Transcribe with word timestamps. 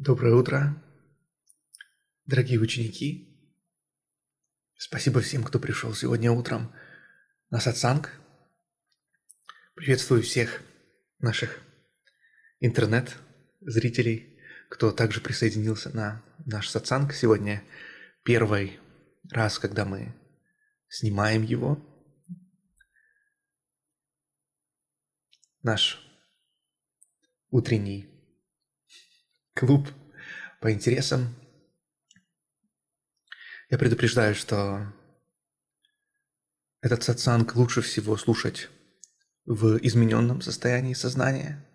Доброе 0.00 0.36
утро, 0.36 0.80
дорогие 2.24 2.60
ученики. 2.60 3.36
Спасибо 4.76 5.20
всем, 5.20 5.42
кто 5.42 5.58
пришел 5.58 5.92
сегодня 5.92 6.30
утром 6.30 6.72
на 7.50 7.58
сатсанг. 7.58 8.12
Приветствую 9.74 10.22
всех 10.22 10.62
наших 11.18 11.60
интернет-зрителей, 12.60 14.38
кто 14.70 14.92
также 14.92 15.20
присоединился 15.20 15.90
на 15.90 16.22
наш 16.46 16.68
сатсанг. 16.68 17.12
Сегодня 17.12 17.64
первый 18.22 18.78
раз, 19.32 19.58
когда 19.58 19.84
мы 19.84 20.14
снимаем 20.88 21.42
его. 21.42 21.76
Наш 25.64 26.00
утренний 27.50 28.17
клуб 29.58 29.88
по 30.60 30.72
интересам. 30.72 31.34
Я 33.70 33.76
предупреждаю, 33.76 34.36
что 34.36 34.92
этот 36.80 37.02
сатсанг 37.02 37.56
лучше 37.56 37.82
всего 37.82 38.16
слушать 38.16 38.68
в 39.46 39.78
измененном 39.78 40.42
состоянии 40.42 40.94
сознания. 40.94 41.66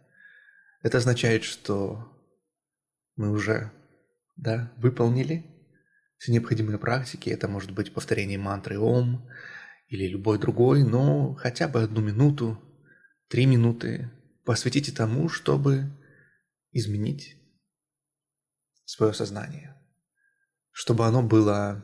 Это 0.81 0.99
означает, 0.99 1.43
что 1.43 2.09
мы 3.17 3.31
уже 3.31 3.69
да, 4.38 4.71
выполнили 4.77 5.45
все 6.17 6.31
необходимые 6.31 6.79
практики. 6.79 7.29
Это 7.29 7.49
может 7.49 7.71
быть 7.71 7.93
повторение 7.93 8.38
мантры 8.38 8.79
Ом 8.79 9.29
или 9.89 10.07
любой 10.07 10.39
другой, 10.39 10.83
но 10.83 11.33
хотя 11.33 11.67
бы 11.67 11.83
одну 11.83 11.99
минуту, 11.99 12.61
три 13.27 13.45
минуты 13.45 14.09
посвятите 14.45 14.93
тому, 14.93 15.27
чтобы 15.27 15.91
изменить 16.71 17.42
свое 18.85 19.13
сознание, 19.13 19.75
чтобы 20.71 21.05
оно 21.05 21.23
было 21.23 21.83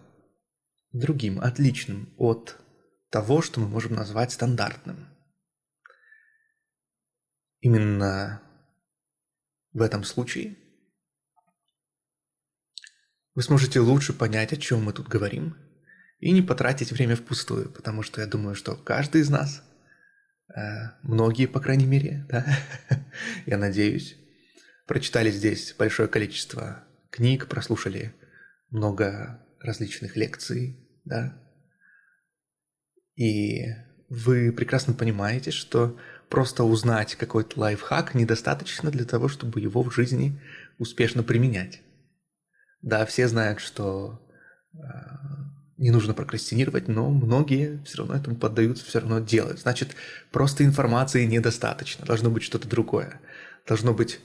другим, 0.92 1.40
отличным 1.40 2.14
от 2.18 2.58
того, 3.10 3.42
что 3.42 3.60
мы 3.60 3.68
можем 3.68 3.94
назвать 3.94 4.32
стандартным. 4.32 5.08
Именно 7.62 8.42
в 9.74 9.82
этом 9.82 10.04
случае 10.04 10.58
вы 13.36 13.44
сможете 13.44 13.80
лучше 13.80 14.14
понять, 14.14 14.54
о 14.54 14.58
чем 14.58 14.84
мы 14.84 14.94
тут 14.94 15.08
говорим, 15.08 15.56
и 16.20 16.32
не 16.32 16.42
потратить 16.42 16.92
время 16.92 17.16
впустую, 17.16 17.72
потому 17.72 18.04
что 18.04 18.22
я 18.22 18.28
думаю, 18.28 18.56
что 18.56 18.76
каждый 18.76 19.22
из 19.22 19.30
нас, 19.30 19.64
э, 20.54 20.92
многие, 21.04 21.46
по 21.46 21.60
крайней 21.60 21.86
мере, 21.86 22.26
да, 22.30 22.46
я 23.46 23.58
надеюсь, 23.58 24.18
прочитали 24.86 25.32
здесь 25.32 25.74
большое 25.78 26.10
количество 26.10 26.84
книг, 27.10 27.48
прослушали 27.48 28.14
много 28.70 29.46
различных 29.60 30.16
лекций, 30.16 30.78
да. 31.06 31.38
И 33.16 33.66
вы 34.10 34.52
прекрасно 34.52 34.94
понимаете, 34.94 35.52
что 35.52 35.98
просто 36.30 36.64
узнать 36.64 37.16
какой-то 37.16 37.60
лайфхак 37.60 38.16
недостаточно 38.16 38.92
для 38.92 39.06
того, 39.06 39.28
чтобы 39.28 39.60
его 39.60 39.84
в 39.84 39.94
жизни 39.94 40.40
успешно 40.78 41.24
применять. 41.24 41.82
Да, 42.82 43.06
все 43.06 43.28
знают, 43.28 43.60
что 43.60 44.22
э, 44.74 44.78
не 45.78 45.92
нужно 45.92 46.14
прокрастинировать, 46.14 46.88
но 46.88 47.10
многие 47.10 47.84
все 47.86 47.98
равно 47.98 48.16
этому 48.16 48.38
поддаются, 48.38 48.86
все 48.86 49.00
равно 49.00 49.20
делают. 49.20 49.60
Значит, 49.60 49.96
просто 50.32 50.64
информации 50.64 51.26
недостаточно, 51.26 52.06
должно 52.06 52.30
быть 52.30 52.44
что-то 52.44 52.68
другое. 52.68 53.20
Должно 53.68 53.94
быть 53.94 54.20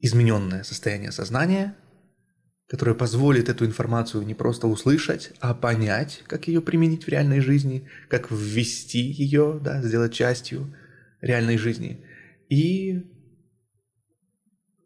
измененное 0.00 0.62
состояние 0.62 1.12
сознания, 1.12 1.74
которая 2.68 2.96
позволит 2.96 3.48
эту 3.48 3.64
информацию 3.64 4.24
не 4.24 4.34
просто 4.34 4.66
услышать, 4.66 5.32
а 5.40 5.54
понять, 5.54 6.22
как 6.26 6.48
ее 6.48 6.60
применить 6.60 7.04
в 7.04 7.08
реальной 7.08 7.40
жизни, 7.40 7.88
как 8.08 8.30
ввести 8.30 9.00
ее, 9.00 9.60
да, 9.62 9.82
сделать 9.82 10.12
частью 10.12 10.74
реальной 11.20 11.58
жизни. 11.58 12.04
И 12.48 13.04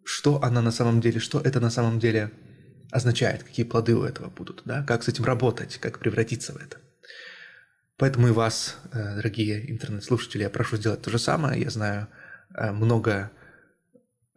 что 0.04 0.42
она 0.42 0.60
на 0.60 0.72
самом 0.72 1.00
деле, 1.00 1.20
что 1.20 1.40
это 1.40 1.60
на 1.60 1.70
самом 1.70 1.98
деле 1.98 2.30
означает, 2.90 3.44
какие 3.44 3.64
плоды 3.64 3.94
у 3.94 4.02
этого 4.02 4.28
будут, 4.28 4.62
да, 4.64 4.82
как 4.82 5.02
с 5.02 5.08
этим 5.08 5.24
работать, 5.24 5.78
как 5.78 5.98
превратиться 5.98 6.52
в 6.52 6.56
это. 6.56 6.78
Поэтому 7.96 8.28
и 8.28 8.32
вас, 8.32 8.76
э, 8.92 9.16
дорогие 9.16 9.70
интернет-слушатели, 9.70 10.42
я 10.42 10.50
прошу 10.50 10.76
сделать 10.76 11.02
то 11.02 11.10
же 11.10 11.18
самое. 11.18 11.60
Я 11.62 11.70
знаю 11.70 12.08
э, 12.54 12.72
много 12.72 13.30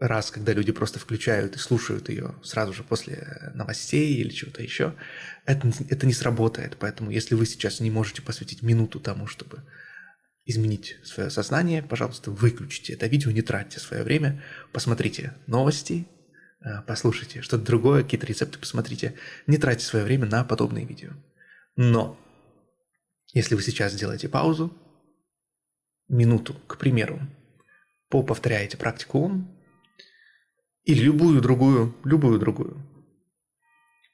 раз, 0.08 0.32
когда 0.32 0.54
люди 0.54 0.72
просто 0.72 1.00
включают 1.00 1.56
и 1.56 1.60
слушают 1.60 2.10
ее 2.10 2.36
сразу 2.44 2.74
же 2.74 2.84
после 2.84 3.52
новостей 3.56 4.16
или 4.16 4.30
чего-то 4.30 4.62
еще, 4.62 4.96
это, 5.46 5.72
это 5.90 6.06
не 6.06 6.14
сработает. 6.14 6.76
Поэтому 6.78 7.10
если 7.10 7.36
вы 7.36 7.46
сейчас 7.46 7.80
не 7.80 7.90
можете 7.90 8.22
посвятить 8.22 8.62
минуту 8.62 9.00
тому, 9.00 9.28
чтобы 9.28 9.64
изменить 10.46 10.98
свое 11.04 11.30
сознание, 11.30 11.82
пожалуйста, 11.82 12.32
выключите 12.32 12.94
это 12.94 13.08
видео, 13.08 13.32
не 13.32 13.42
тратьте 13.42 13.80
свое 13.80 14.04
время, 14.04 14.44
посмотрите 14.74 15.34
новости, 15.48 16.06
э, 16.60 16.82
послушайте 16.86 17.42
что-то 17.42 17.64
другое, 17.64 18.04
какие-то 18.04 18.26
рецепты 18.26 18.60
посмотрите, 18.60 19.16
не 19.48 19.58
тратьте 19.58 19.86
свое 19.86 20.04
время 20.04 20.26
на 20.26 20.44
подобные 20.44 20.86
видео. 20.86 21.12
Но 21.78 22.20
если 23.34 23.56
вы 23.56 23.62
сейчас 23.62 23.94
сделаете 23.94 24.28
паузу, 24.28 24.78
минуту, 26.10 26.56
к 26.68 26.78
примеру, 26.78 27.22
повторяете 28.10 28.78
практику 28.78 29.20
ум, 29.20 29.63
или 30.84 31.02
любую 31.02 31.42
другую, 31.42 31.96
любую 32.04 32.40
другую. 32.40 32.82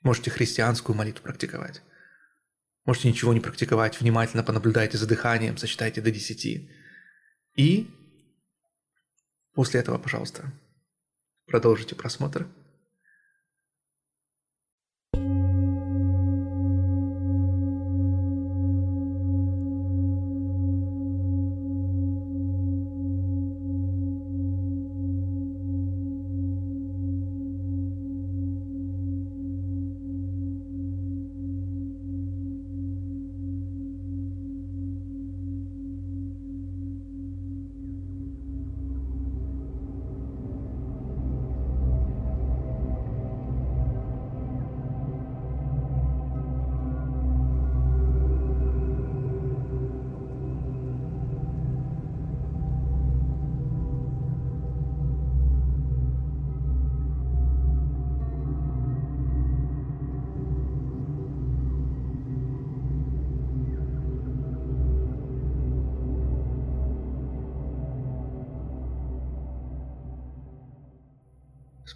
Можете 0.02 0.32
христианскую 0.32 0.96
молитву 0.96 1.24
практиковать. 1.24 1.82
Можете 2.86 3.10
ничего 3.10 3.34
не 3.34 3.40
практиковать, 3.40 4.00
внимательно 4.00 4.44
понаблюдайте 4.44 4.98
за 4.98 5.08
дыханием, 5.08 5.58
сочетайте 5.58 6.02
до 6.02 6.12
10. 6.12 6.70
И 7.56 7.88
после 9.54 9.80
этого, 9.80 9.98
пожалуйста, 9.98 10.52
продолжите 11.46 11.96
просмотр. 11.96 12.48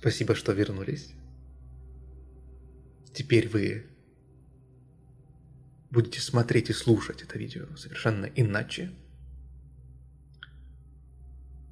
Спасибо, 0.03 0.35
что 0.35 0.51
вернулись. 0.51 1.13
Теперь 3.13 3.47
вы 3.47 3.85
будете 5.91 6.19
смотреть 6.19 6.69
и 6.69 6.73
слушать 6.73 7.21
это 7.21 7.39
видео 7.39 7.73
совершенно 7.77 8.25
иначе. 8.25 8.91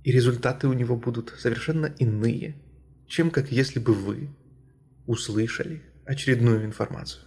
И 0.06 0.14
результаты 0.14 0.70
у 0.70 0.72
него 0.72 0.96
будут 0.96 1.34
совершенно 1.38 1.88
иные, 1.88 2.56
чем 3.06 3.32
как 3.32 3.52
если 3.52 3.80
бы 3.80 3.94
вы 3.94 4.34
услышали 5.08 5.82
очередную 6.06 6.64
информацию. 6.64 7.26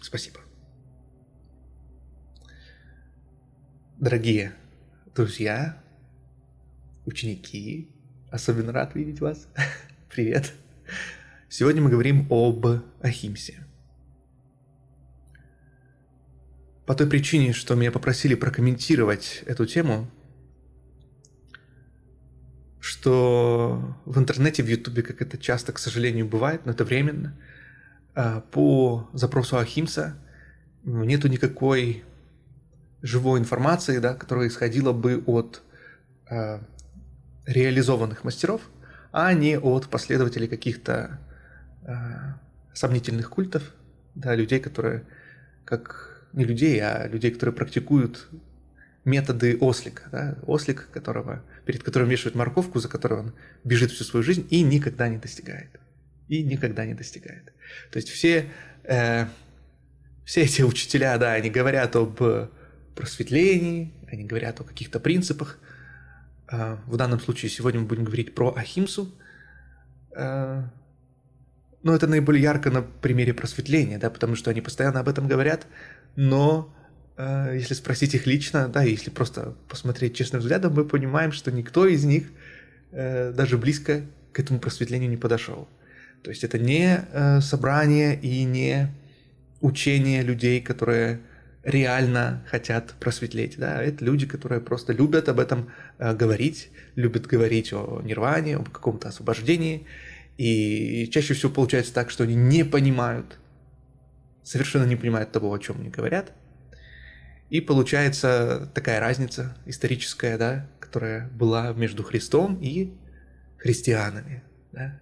Спасибо. 0.00 0.40
Дорогие 3.98 4.54
друзья, 5.14 5.84
ученики, 7.04 7.92
Особенно 8.30 8.72
рад 8.72 8.94
видеть 8.94 9.20
вас. 9.20 9.48
Привет. 10.10 10.52
Сегодня 11.48 11.80
мы 11.80 11.90
говорим 11.90 12.26
об 12.30 12.66
Ахимсе. 13.00 13.64
По 16.86 16.94
той 16.94 17.08
причине, 17.08 17.52
что 17.52 17.74
меня 17.74 17.92
попросили 17.92 18.34
прокомментировать 18.34 19.42
эту 19.46 19.66
тему, 19.66 20.10
что 22.80 23.96
в 24.04 24.18
интернете, 24.18 24.62
в 24.62 24.68
Ютубе, 24.68 25.02
как 25.02 25.22
это 25.22 25.38
часто, 25.38 25.72
к 25.72 25.78
сожалению, 25.78 26.26
бывает, 26.26 26.66
но 26.66 26.72
это 26.72 26.84
временно, 26.84 27.36
а, 28.14 28.40
по 28.40 29.08
запросу 29.12 29.56
Ахимса 29.56 30.16
нету 30.84 31.28
никакой 31.28 32.04
живой 33.02 33.40
информации, 33.40 33.98
да, 33.98 34.14
которая 34.14 34.48
исходила 34.48 34.92
бы 34.92 35.22
от 35.26 35.62
э, 36.30 36.60
реализованных 37.46 38.24
мастеров, 38.24 38.60
а 39.12 39.32
не 39.32 39.58
от 39.58 39.88
последователей 39.88 40.48
каких-то 40.48 41.18
э, 41.82 41.94
сомнительных 42.74 43.30
культов, 43.30 43.62
да, 44.14 44.34
людей, 44.34 44.60
которые, 44.60 45.04
как 45.64 46.26
не 46.32 46.44
людей, 46.44 46.80
а 46.80 47.08
людей, 47.08 47.30
которые 47.30 47.54
практикуют 47.54 48.28
методы 49.04 49.56
ослика, 49.60 50.02
да, 50.10 50.38
ослик, 50.46 50.88
которого, 50.92 51.42
перед 51.64 51.82
которым 51.82 52.08
вешают 52.08 52.34
морковку, 52.34 52.80
за 52.80 52.88
которой 52.88 53.20
он 53.20 53.34
бежит 53.64 53.92
всю 53.92 54.04
свою 54.04 54.24
жизнь 54.24 54.46
и 54.50 54.62
никогда 54.62 55.08
не 55.08 55.18
достигает. 55.18 55.70
И 56.28 56.42
никогда 56.42 56.84
не 56.84 56.94
достигает. 56.94 57.52
То 57.92 57.98
есть 57.98 58.08
все, 58.08 58.46
э, 58.82 59.26
все 60.24 60.42
эти 60.42 60.62
учителя, 60.62 61.16
да, 61.18 61.32
они 61.34 61.50
говорят 61.50 61.94
об 61.94 62.20
просветлении, 62.96 63.92
они 64.10 64.24
говорят 64.24 64.60
о 64.60 64.64
каких-то 64.64 64.98
принципах. 64.98 65.58
Э, 66.50 66.76
в 66.86 66.96
данном 66.96 67.20
случае 67.20 67.50
сегодня 67.50 67.80
мы 67.80 67.86
будем 67.86 68.04
говорить 68.04 68.34
про 68.34 68.54
Ахимсу. 68.54 69.12
Э, 70.14 70.62
но 71.82 71.94
это 71.94 72.06
наиболее 72.06 72.42
ярко 72.42 72.70
на 72.70 72.82
примере 72.82 73.34
просветления, 73.34 73.98
да, 73.98 74.10
потому 74.10 74.36
что 74.36 74.50
они 74.50 74.60
постоянно 74.60 75.00
об 75.00 75.08
этом 75.08 75.28
говорят, 75.28 75.66
но 76.16 76.74
э, 77.16 77.52
если 77.54 77.74
спросить 77.74 78.14
их 78.14 78.26
лично, 78.26 78.68
да, 78.68 78.82
если 78.82 79.10
просто 79.10 79.54
посмотреть 79.68 80.16
честным 80.16 80.40
взглядом, 80.40 80.74
мы 80.74 80.84
понимаем, 80.84 81.32
что 81.32 81.52
никто 81.52 81.86
из 81.86 82.04
них 82.04 82.28
даже 82.92 83.58
близко 83.58 84.02
к 84.32 84.40
этому 84.40 84.58
просветлению 84.58 85.10
не 85.10 85.18
подошел. 85.18 85.68
То 86.22 86.30
есть 86.30 86.44
это 86.44 86.58
не 86.58 87.04
собрание 87.42 88.18
и 88.18 88.44
не 88.44 88.88
учение 89.60 90.22
людей, 90.22 90.62
которые 90.62 91.20
реально 91.66 92.44
хотят 92.48 92.94
просветлеть. 93.00 93.58
Да? 93.58 93.82
Это 93.82 94.04
люди, 94.04 94.24
которые 94.24 94.60
просто 94.60 94.92
любят 94.92 95.28
об 95.28 95.40
этом 95.40 95.72
э, 95.98 96.14
говорить, 96.14 96.70
любят 96.94 97.26
говорить 97.26 97.72
о 97.72 98.00
нирване, 98.04 98.56
об 98.56 98.70
каком-то 98.70 99.08
освобождении. 99.08 99.84
И 100.38 101.08
чаще 101.10 101.34
всего 101.34 101.50
получается 101.50 101.92
так, 101.92 102.10
что 102.10 102.22
они 102.22 102.36
не 102.36 102.64
понимают, 102.64 103.38
совершенно 104.44 104.84
не 104.84 104.94
понимают 104.94 105.32
того, 105.32 105.52
о 105.52 105.58
чем 105.58 105.80
они 105.80 105.90
говорят. 105.90 106.32
И 107.50 107.60
получается 107.60 108.70
такая 108.72 109.00
разница 109.00 109.56
историческая, 109.66 110.38
да, 110.38 110.68
которая 110.78 111.28
была 111.30 111.72
между 111.72 112.04
Христом 112.04 112.60
и 112.60 112.92
христианами, 113.58 114.44
да? 114.72 115.00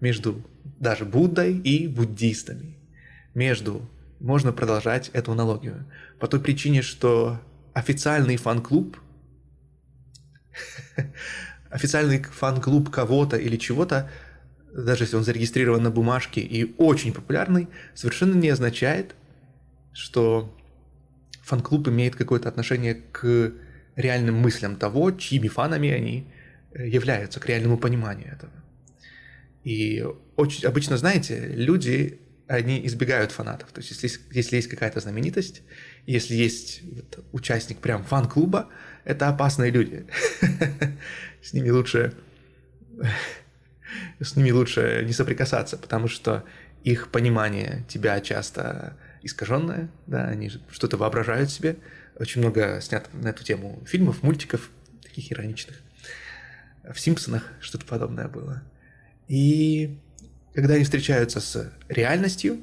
между 0.00 0.44
даже 0.78 1.04
Буддой 1.04 1.56
и 1.56 1.88
буддистами, 1.88 2.76
между 3.34 3.88
можно 4.20 4.52
продолжать 4.52 5.10
эту 5.12 5.32
аналогию. 5.32 5.86
По 6.18 6.26
той 6.26 6.40
причине, 6.40 6.82
что 6.82 7.40
официальный 7.72 8.36
фан-клуб, 8.36 8.98
официальный 11.70 12.22
фан-клуб 12.22 12.90
кого-то 12.90 13.36
или 13.36 13.56
чего-то, 13.56 14.10
даже 14.72 15.04
если 15.04 15.16
он 15.16 15.24
зарегистрирован 15.24 15.82
на 15.82 15.90
бумажке 15.90 16.40
и 16.40 16.74
очень 16.78 17.12
популярный, 17.12 17.68
совершенно 17.94 18.34
не 18.34 18.48
означает, 18.48 19.14
что 19.92 20.54
фан-клуб 21.42 21.88
имеет 21.88 22.16
какое-то 22.16 22.48
отношение 22.48 22.94
к 22.94 23.52
реальным 23.96 24.36
мыслям 24.36 24.76
того, 24.76 25.10
чьими 25.12 25.48
фанами 25.48 25.90
они 25.90 26.26
э, 26.72 26.86
являются, 26.88 27.40
к 27.40 27.46
реальному 27.46 27.78
пониманию 27.78 28.32
этого. 28.32 28.52
И 29.64 30.04
очень, 30.36 30.66
обычно, 30.66 30.96
знаете, 30.96 31.46
люди 31.48 32.20
они 32.48 32.84
избегают 32.86 33.30
фанатов. 33.30 33.70
То 33.70 33.80
есть, 33.80 34.02
если, 34.02 34.20
если 34.32 34.56
есть 34.56 34.68
какая-то 34.68 35.00
знаменитость, 35.00 35.62
если 36.06 36.34
есть 36.34 36.82
участник 37.32 37.78
прям 37.78 38.04
фан-клуба, 38.04 38.68
это 39.04 39.28
опасные 39.28 39.70
люди. 39.70 40.06
С 41.42 41.52
ними 41.52 41.70
лучше 41.70 42.14
с 44.20 44.36
ними 44.36 44.50
лучше 44.50 45.04
не 45.06 45.12
соприкасаться, 45.12 45.76
потому 45.76 46.08
что 46.08 46.44
их 46.84 47.10
понимание 47.10 47.84
тебя 47.88 48.20
часто 48.20 48.96
искаженное, 49.22 49.90
да, 50.06 50.24
они 50.24 50.50
что-то 50.70 50.96
воображают 50.96 51.50
себе. 51.50 51.76
Очень 52.16 52.40
много 52.40 52.80
снято 52.80 53.08
на 53.12 53.28
эту 53.28 53.44
тему 53.44 53.82
фильмов, 53.86 54.22
мультиков, 54.22 54.70
таких 55.02 55.32
ироничных. 55.32 55.80
В 56.82 56.98
«Симпсонах» 56.98 57.44
что-то 57.60 57.84
подобное 57.84 58.28
было. 58.28 58.62
И 59.26 59.98
когда 60.58 60.74
они 60.74 60.82
встречаются 60.82 61.38
с 61.38 61.72
реальностью, 61.88 62.58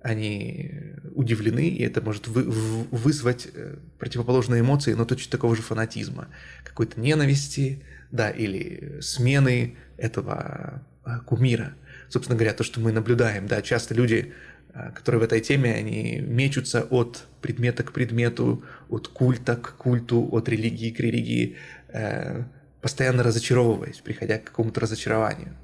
они 0.00 0.94
удивлены, 1.12 1.66
и 1.66 1.82
это 1.82 2.00
может 2.00 2.28
вы, 2.28 2.44
вызвать 2.44 3.48
э, 3.52 3.78
противоположные 3.98 4.60
эмоции, 4.60 4.92
но 4.92 5.04
точно 5.04 5.32
такого 5.32 5.56
же 5.56 5.62
фанатизма, 5.62 6.28
какой-то 6.62 7.00
ненависти, 7.00 7.82
да, 8.12 8.30
или 8.30 9.00
смены 9.00 9.74
этого 9.96 10.86
а, 11.02 11.18
кумира. 11.26 11.74
Собственно 12.08 12.38
говоря, 12.38 12.54
то, 12.54 12.62
что 12.62 12.78
мы 12.78 12.92
наблюдаем, 12.92 13.48
да, 13.48 13.60
часто 13.60 13.92
люди, 13.92 14.32
а, 14.72 14.92
которые 14.92 15.22
в 15.22 15.24
этой 15.24 15.40
теме, 15.40 15.74
они 15.74 16.20
мечутся 16.20 16.82
от 16.82 17.26
предмета 17.40 17.82
к 17.82 17.90
предмету, 17.90 18.62
от 18.88 19.08
культа 19.08 19.56
к 19.56 19.74
культу, 19.78 20.28
от 20.30 20.48
религии 20.48 20.92
к 20.92 21.00
религии, 21.00 21.56
э, 21.88 22.44
постоянно 22.80 23.24
разочаровываясь, 23.24 23.98
приходя 23.98 24.38
к 24.38 24.44
какому-то 24.44 24.78
разочарованию. 24.78 25.56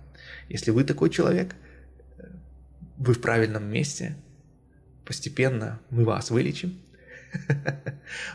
Если 0.49 0.73
вы 0.73 0.83
такой 0.83 1.11
человек– 1.11 1.55
вы 2.99 3.15
в 3.15 3.21
правильном 3.21 3.71
месте, 3.71 4.17
постепенно 5.05 5.81
мы 5.91 6.05
вас 6.05 6.31
вылечим. 6.31 6.79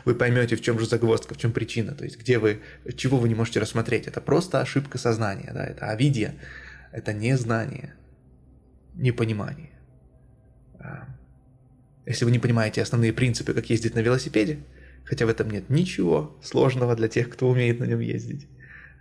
Вы 0.04 0.14
поймете, 0.14 0.54
в 0.54 0.60
чем 0.60 0.78
же 0.78 0.86
загвоздка, 0.86 1.34
в 1.34 1.36
чем 1.36 1.52
причина, 1.52 1.96
то 1.96 2.04
есть 2.04 2.16
где 2.16 2.38
вы, 2.38 2.60
чего 2.94 3.18
вы 3.18 3.28
не 3.28 3.34
можете 3.34 3.58
рассмотреть. 3.58 4.06
Это 4.06 4.20
просто 4.20 4.60
ошибка 4.60 4.98
сознания, 4.98 5.50
да, 5.52 5.64
это 5.64 5.86
авидия, 5.90 6.36
это 6.92 7.12
незнание, 7.12 7.94
непонимание. 8.94 9.72
А, 10.78 11.08
если 12.06 12.24
вы 12.24 12.30
не 12.30 12.38
понимаете 12.38 12.82
основные 12.82 13.12
принципы, 13.12 13.52
как 13.52 13.68
ездить 13.68 13.96
на 13.96 13.98
велосипеде, 13.98 14.60
хотя 15.04 15.26
в 15.26 15.28
этом 15.28 15.50
нет 15.50 15.70
ничего 15.70 16.38
сложного 16.40 16.94
для 16.94 17.08
тех, 17.08 17.30
кто 17.30 17.48
умеет 17.48 17.80
на 17.80 17.84
нем 17.84 17.98
ездить, 17.98 18.46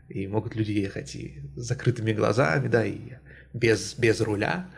и 0.10 0.28
могут 0.28 0.56
люди 0.56 0.72
ехать 0.72 1.16
и 1.16 1.40
с 1.56 1.62
закрытыми 1.62 2.14
глазами, 2.14 2.68
да, 2.68 2.84
и 2.84 3.00
без, 3.54 3.94
без 3.94 4.22
руля, 4.22 4.70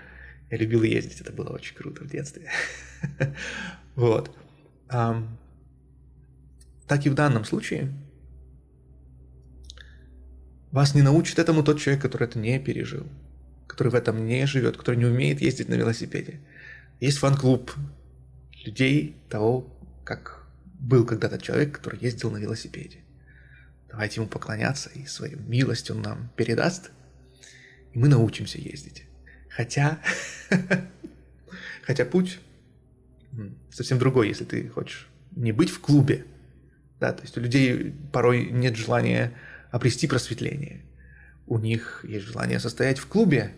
я 0.56 0.62
любил 0.62 0.84
ездить, 0.84 1.22
это 1.22 1.34
было 1.34 1.50
очень 1.50 1.76
круто 1.76 2.04
в 2.04 2.08
детстве. 2.08 2.50
Вот. 3.96 4.36
Так 4.90 7.06
и 7.06 7.10
в 7.10 7.14
данном 7.14 7.46
случае 7.46 7.94
вас 10.72 10.94
не 10.94 11.02
научит 11.02 11.40
этому 11.40 11.64
тот 11.64 11.80
человек, 11.80 12.02
который 12.02 12.28
это 12.28 12.38
не 12.38 12.60
пережил, 12.60 13.08
который 13.68 13.88
в 13.88 13.96
этом 13.96 14.26
не 14.26 14.46
живет, 14.46 14.76
который 14.76 14.98
не 14.98 15.06
умеет 15.06 15.40
ездить 15.40 15.70
на 15.70 15.76
велосипеде. 15.76 16.42
Есть 17.00 17.20
фан-клуб 17.20 17.72
людей 18.66 19.16
того, 19.30 19.74
как 20.04 20.46
был 20.66 21.06
когда-то 21.06 21.40
человек, 21.40 21.78
который 21.78 22.02
ездил 22.02 22.32
на 22.32 22.38
велосипеде. 22.38 23.00
Давайте 23.90 24.20
ему 24.20 24.30
поклоняться, 24.30 24.90
и 24.90 25.06
свою 25.06 25.40
милость 25.40 25.90
он 25.90 26.02
нам 26.02 26.30
передаст, 26.36 26.92
и 27.94 28.00
мы 28.00 28.10
научимся 28.10 28.60
ездить. 28.60 29.06
Хотя, 29.56 30.00
хотя 31.84 32.06
путь 32.06 32.40
совсем 33.72 34.00
другой, 34.00 34.28
если 34.28 34.44
ты 34.44 34.68
хочешь 34.68 35.08
не 35.32 35.52
быть 35.54 35.70
в 35.70 35.80
клубе. 35.80 36.26
Да, 37.00 37.14
то 37.14 37.22
есть 37.22 37.38
у 37.38 37.42
людей 37.42 37.94
порой 38.12 38.50
нет 38.52 38.76
желания 38.76 39.34
обрести 39.72 40.08
просветление. 40.08 40.82
У 41.48 41.58
них 41.58 42.04
есть 42.08 42.26
желание 42.26 42.60
состоять 42.60 43.00
в 43.00 43.08
клубе 43.08 43.54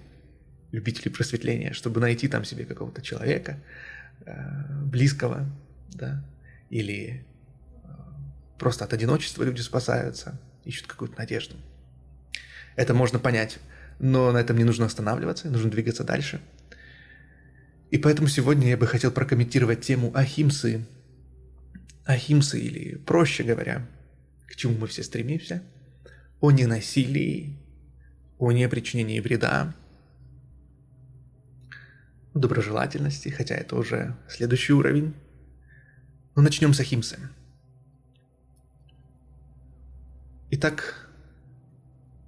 любителей 0.71 1.11
просветления, 1.11 1.73
чтобы 1.73 1.99
найти 1.99 2.27
там 2.27 2.43
себе 2.43 2.65
какого-то 2.65 3.01
человека 3.01 3.59
э, 4.25 4.83
близкого, 4.83 5.45
да, 5.89 6.23
или 6.69 7.25
э, 7.83 7.87
просто 8.59 8.85
от 8.85 8.93
одиночества 8.93 9.43
люди 9.43 9.61
спасаются, 9.61 10.39
ищут 10.65 10.87
какую-то 10.87 11.17
надежду. 11.17 11.55
Это 12.75 12.93
можно 12.93 13.19
понять 13.19 13.59
но 13.99 14.31
на 14.31 14.37
этом 14.37 14.57
не 14.57 14.63
нужно 14.63 14.85
останавливаться, 14.85 15.49
нужно 15.49 15.71
двигаться 15.71 16.03
дальше. 16.03 16.41
И 17.89 17.97
поэтому 17.97 18.27
сегодня 18.27 18.69
я 18.69 18.77
бы 18.77 18.85
хотел 18.85 19.11
прокомментировать 19.11 19.81
тему 19.81 20.11
ахимсы. 20.13 20.85
Ахимсы, 22.05 22.59
или 22.59 22.95
проще 22.95 23.43
говоря, 23.43 23.87
к 24.47 24.55
чему 24.55 24.77
мы 24.77 24.87
все 24.87 25.03
стремимся, 25.03 25.63
о 26.39 26.51
ненасилии, 26.51 27.57
о 28.37 28.51
непричинении 28.51 29.19
вреда, 29.19 29.73
доброжелательности, 32.33 33.29
хотя 33.29 33.55
это 33.55 33.75
уже 33.75 34.15
следующий 34.29 34.73
уровень. 34.73 35.13
Но 36.35 36.43
начнем 36.43 36.73
с 36.73 36.79
ахимсы. 36.79 37.17
Итак, 40.51 41.06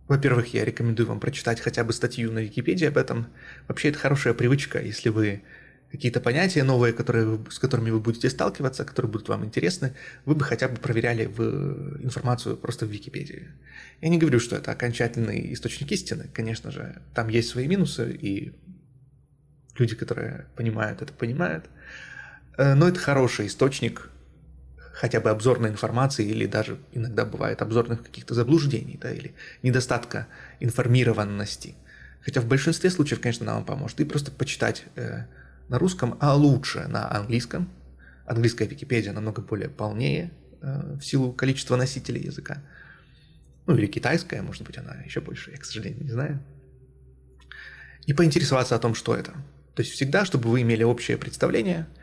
во-первых, 0.10 0.54
я 0.56 0.66
рекомендую 0.66 1.08
вам 1.08 1.20
прочитать 1.20 1.62
хотя 1.62 1.84
бы 1.84 1.94
статью 1.94 2.32
на 2.32 2.40
Википедии 2.40 2.88
об 2.88 2.98
этом. 2.98 3.28
Вообще, 3.68 3.90
это 3.90 4.00
хорошая 4.00 4.34
привычка, 4.34 4.82
если 4.82 5.10
вы 5.10 5.44
какие-то 5.92 6.20
понятия 6.20 6.64
новые, 6.64 6.94
которые, 6.94 7.40
с 7.50 7.60
которыми 7.60 7.92
вы 7.92 8.00
будете 8.00 8.28
сталкиваться, 8.32 8.86
которые 8.86 9.12
будут 9.12 9.30
вам 9.30 9.46
интересны, 9.46 9.94
вы 10.26 10.34
бы 10.34 10.44
хотя 10.44 10.68
бы 10.68 10.78
проверяли 10.78 11.28
в 11.28 12.04
информацию 12.04 12.58
просто 12.58 12.88
в 12.88 12.90
Википедии. 12.90 13.50
Я 14.02 14.10
не 14.10 14.18
говорю, 14.18 14.40
что 14.40 14.56
это 14.56 14.72
окончательный 14.72 15.54
источник 15.54 15.92
истины, 15.92 16.28
конечно 16.34 16.72
же, 16.72 17.02
там 17.14 17.28
есть 17.30 17.50
свои 17.50 17.68
минусы, 17.68 18.12
и 18.12 18.54
люди, 19.78 19.96
которые 19.96 20.48
понимают 20.56 21.04
это, 21.04 21.14
понимают, 21.14 21.66
э, 22.58 22.74
но 22.74 22.88
это 22.88 23.00
хороший 23.00 23.46
источник 23.46 24.10
хотя 25.00 25.22
бы 25.22 25.30
обзорной 25.30 25.70
информации 25.70 26.28
или 26.28 26.46
даже 26.46 26.78
иногда 26.92 27.24
бывает 27.24 27.62
обзорных 27.62 28.04
каких-то 28.04 28.34
заблуждений 28.34 29.00
да, 29.02 29.10
или 29.10 29.34
недостатка 29.64 30.28
информированности. 30.60 31.76
Хотя 32.20 32.42
в 32.42 32.48
большинстве 32.48 32.90
случаев, 32.90 33.22
конечно, 33.22 33.46
нам 33.46 33.64
поможет 33.64 34.02
и 34.02 34.04
просто 34.04 34.30
почитать 34.30 34.84
э, 34.98 35.24
на 35.70 35.80
русском, 35.80 36.18
а 36.20 36.36
лучше 36.36 36.86
на 36.90 37.10
английском. 37.16 37.70
Английская 38.26 38.68
Википедия 38.68 39.14
намного 39.14 39.42
более 39.42 39.70
полнее 39.70 40.32
э, 40.62 40.98
в 41.00 41.02
силу 41.02 41.32
количества 41.32 41.78
носителей 41.78 42.24
языка. 42.24 42.62
Ну 43.68 43.78
или 43.78 43.88
китайская, 43.88 44.42
может 44.42 44.64
быть, 44.64 44.78
она 44.78 44.96
еще 45.06 45.22
больше, 45.22 45.52
я, 45.52 45.58
к 45.58 45.64
сожалению, 45.64 46.04
не 46.04 46.12
знаю. 46.12 46.44
И 48.06 48.12
поинтересоваться 48.12 48.76
о 48.76 48.80
том, 48.80 48.96
что 48.96 49.16
это. 49.16 49.32
То 49.76 49.82
есть 49.82 49.94
всегда, 49.94 50.26
чтобы 50.26 50.50
вы 50.50 50.62
имели 50.62 50.84
общее 50.84 51.18
представление– 51.18 51.88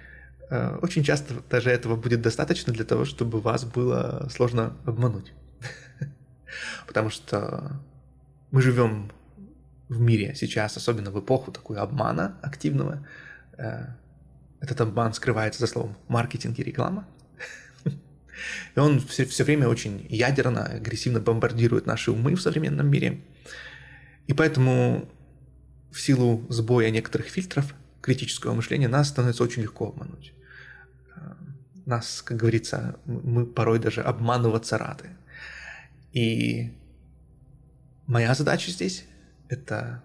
очень 0.51 1.03
часто 1.03 1.35
даже 1.51 1.71
этого 1.71 1.97
будет 1.97 2.23
достаточно 2.23 2.73
для 2.73 2.85
того, 2.85 3.05
чтобы 3.05 3.41
вас 3.41 3.65
было 3.65 4.29
сложно 4.31 4.77
обмануть. 4.85 5.33
Потому 6.87 7.11
что 7.11 7.81
мы 8.51 8.63
живем 8.63 9.11
в 9.89 10.01
мире 10.01 10.35
сейчас, 10.35 10.77
особенно 10.77 11.11
в 11.11 11.21
эпоху 11.21 11.53
такой 11.53 11.79
обмана 11.79 12.39
активного. 12.43 13.07
Э, 13.59 13.87
этот 14.61 14.81
обман 14.81 15.13
скрывается 15.13 15.61
за 15.61 15.67
словом 15.67 15.97
маркетинг 16.09 16.59
и 16.59 16.63
реклама. 16.63 17.07
И 18.75 18.79
он 18.79 19.01
все, 19.01 19.25
все 19.25 19.45
время 19.45 19.69
очень 19.69 20.07
ядерно, 20.09 20.65
агрессивно 20.65 21.21
бомбардирует 21.21 21.87
наши 21.87 22.11
умы 22.11 22.35
в 22.35 22.43
современном 22.43 22.89
мире. 22.89 23.21
И 24.27 24.33
поэтому 24.33 25.09
в 25.93 26.01
силу 26.01 26.45
сбоя 26.49 26.91
некоторых 26.91 27.29
фильтров 27.29 27.75
критического 28.07 28.55
мышления 28.55 28.89
нас 28.89 29.09
становится 29.09 29.45
очень 29.45 29.63
легко 29.63 29.89
обмануть 29.89 30.33
нас, 31.87 32.21
как 32.23 32.37
говорится, 32.37 32.99
мы 33.07 33.47
порой 33.47 33.79
даже 33.79 34.03
обманываться 34.03 34.77
рады. 34.77 35.11
И 36.13 36.73
моя 38.07 38.35
задача 38.35 38.71
здесь– 38.71 39.05
это 39.49 40.03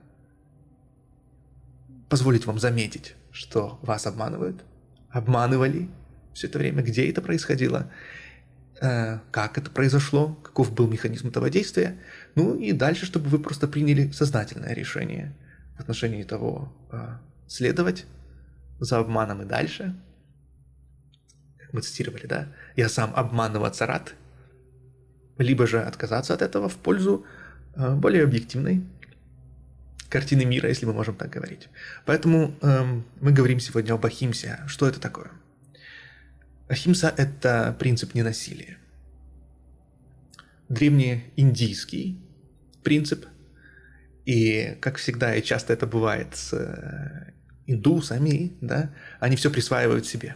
позволить 2.07 2.45
вам 2.45 2.59
заметить, 2.59 3.15
что 3.31 3.79
вас 3.81 4.05
обманывают, 4.05 4.63
обманывали 5.09 5.89
все 6.33 6.47
это 6.47 6.59
время, 6.59 6.83
где 6.83 7.09
это 7.09 7.21
происходило, 7.21 7.91
э, 8.79 9.19
как 9.31 9.57
это 9.57 9.71
произошло, 9.71 10.35
каков 10.43 10.71
был 10.73 10.87
механизм 10.87 11.29
этого 11.29 11.49
действия, 11.49 11.99
ну 12.35 12.55
и 12.55 12.73
дальше, 12.73 13.05
чтобы 13.05 13.29
вы 13.29 13.39
просто 13.39 13.67
приняли 13.67 14.11
сознательное 14.11 14.73
решение 14.73 15.33
в 15.77 15.79
отношении 15.79 16.23
того, 16.23 16.71
э, 16.91 17.17
следовать 17.51 18.05
за 18.79 18.99
обманом 18.99 19.41
и 19.41 19.45
дальше– 19.45 19.95
мы 21.71 21.81
цитировали, 21.81 22.25
да, 22.25 22.47
я 22.75 22.89
сам 22.89 23.13
обманываться 23.15 23.85
рад, 23.85 24.13
либо 25.37 25.67
же 25.67 25.81
отказаться 25.81 26.33
от 26.33 26.41
этого 26.41 26.69
в 26.69 26.77
пользу 26.77 27.25
э, 27.75 27.95
более 27.95 28.23
объективной 28.23 28.83
картины 30.09 30.45
мира, 30.45 30.67
если 30.67 30.85
мы 30.85 30.93
можем 30.93 31.15
так 31.15 31.29
говорить. 31.29 31.69
Поэтому 32.05 32.53
эм, 32.61 33.05
мы 33.21 33.31
говорим 33.31 33.61
сегодня 33.61 33.93
об 33.93 34.05
Ахимсе. 34.05 34.59
Что 34.67 34.87
это 34.87 34.99
такое? 34.99 35.31
Ахимса– 36.67 37.13
это 37.17 37.75
принцип 37.79 38.13
ненасилия. 38.13 38.77
Древнеиндийский 40.67 42.21
принцип, 42.83 43.25
и, 44.25 44.77
как 44.81 44.97
всегда 44.97 45.33
и 45.35 45.41
часто 45.41 45.71
это 45.73 45.87
бывает 45.87 46.35
с 46.35 46.53
э, 46.53 47.30
индусами, 47.67 48.53
да, 48.61 48.93
они 49.19 49.35
все 49.35 49.49
присваивают 49.49 50.05
себе 50.05 50.35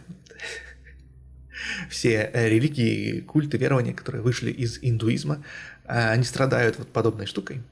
все 1.88 2.30
э, 2.32 2.48
религии, 2.48 3.20
культы, 3.20 3.58
верования, 3.58 3.94
которые 3.94 4.22
вышли 4.22 4.50
из 4.50 4.78
индуизма, 4.82 5.42
э, 5.84 6.10
они 6.10 6.24
страдают 6.24 6.78
вот 6.78 6.88
подобной 6.88 7.26
штукой. 7.26 7.62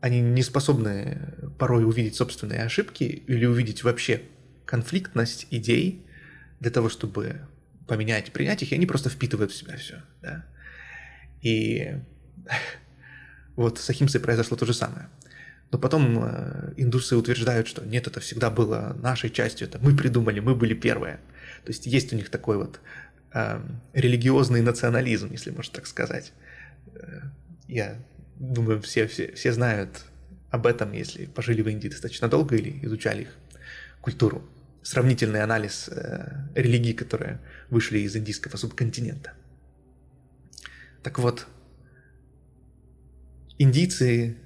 Они 0.00 0.20
не 0.20 0.42
способны 0.42 1.18
порой 1.58 1.84
увидеть 1.84 2.16
собственные 2.16 2.62
ошибки 2.62 3.04
или 3.04 3.46
увидеть 3.46 3.82
вообще 3.82 4.22
конфликтность 4.64 5.46
идей 5.50 6.04
для 6.60 6.70
того, 6.70 6.88
чтобы 6.88 7.40
поменять, 7.86 8.32
принять 8.32 8.62
их, 8.62 8.72
и 8.72 8.74
они 8.74 8.86
просто 8.86 9.08
впитывают 9.08 9.52
в 9.52 9.56
себя 9.56 9.76
все. 9.76 10.02
Да? 10.22 10.44
И 11.40 11.94
вот 13.56 13.78
с 13.78 13.88
Ахимсой 13.88 14.20
произошло 14.20 14.56
то 14.56 14.66
же 14.66 14.74
самое. 14.74 15.08
Но 15.72 15.78
потом 15.78 16.22
э, 16.22 16.72
индусы 16.76 17.16
утверждают, 17.16 17.66
что 17.66 17.84
нет, 17.84 18.06
это 18.06 18.20
всегда 18.20 18.50
было 18.50 18.96
нашей 19.02 19.30
частью, 19.30 19.66
это 19.66 19.78
мы 19.78 19.96
придумали, 19.96 20.40
мы 20.40 20.54
были 20.54 20.74
первые. 20.74 21.16
То 21.64 21.72
есть 21.72 21.86
есть 21.86 22.12
у 22.12 22.16
них 22.16 22.30
такой 22.30 22.56
вот 22.56 22.80
э, 23.34 23.60
религиозный 23.92 24.62
национализм, 24.62 25.30
если 25.32 25.50
можно 25.50 25.74
так 25.74 25.86
сказать. 25.86 26.32
Э, 26.94 27.20
я 27.66 27.96
думаю, 28.36 28.80
все, 28.80 29.06
все, 29.08 29.32
все 29.32 29.52
знают 29.52 30.04
об 30.50 30.66
этом, 30.66 30.92
если 30.92 31.26
пожили 31.26 31.62
в 31.62 31.68
Индии 31.68 31.88
достаточно 31.88 32.28
долго 32.28 32.56
или 32.56 32.84
изучали 32.84 33.22
их 33.22 33.36
культуру. 34.00 34.48
Сравнительный 34.82 35.42
анализ 35.42 35.88
э, 35.88 36.48
религий, 36.54 36.92
которые 36.92 37.40
вышли 37.70 37.98
из 37.98 38.14
индийского 38.14 38.56
субконтинента. 38.56 39.32
Так 41.02 41.18
вот, 41.18 41.46
индийцы 43.58 44.36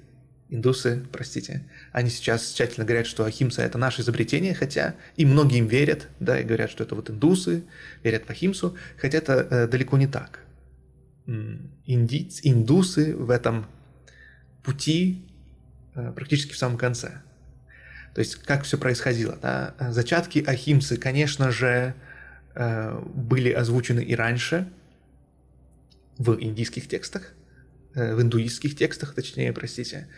индусы, 0.51 1.03
простите, 1.11 1.63
они 1.93 2.09
сейчас 2.09 2.51
тщательно 2.51 2.85
говорят, 2.85 3.07
что 3.07 3.23
Ахимса 3.23 3.63
это 3.63 3.77
наше 3.77 4.01
изобретение, 4.01 4.53
хотя 4.53 4.95
и 5.15 5.25
многие 5.25 5.59
им 5.59 5.67
верят, 5.67 6.09
да, 6.19 6.39
и 6.39 6.43
говорят, 6.43 6.69
что 6.69 6.83
это 6.83 6.93
вот 6.93 7.09
индусы, 7.09 7.63
верят 8.03 8.25
в 8.25 8.29
Ахимсу, 8.29 8.75
хотя 8.97 9.17
это 9.17 9.47
э, 9.49 9.67
далеко 9.67 9.97
не 9.97 10.07
так. 10.07 10.41
Индийцы, 11.25 12.41
индусы 12.43 13.15
в 13.15 13.29
этом 13.29 13.65
пути 14.61 15.25
э, 15.95 16.11
практически 16.11 16.51
в 16.51 16.57
самом 16.57 16.77
конце. 16.77 17.21
То 18.13 18.19
есть 18.19 18.35
как 18.35 18.63
все 18.63 18.77
происходило, 18.77 19.37
да? 19.41 19.73
Зачатки 19.79 20.43
Ахимсы, 20.45 20.97
конечно 20.97 21.49
же, 21.49 21.95
э, 22.55 23.01
были 23.15 23.51
озвучены 23.51 24.01
и 24.01 24.15
раньше 24.15 24.67
в 26.17 26.37
индийских 26.41 26.89
текстах, 26.89 27.31
э, 27.95 28.15
в 28.15 28.21
индуистских 28.21 28.75
текстах, 28.75 29.15
точнее, 29.15 29.53
простите, 29.53 30.09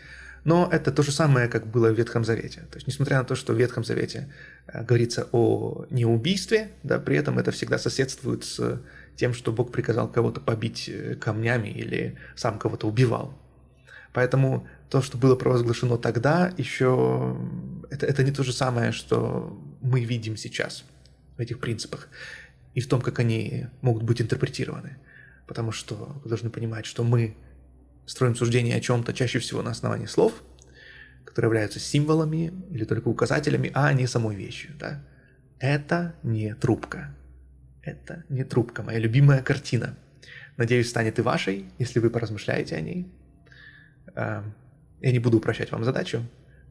но 0.44 0.68
это 0.70 0.92
то 0.92 1.02
же 1.02 1.10
самое, 1.10 1.48
как 1.48 1.66
было 1.66 1.88
в 1.90 1.94
Ветхом 1.94 2.24
Завете. 2.24 2.60
То 2.70 2.76
есть, 2.76 2.86
несмотря 2.86 3.18
на 3.18 3.24
то, 3.24 3.34
что 3.34 3.54
в 3.54 3.56
Ветхом 3.56 3.82
Завете 3.82 4.32
э, 4.66 4.84
говорится 4.84 5.26
о 5.32 5.86
неубийстве, 5.90 6.70
да, 6.82 6.98
при 6.98 7.16
этом 7.16 7.38
это 7.38 7.50
всегда 7.50 7.78
соседствует 7.78 8.44
с 8.44 8.82
тем, 9.16 9.32
что 9.32 9.52
Бог 9.52 9.72
приказал 9.72 10.10
кого-то 10.10 10.40
побить 10.40 10.88
э, 10.88 11.14
камнями 11.14 11.68
или 11.68 12.16
сам 12.36 12.58
кого-то 12.58 12.86
убивал. 12.86 13.38
Поэтому 14.12 14.68
то, 14.90 15.02
что 15.02 15.18
было 15.18 15.34
провозглашено 15.34 15.96
тогда, 15.96 16.52
еще 16.58 17.36
это, 17.90 18.06
это 18.06 18.22
не 18.22 18.30
то 18.30 18.44
же 18.44 18.52
самое, 18.52 18.92
что 18.92 19.58
мы 19.80 20.04
видим 20.04 20.36
сейчас 20.36 20.84
в 21.36 21.40
этих 21.40 21.58
принципах 21.58 22.08
и 22.74 22.80
в 22.80 22.88
том, 22.88 23.00
как 23.00 23.18
они 23.18 23.66
могут 23.80 24.02
быть 24.02 24.20
интерпретированы. 24.20 24.98
Потому 25.46 25.72
что 25.72 26.20
вы 26.22 26.28
должны 26.28 26.50
понимать, 26.50 26.86
что 26.86 27.02
мы 27.02 27.34
строим 28.06 28.34
суждение 28.34 28.76
о 28.76 28.80
чем-то 28.80 29.12
чаще 29.12 29.38
всего 29.38 29.62
на 29.62 29.70
основании 29.70 30.06
слов, 30.06 30.42
которые 31.24 31.48
являются 31.48 31.80
символами 31.80 32.52
или 32.70 32.84
только 32.84 33.08
указателями, 33.08 33.70
а 33.74 33.92
не 33.92 34.06
самой 34.06 34.36
вещью. 34.36 34.72
Да? 34.78 35.02
Это 35.58 36.14
не 36.22 36.54
трубка. 36.54 37.14
Это 37.82 38.24
не 38.28 38.44
трубка. 38.44 38.82
Моя 38.82 38.98
любимая 38.98 39.42
картина. 39.42 39.96
Надеюсь, 40.56 40.88
станет 40.88 41.18
и 41.18 41.22
вашей, 41.22 41.66
если 41.78 41.98
вы 41.98 42.10
поразмышляете 42.10 42.76
о 42.76 42.80
ней. 42.80 43.08
А, 44.14 44.44
я 45.00 45.12
не 45.12 45.18
буду 45.18 45.38
упрощать 45.38 45.72
вам 45.72 45.84
задачу. 45.84 46.22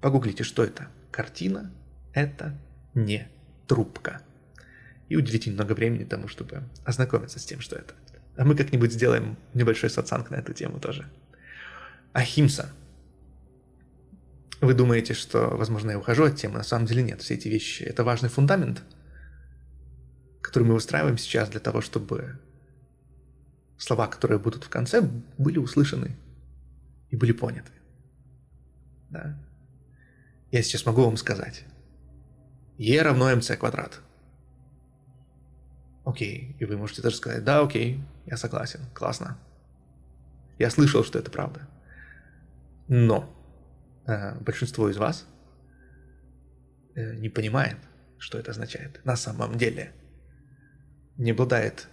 Погуглите, 0.01 0.43
что 0.43 0.63
это. 0.63 0.87
Картина– 1.11 1.71
это 2.13 2.57
не 2.93 3.27
трубка. 3.67 4.21
И 5.09 5.15
уделите 5.15 5.49
немного 5.49 5.73
времени 5.73 6.03
тому, 6.03 6.27
чтобы 6.27 6.63
ознакомиться 6.85 7.39
с 7.39 7.45
тем, 7.45 7.59
что 7.59 7.75
это. 7.75 7.93
А 8.35 8.45
мы 8.45 8.55
как-нибудь 8.55 8.91
сделаем 8.91 9.37
небольшой 9.53 9.89
сатсанг 9.89 10.31
на 10.31 10.35
эту 10.35 10.53
тему 10.53 10.79
тоже. 10.79 11.07
Ахимса. 12.13 12.71
Вы 14.61 14.73
думаете, 14.73 15.13
что, 15.13 15.49
возможно, 15.49 15.91
я 15.91 15.99
ухожу 15.99 16.23
от 16.23 16.37
темы, 16.37 16.57
на 16.57 16.63
самом 16.63 16.85
деле 16.85 17.03
нет. 17.03 17.21
Все 17.21 17.33
эти 17.33 17.49
вещи– 17.49 17.83
это 17.83 18.03
важный 18.03 18.29
фундамент, 18.29 18.83
который 20.41 20.63
мы 20.63 20.75
выстраиваем 20.75 21.17
сейчас 21.17 21.49
для 21.49 21.59
того, 21.59 21.81
чтобы 21.81 22.39
слова, 23.77 24.07
которые 24.07 24.39
будут 24.39 24.63
в 24.63 24.69
конце, 24.69 25.01
были 25.37 25.57
услышаны 25.57 26.15
и 27.09 27.17
были 27.17 27.33
поняты. 27.33 27.71
Да? 29.09 29.37
Я 30.51 30.63
сейчас 30.63 30.85
могу 30.85 31.03
вам 31.03 31.17
сказать. 31.17 31.65
Е 32.77 33.01
равно 33.01 33.35
МЦ 33.35 33.57
квадрат. 33.57 33.99
Окей. 36.05 36.55
И 36.59 36.65
вы 36.65 36.77
можете 36.77 37.01
даже 37.01 37.17
сказать, 37.17 37.43
да, 37.43 37.61
окей, 37.61 38.03
я 38.25 38.37
согласен, 38.37 38.79
классно. 38.93 39.37
Я 40.59 40.69
слышал, 40.69 41.03
что 41.03 41.19
это 41.19 41.31
правда. 41.31 41.67
Но 42.87 43.29
э, 44.05 44.37
большинство 44.39 44.89
из 44.89 44.97
вас 44.97 45.25
э, 46.95 47.15
не 47.15 47.29
понимает, 47.29 47.77
что 48.17 48.37
это 48.37 48.51
означает 48.51 49.03
на 49.05 49.15
самом 49.15 49.57
деле. 49.57 49.93
Не 51.17 51.31
обладает 51.31 51.87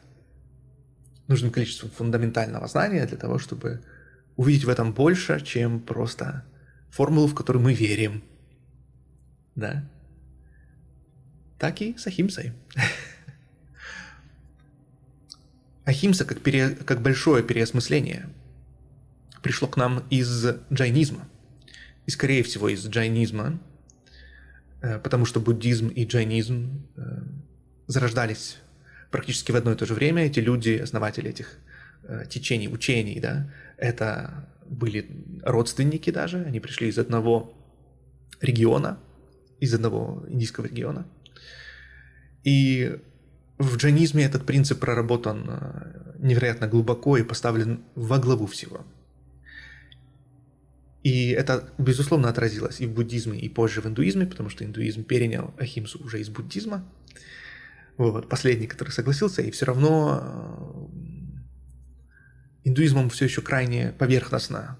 нужным 1.27 1.53
количеством 1.53 1.91
фундаментального 1.91 2.67
знания 2.67 3.07
для 3.07 3.17
того, 3.17 3.39
чтобы 3.39 3.83
увидеть 4.37 4.65
в 4.65 4.69
этом 4.69 4.93
больше, 4.93 5.41
чем 5.41 5.81
просто 5.81 6.45
формулу, 6.91 7.29
в 7.29 7.35
которую 7.35 7.63
мы 7.63 7.75
верим. 7.75 8.25
Да? 9.55 9.89
Так 11.59 11.83
и 11.83 11.97
с 11.97 12.07
Ахимсой. 12.07 12.53
Ахимса 15.85 16.25
как, 16.25 16.41
пере, 16.41 16.71
как 16.71 17.01
большое 17.01 17.45
переосмысление 17.45 18.29
пришло 19.43 19.69
к 19.69 19.77
нам 19.77 20.05
из 20.11 20.47
джайнизма. 20.73 21.29
И, 22.07 22.11
скорее 22.11 22.43
всего, 22.43 22.69
из 22.69 22.87
джайнизма, 22.87 23.59
э, 24.83 24.99
потому 24.99 25.25
что 25.25 25.41
буддизм 25.41 25.89
и 25.89 26.05
джайнизм 26.05 26.87
э, 26.97 27.23
зарождались 27.87 28.59
практически 29.11 29.53
в 29.53 29.57
одно 29.57 29.73
и 29.73 29.77
то 29.77 29.87
же 29.87 29.95
время. 29.95 30.27
Эти 30.27 30.41
люди, 30.41 30.71
основатели 30.71 31.31
этих 31.31 31.59
э, 32.05 32.25
течений, 32.29 32.69
учений, 32.69 33.21
да, 33.21 33.51
это 33.77 34.49
были 34.67 35.11
родственники 35.43 36.11
даже, 36.11 36.45
они 36.45 36.61
пришли 36.61 36.89
из 36.89 36.99
одного 36.99 37.55
региона, 38.41 38.99
из 39.59 39.75
одного 39.75 40.25
индийского 40.29 40.67
региона. 40.67 41.07
И 42.45 42.99
в 43.59 43.77
джайнизме 43.77 44.25
этот 44.25 44.47
принцип 44.47 44.81
проработан 44.81 46.15
невероятно 46.19 46.67
глубоко 46.67 47.19
и 47.19 47.23
поставлен 47.23 47.85
во 47.95 48.19
главу 48.19 48.47
всего. 48.47 48.87
И 51.03 51.31
это, 51.31 51.73
безусловно, 51.79 52.29
отразилось 52.29 52.81
и 52.81 52.87
в 52.87 52.93
буддизме, 52.93 53.39
и 53.39 53.49
позже 53.49 53.81
в 53.81 53.87
индуизме, 53.87 54.27
потому 54.27 54.51
что 54.51 54.65
индуизм 54.65 55.03
перенял 55.05 55.55
ахимсу 55.59 56.03
уже 56.05 56.21
из 56.21 56.29
буддизма. 56.29 56.85
Вот, 57.97 58.29
последний, 58.29 58.67
который 58.67 58.91
согласился, 58.91 59.43
и 59.43 59.51
все 59.51 59.67
равно 59.67 60.91
э, 62.65 62.69
индуизмом 62.69 63.11
все 63.11 63.25
еще 63.27 63.43
крайне 63.43 63.93
поверхностно 63.99 64.79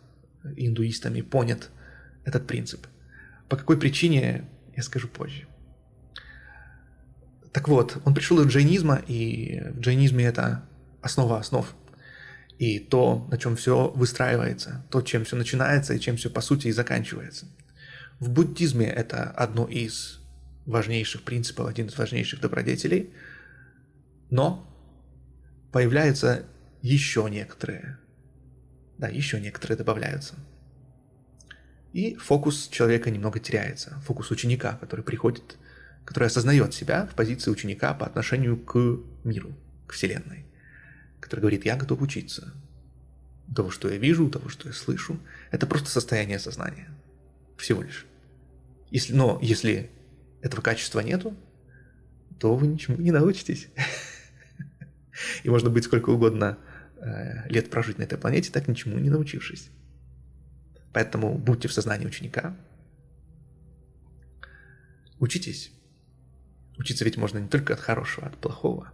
индуистами 0.57 1.21
понят 1.23 1.71
этот 2.25 2.47
принцип. 2.47 2.87
По 3.49 3.57
какой 3.57 3.79
причине, 3.79 4.49
я 4.77 4.83
скажу 4.83 5.09
позже. 5.09 5.47
Так 7.53 7.69
вот, 7.69 7.99
он 8.05 8.15
пришел 8.15 8.41
из 8.41 8.47
джайнизма, 8.47 9.03
и 9.07 9.63
в 9.75 9.81
джайнизме 9.81 10.25
это 10.25 10.65
основа 11.03 11.39
основ. 11.39 11.67
И 12.61 12.79
то, 12.79 13.27
на 13.31 13.39
чем 13.39 13.57
все 13.57 13.89
выстраивается, 13.89 14.85
то, 14.91 15.01
чем 15.01 15.25
все 15.25 15.35
начинается 15.35 15.95
и 15.95 16.01
чем 16.01 16.17
все 16.17 16.29
по 16.29 16.41
сути 16.41 16.69
и 16.69 16.73
заканчивается. 16.73 17.47
В 18.19 18.29
буддизме 18.29 18.87
это 18.87 19.25
одно 19.31 19.67
из 19.67 20.21
важнейших 20.67 21.23
принципов, 21.23 21.69
один 21.69 21.87
из 21.87 21.97
важнейших 21.97 22.41
добродетелей, 22.41 23.11
но 24.31 24.67
появляются 25.73 26.45
еще 26.83 27.27
некоторые, 27.31 27.99
да, 28.99 29.09
еще 29.09 29.41
некоторые 29.41 29.79
добавляются. 29.79 30.35
И 31.93 32.15
фокус 32.17 32.69
человека 32.69 33.11
немного 33.11 33.41
теряется, 33.41 34.01
фокус 34.07 34.31
ученика, 34.31 34.77
который 34.81 35.03
приходит 35.03 35.57
который 36.05 36.27
осознает 36.27 36.75
себя 36.75 37.07
в 37.07 37.15
позиции 37.15 37.51
ученика 37.51 37.95
по 37.95 38.07
отношению 38.07 38.57
к 38.57 38.75
миру, 39.25 39.55
к 39.87 39.93
Вселенной, 39.93 40.45
который 41.21 41.41
говорит, 41.41 41.65
я 41.65 41.77
готов 41.77 42.01
учиться. 42.03 42.53
Того, 43.55 43.71
что 43.71 43.89
я 43.89 43.97
вижу, 43.97 44.31
того, 44.31 44.49
что 44.49 44.69
я 44.69 44.75
слышу, 44.75 45.19
это 45.51 45.67
просто 45.67 45.91
состояние 45.91 46.39
сознания. 46.39 46.89
Всего 47.57 47.83
лишь. 47.83 48.07
Если, 48.91 49.13
но 49.13 49.39
если 49.43 49.91
этого 50.41 50.63
качества 50.63 51.01
нету, 51.01 51.37
то 52.39 52.55
вы 52.55 52.67
ничему 52.67 52.97
не 52.97 53.11
научитесь. 53.11 53.69
И 55.45 55.51
можно 55.51 55.69
быть 55.69 55.85
сколько 55.85 56.11
угодно 56.11 56.59
э, 56.97 57.49
лет 57.49 57.71
прожить 57.71 57.99
на 57.99 58.05
этой 58.05 58.19
планете, 58.19 58.51
так 58.51 58.69
ничему 58.69 58.99
не 58.99 59.11
научившись. 59.11 59.69
Поэтому 60.93 61.37
будьте 61.37 61.69
в 61.69 61.73
сознании 61.73 62.07
ученика, 62.07 62.57
учитесь, 65.19 65.73
Учиться 66.81 67.05
ведь 67.05 67.19
можно 67.19 67.37
не 67.37 67.47
только 67.47 67.75
от 67.75 67.81
хорошего, 67.81 68.27
а 68.27 68.31
от 68.31 68.39
плохого. 68.39 68.91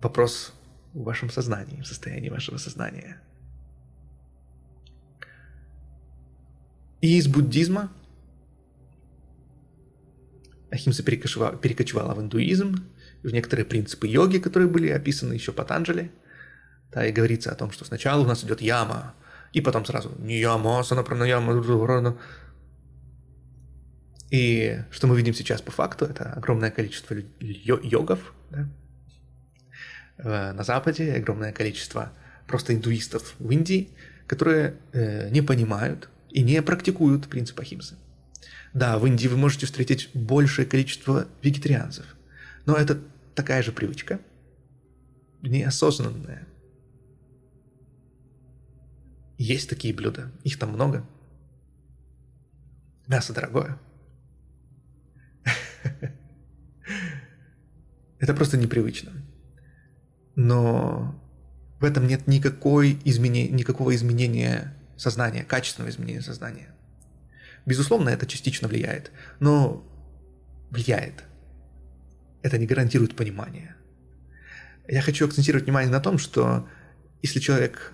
Вопрос 0.00 0.54
в 0.94 1.02
вашем 1.02 1.30
сознании, 1.30 1.82
в 1.82 1.86
состоянии 1.86 2.30
вашего 2.30 2.56
сознания. 2.56 3.20
И 7.00 7.16
из 7.18 7.28
буддизма 7.28 7.90
Ахимса 10.70 11.02
перекочевала, 11.02 11.56
перекочевала 11.56 12.14
в 12.14 12.20
индуизм, 12.20 12.84
в 13.22 13.30
некоторые 13.32 13.66
принципы 13.66 14.06
йоги, 14.06 14.38
которые 14.38 14.68
были 14.68 14.88
описаны 14.88 15.34
еще 15.34 15.52
по 15.52 15.64
Танджеле. 15.64 16.10
Да, 16.92 17.06
и 17.06 17.12
говорится 17.12 17.52
о 17.52 17.54
том, 17.54 17.70
что 17.70 17.84
сначала 17.84 18.22
у 18.22 18.26
нас 18.26 18.42
идет 18.44 18.60
яма, 18.60 19.14
и 19.52 19.60
потом 19.60 19.84
сразу 19.84 20.12
не 20.18 20.38
яма, 20.38 20.80
асана, 20.80 21.02
пранаяма, 21.02 21.54
и 24.30 24.82
что 24.90 25.06
мы 25.08 25.16
видим 25.16 25.34
сейчас 25.34 25.60
по 25.60 25.72
факту, 25.72 26.04
это 26.04 26.32
огромное 26.32 26.70
количество 26.70 27.16
йогов 27.40 28.32
да? 28.50 28.68
Э, 30.22 30.52
на 30.52 30.64
Западе, 30.64 31.14
огромное 31.14 31.52
количество 31.52 32.12
просто 32.46 32.74
индуистов 32.74 33.34
в 33.38 33.50
Индии, 33.50 33.90
которые 34.26 34.76
э, 34.92 35.30
не 35.30 35.40
понимают 35.40 36.10
и 36.30 36.42
не 36.42 36.60
практикуют 36.62 37.28
принцип 37.28 37.58
Ахимсы. 37.60 37.96
Да, 38.74 38.98
в 38.98 39.06
Индии 39.06 39.28
вы 39.28 39.36
можете 39.36 39.66
встретить 39.66 40.10
большее 40.14 40.66
количество 40.66 41.26
вегетарианцев, 41.42 42.04
но 42.66 42.76
это 42.76 43.00
такая 43.34 43.62
же 43.62 43.72
привычка, 43.72 44.20
неосознанная. 45.42 46.46
Есть 49.38 49.70
такие 49.70 49.94
блюда, 49.94 50.30
их 50.44 50.58
там 50.58 50.70
много. 50.70 51.06
Мясо 53.06 53.32
дорогое– 53.32 53.78
Это 58.20 58.34
просто 58.34 58.58
непривычно. 58.58 59.12
Но 60.42 61.14
в 61.80 61.84
этом 61.84 62.06
нет 62.06 62.26
никакой 62.26 62.98
изменения, 63.04 63.50
никакого 63.50 63.94
изменения 63.94 64.74
сознания, 64.96 65.44
качественного 65.44 65.90
изменения 65.90 66.22
сознания. 66.22 66.74
Безусловно, 67.66 68.08
это 68.08 68.24
частично 68.24 68.66
влияет, 68.66 69.10
но 69.38 69.86
влияет. 70.70 71.24
Это 72.40 72.56
не 72.56 72.66
гарантирует 72.66 73.16
понимание. 73.16 73.76
Я 74.88 75.02
хочу 75.02 75.26
акцентировать 75.26 75.64
внимание 75.64 75.92
на 75.92 76.00
том, 76.00 76.16
что 76.16 76.66
если 77.20 77.38
человек 77.38 77.92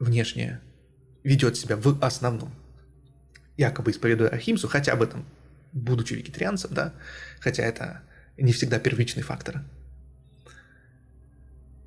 внешне 0.00 0.60
ведет 1.22 1.56
себя 1.56 1.76
в 1.76 1.96
основном, 2.04 2.52
якобы 3.56 3.92
исповедуя 3.92 4.30
Ахимсу, 4.30 4.66
хотя 4.66 4.96
бы 4.96 5.06
там 5.06 5.24
будучи 5.72 6.14
вегетарианцем, 6.14 6.74
да, 6.74 6.92
хотя 7.38 7.62
это 7.62 8.02
не 8.36 8.52
всегда 8.52 8.80
первичный 8.80 9.22
фактор, 9.22 9.62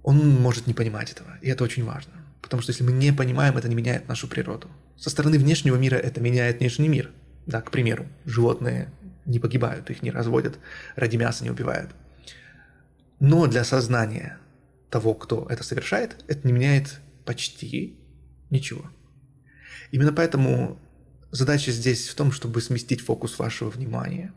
он 0.03 0.41
может 0.41 0.67
не 0.67 0.73
понимать 0.73 1.11
этого, 1.11 1.37
и 1.41 1.49
это 1.49 1.63
очень 1.63 1.83
важно. 1.83 2.13
Потому 2.41 2.61
что 2.61 2.71
если 2.71 2.83
мы 2.83 2.91
не 2.91 3.11
понимаем, 3.11 3.57
это 3.57 3.67
не 3.67 3.75
меняет 3.75 4.07
нашу 4.07 4.27
природу. 4.27 4.69
Со 4.97 5.09
стороны 5.09 5.37
внешнего 5.37 5.75
мира 5.75 5.95
это 5.95 6.21
меняет 6.21 6.59
внешний 6.59 6.87
мир. 6.87 7.11
Да, 7.45 7.61
к 7.61 7.71
примеру, 7.71 8.07
животные 8.25 8.91
не 9.25 9.39
погибают, 9.39 9.89
их 9.89 10.01
не 10.01 10.11
разводят, 10.11 10.59
ради 10.95 11.17
мяса 11.17 11.43
не 11.43 11.49
убивают. 11.49 11.91
Но 13.19 13.47
для 13.47 13.63
сознания 13.63 14.37
того, 14.89 15.13
кто 15.13 15.47
это 15.49 15.63
совершает, 15.63 16.23
это 16.27 16.47
не 16.47 16.53
меняет 16.53 16.99
почти 17.25 17.99
ничего. 18.49 18.89
Именно 19.91 20.13
поэтому 20.13 20.79
Задача 21.31 21.71
здесь 21.71 22.09
в 22.09 22.15
том, 22.15 22.31
чтобы 22.31 22.59
сместить 22.59 23.01
фокус 23.01 23.37
вашего 23.37 23.69
внимания 23.69 24.33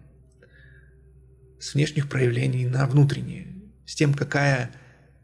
с 1.58 1.72
внешних 1.74 2.08
проявлений 2.08 2.66
на 2.66 2.86
внутренние, 2.86 3.46
с 3.86 3.94
тем, 3.94 4.12
какая 4.12 4.70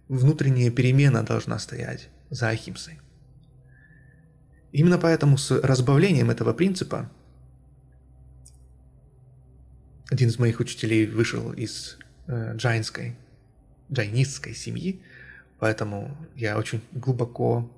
внутренняя 0.08 0.70
перемена 0.70 1.22
должна 1.22 1.58
стоять 1.58 2.08
за 2.30 2.48
Ахимсой. 2.48 2.98
Именно 4.72 4.98
поэтому 4.98 5.38
с 5.38 5.50
разбавлением 5.50 6.30
этого 6.30 6.52
принципа 6.52 7.10
один 10.10 10.28
из 10.28 10.38
моих 10.38 10.60
учителей 10.60 11.06
вышел 11.06 11.52
из 11.52 11.98
э, 12.26 12.54
джайнской, 12.56 13.16
джайнистской 13.90 14.54
семьи, 14.54 15.02
поэтому 15.58 16.16
я 16.34 16.58
очень 16.58 16.82
глубоко 16.92 17.70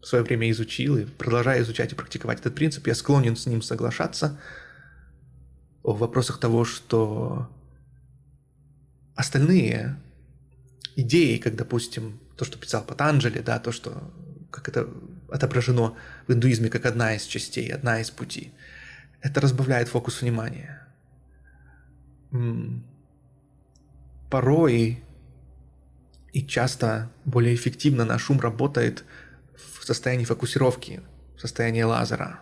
в 0.00 0.06
свое 0.06 0.24
время 0.24 0.50
изучил 0.50 0.96
и 0.96 1.04
продолжаю 1.04 1.62
изучать 1.62 1.92
и 1.92 1.96
практиковать 1.96 2.40
этот 2.40 2.54
принцип, 2.54 2.86
я 2.86 2.94
склонен 2.94 3.36
с 3.36 3.46
ним 3.46 3.62
соглашаться 3.62 4.38
в 5.82 5.98
вопросах 5.98 6.38
того, 6.38 6.64
что 6.64 7.48
остальные 9.14 9.96
идеи, 10.96 11.38
как, 11.38 11.56
допустим, 11.56 12.20
то, 12.36 12.44
что 12.44 12.58
писал 12.58 12.84
Патанджали, 12.84 13.40
да, 13.40 13.58
то, 13.58 13.72
что 13.72 14.12
как 14.50 14.68
это 14.68 14.88
отображено 15.28 15.96
в 16.26 16.32
индуизме 16.32 16.68
как 16.68 16.86
одна 16.86 17.14
из 17.14 17.24
частей, 17.24 17.72
одна 17.72 18.00
из 18.00 18.10
путей, 18.10 18.52
это 19.20 19.40
разбавляет 19.40 19.88
фокус 19.88 20.20
внимания. 20.20 20.86
Порой 24.30 25.02
и 26.32 26.46
часто 26.46 27.10
более 27.24 27.54
эффективно 27.54 28.04
наш 28.04 28.30
ум 28.30 28.40
работает 28.40 29.04
в 29.54 29.84
состоянии 29.84 30.24
фокусировки, 30.24 31.02
в 31.36 31.40
состоянии 31.40 31.82
лазера. 31.82 32.40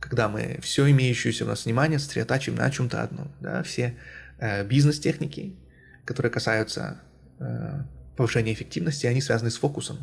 Когда 0.00 0.28
мы 0.28 0.58
все 0.62 0.90
имеющееся 0.90 1.44
у 1.44 1.48
нас 1.48 1.64
внимание 1.64 1.98
сосредотачиваем 1.98 2.58
на 2.58 2.70
чем-то 2.70 3.02
одном. 3.02 3.32
Да? 3.40 3.62
Все 3.62 3.96
э, 4.38 4.64
бизнес-техники, 4.66 5.56
которые 6.04 6.32
касаются 6.32 7.00
э, 7.38 7.82
повышения 8.16 8.52
эффективности, 8.52 9.06
они 9.06 9.20
связаны 9.20 9.50
с 9.50 9.56
фокусом, 9.56 9.98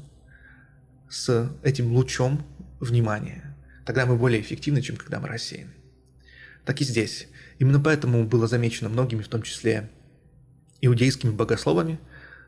с 1.10 1.52
этим 1.64 1.92
лучом 1.92 2.46
внимания. 2.80 3.56
Тогда 3.86 4.06
мы 4.06 4.16
более 4.16 4.42
эффективны, 4.42 4.82
чем 4.82 4.96
когда 4.96 5.20
мы 5.20 5.28
рассеяны. 5.28 5.72
Так 6.66 6.82
и 6.82 6.84
здесь. 6.84 7.28
Именно 7.58 7.80
поэтому 7.80 8.26
было 8.26 8.48
замечено 8.48 8.90
многими, 8.90 9.22
в 9.22 9.28
том 9.28 9.42
числе 9.42 9.90
иудейскими 10.82 11.32
богословами, 11.32 12.00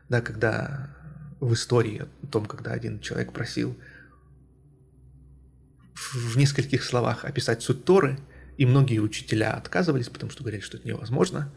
да, 0.08 0.20
когда 0.20 0.94
в 1.40 1.52
истории 1.54 2.06
о 2.22 2.26
том, 2.28 2.46
когда 2.46 2.72
один 2.72 3.00
человек 3.00 3.32
просил 3.32 3.76
в 5.94 6.36
нескольких 6.36 6.84
словах 6.84 7.24
описать 7.24 7.62
суть 7.62 7.84
Торы, 7.84 8.18
и 8.56 8.66
многие 8.66 8.98
учителя 8.98 9.54
отказывались, 9.54 10.08
потому 10.08 10.30
что 10.30 10.42
говорили, 10.42 10.62
что 10.62 10.76
это 10.76 10.86
невозможно, 10.86 11.52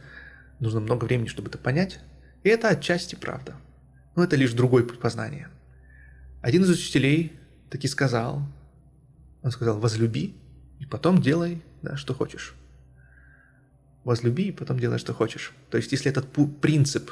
нужно 0.59 0.79
много 0.79 1.05
времени, 1.05 1.27
чтобы 1.27 1.49
это 1.49 1.57
понять, 1.57 1.99
и 2.43 2.49
это 2.49 2.69
отчасти 2.69 3.15
правда. 3.15 3.55
Но 4.15 4.23
это 4.23 4.35
лишь 4.35 4.53
другой 4.53 4.87
путь 4.87 4.99
познания. 4.99 5.49
Один 6.41 6.63
из 6.63 6.69
учителей 6.69 7.33
таки 7.69 7.87
сказал, 7.87 8.47
он 9.41 9.51
сказал, 9.51 9.79
возлюби, 9.79 10.35
и 10.79 10.85
потом 10.85 11.21
делай, 11.21 11.61
да, 11.81 11.97
что 11.97 12.13
хочешь. 12.13 12.55
Возлюби, 14.03 14.49
и 14.49 14.51
потом 14.51 14.79
делай, 14.79 14.99
что 14.99 15.13
хочешь. 15.13 15.53
То 15.69 15.77
есть, 15.77 15.91
если 15.91 16.11
этот 16.11 16.31
принцип 16.61 17.11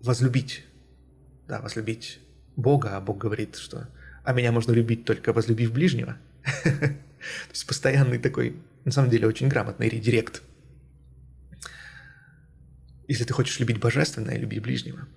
возлюбить, 0.00 0.64
да, 1.48 1.60
возлюбить 1.60 2.20
Бога, 2.56 2.96
а 2.96 3.00
Бог 3.00 3.18
говорит, 3.18 3.56
что 3.56 3.88
«а 4.24 4.32
меня 4.32 4.52
можно 4.52 4.72
любить 4.72 5.04
только 5.04 5.32
возлюбив 5.32 5.72
ближнего», 5.72 6.16
то 6.64 7.50
есть 7.50 7.66
постоянный 7.66 8.18
такой, 8.18 8.56
на 8.84 8.92
самом 8.92 9.10
деле, 9.10 9.26
очень 9.26 9.48
грамотный 9.48 9.88
редирект. 9.88 10.42
Если 13.10 13.24
ты 13.24 13.32
хочешь 13.34 13.58
любить 13.58 13.80
божественное, 13.80 14.38
люби 14.38 14.60
ближнего. 14.60 15.08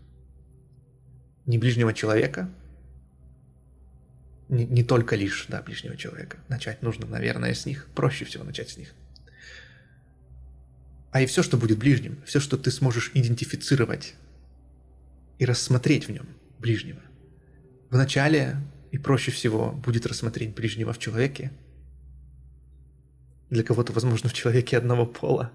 Не 1.46 1.60
ближнего 1.60 1.94
человека, 1.94 2.50
не, 4.50 4.66
не 4.66 4.84
только 4.84 5.16
лишь, 5.16 5.46
да, 5.48 5.62
ближнего 5.62 5.96
человека. 5.96 6.40
Начать 6.50 6.82
нужно, 6.82 7.06
наверное, 7.06 7.54
с 7.54 7.68
них. 7.68 7.88
Проще 7.94 8.26
всего 8.26 8.44
начать 8.44 8.72
с 8.72 8.78
них. 8.78 8.96
А 11.12 11.22
и 11.22 11.28
все, 11.28 11.44
что 11.44 11.56
будет 11.56 11.78
ближним, 11.78 12.20
все, 12.26 12.40
что 12.40 12.58
ты 12.58 12.72
сможешь 12.72 13.12
идентифицировать 13.14 14.16
и 15.38 15.46
рассмотреть 15.46 16.08
в 16.08 16.12
нем 16.12 16.26
ближнего. 16.58 17.02
Вначале 17.92 18.58
и 18.92 18.98
проще 18.98 19.30
всего 19.30 19.72
будет 19.72 20.08
рассмотреть 20.08 20.56
ближнего 20.56 20.94
в 20.94 20.98
человеке. 20.98 21.52
Для 23.52 23.62
кого-то, 23.62 23.94
возможно, 23.94 24.30
в 24.30 24.34
человеке 24.34 24.80
одного 24.80 25.06
пола. 25.06 25.52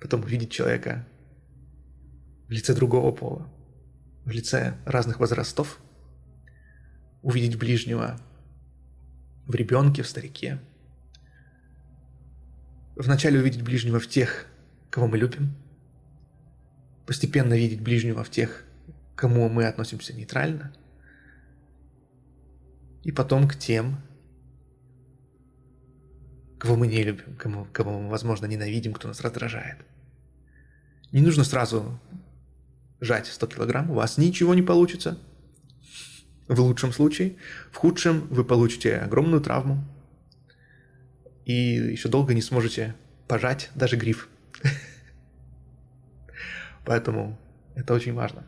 Потом 0.00 0.22
увидеть 0.22 0.50
человека 0.50 1.06
в 2.48 2.50
лице 2.50 2.74
другого 2.74 3.12
пола, 3.12 3.48
в 4.24 4.30
лице 4.30 4.76
разных 4.84 5.20
возрастов. 5.20 5.80
Увидеть 7.22 7.58
ближнего 7.58 8.20
в 9.46 9.54
ребенке, 9.54 10.02
в 10.02 10.08
старике. 10.08 10.60
Вначале 12.96 13.40
увидеть 13.40 13.62
ближнего 13.62 13.98
в 13.98 14.06
тех, 14.06 14.46
кого 14.90 15.06
мы 15.06 15.18
любим. 15.18 15.54
Постепенно 17.06 17.54
видеть 17.54 17.80
ближнего 17.80 18.24
в 18.24 18.30
тех, 18.30 18.64
кому 19.14 19.48
мы 19.48 19.66
относимся 19.66 20.12
нейтрально, 20.14 20.72
и 23.02 23.12
потом 23.12 23.46
к 23.46 23.56
тем, 23.56 24.00
кого 26.58 26.76
мы 26.76 26.86
не 26.86 27.02
любим, 27.02 27.36
кому, 27.36 27.66
кого 27.66 28.00
мы, 28.00 28.08
возможно, 28.08 28.46
ненавидим, 28.46 28.94
кто 28.94 29.08
нас 29.08 29.20
раздражает. 29.20 29.78
Не 31.12 31.20
нужно 31.20 31.44
сразу 31.44 32.00
жать 33.04 33.26
100 33.26 33.46
килограмм, 33.46 33.90
у 33.90 33.94
вас 33.94 34.18
ничего 34.18 34.54
не 34.54 34.62
получится. 34.62 35.18
В 36.48 36.60
лучшем 36.60 36.92
случае. 36.92 37.36
В 37.70 37.76
худшем 37.76 38.26
вы 38.28 38.44
получите 38.44 38.96
огромную 38.96 39.40
травму. 39.40 39.84
И 41.44 41.52
еще 41.52 42.08
долго 42.08 42.34
не 42.34 42.42
сможете 42.42 42.94
пожать 43.28 43.70
даже 43.74 43.96
гриф. 43.96 44.28
Поэтому 46.84 47.38
это 47.74 47.94
очень 47.94 48.14
важно. 48.14 48.44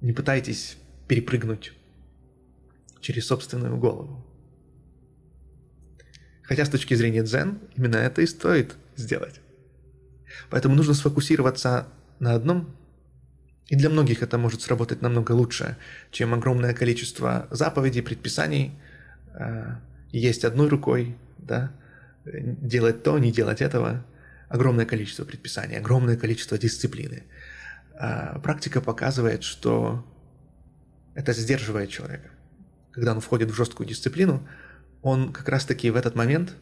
Не 0.00 0.12
пытайтесь 0.12 0.76
перепрыгнуть 1.08 1.72
через 3.00 3.26
собственную 3.26 3.76
голову. 3.76 4.24
Хотя 6.42 6.64
с 6.64 6.70
точки 6.70 6.94
зрения 6.94 7.22
дзен 7.22 7.60
именно 7.76 7.96
это 7.96 8.22
и 8.22 8.26
стоит 8.26 8.76
сделать. 8.96 9.40
Поэтому 10.50 10.74
нужно 10.74 10.94
сфокусироваться 10.94 11.88
на 12.18 12.34
одном, 12.34 12.74
и 13.68 13.76
для 13.76 13.88
многих 13.90 14.22
это 14.22 14.38
может 14.38 14.62
сработать 14.62 15.02
намного 15.02 15.32
лучше, 15.32 15.76
чем 16.10 16.34
огромное 16.34 16.74
количество 16.74 17.46
заповедей, 17.50 18.02
предписаний, 18.02 18.72
э, 19.34 19.76
есть 20.10 20.44
одной 20.44 20.68
рукой, 20.68 21.16
да, 21.38 21.72
делать 22.24 23.02
то, 23.02 23.18
не 23.18 23.32
делать 23.32 23.62
этого, 23.62 24.04
огромное 24.48 24.84
количество 24.84 25.24
предписаний, 25.24 25.78
огромное 25.78 26.16
количество 26.16 26.58
дисциплины– 26.58 27.24
а, 28.02 28.40
практика 28.40 28.80
показывает, 28.80 29.44
что 29.44 30.04
это 31.14 31.32
сдерживает 31.32 31.90
человека. 31.90 32.30
Когда 32.90 33.12
он 33.12 33.20
входит 33.20 33.50
в 33.50 33.54
жесткую 33.54 33.88
дисциплину, 33.88 34.46
он 35.02 35.32
как 35.32 35.48
раз-таки 35.48 35.88
в 35.90 35.96
этот 35.96 36.16
момент 36.16 36.54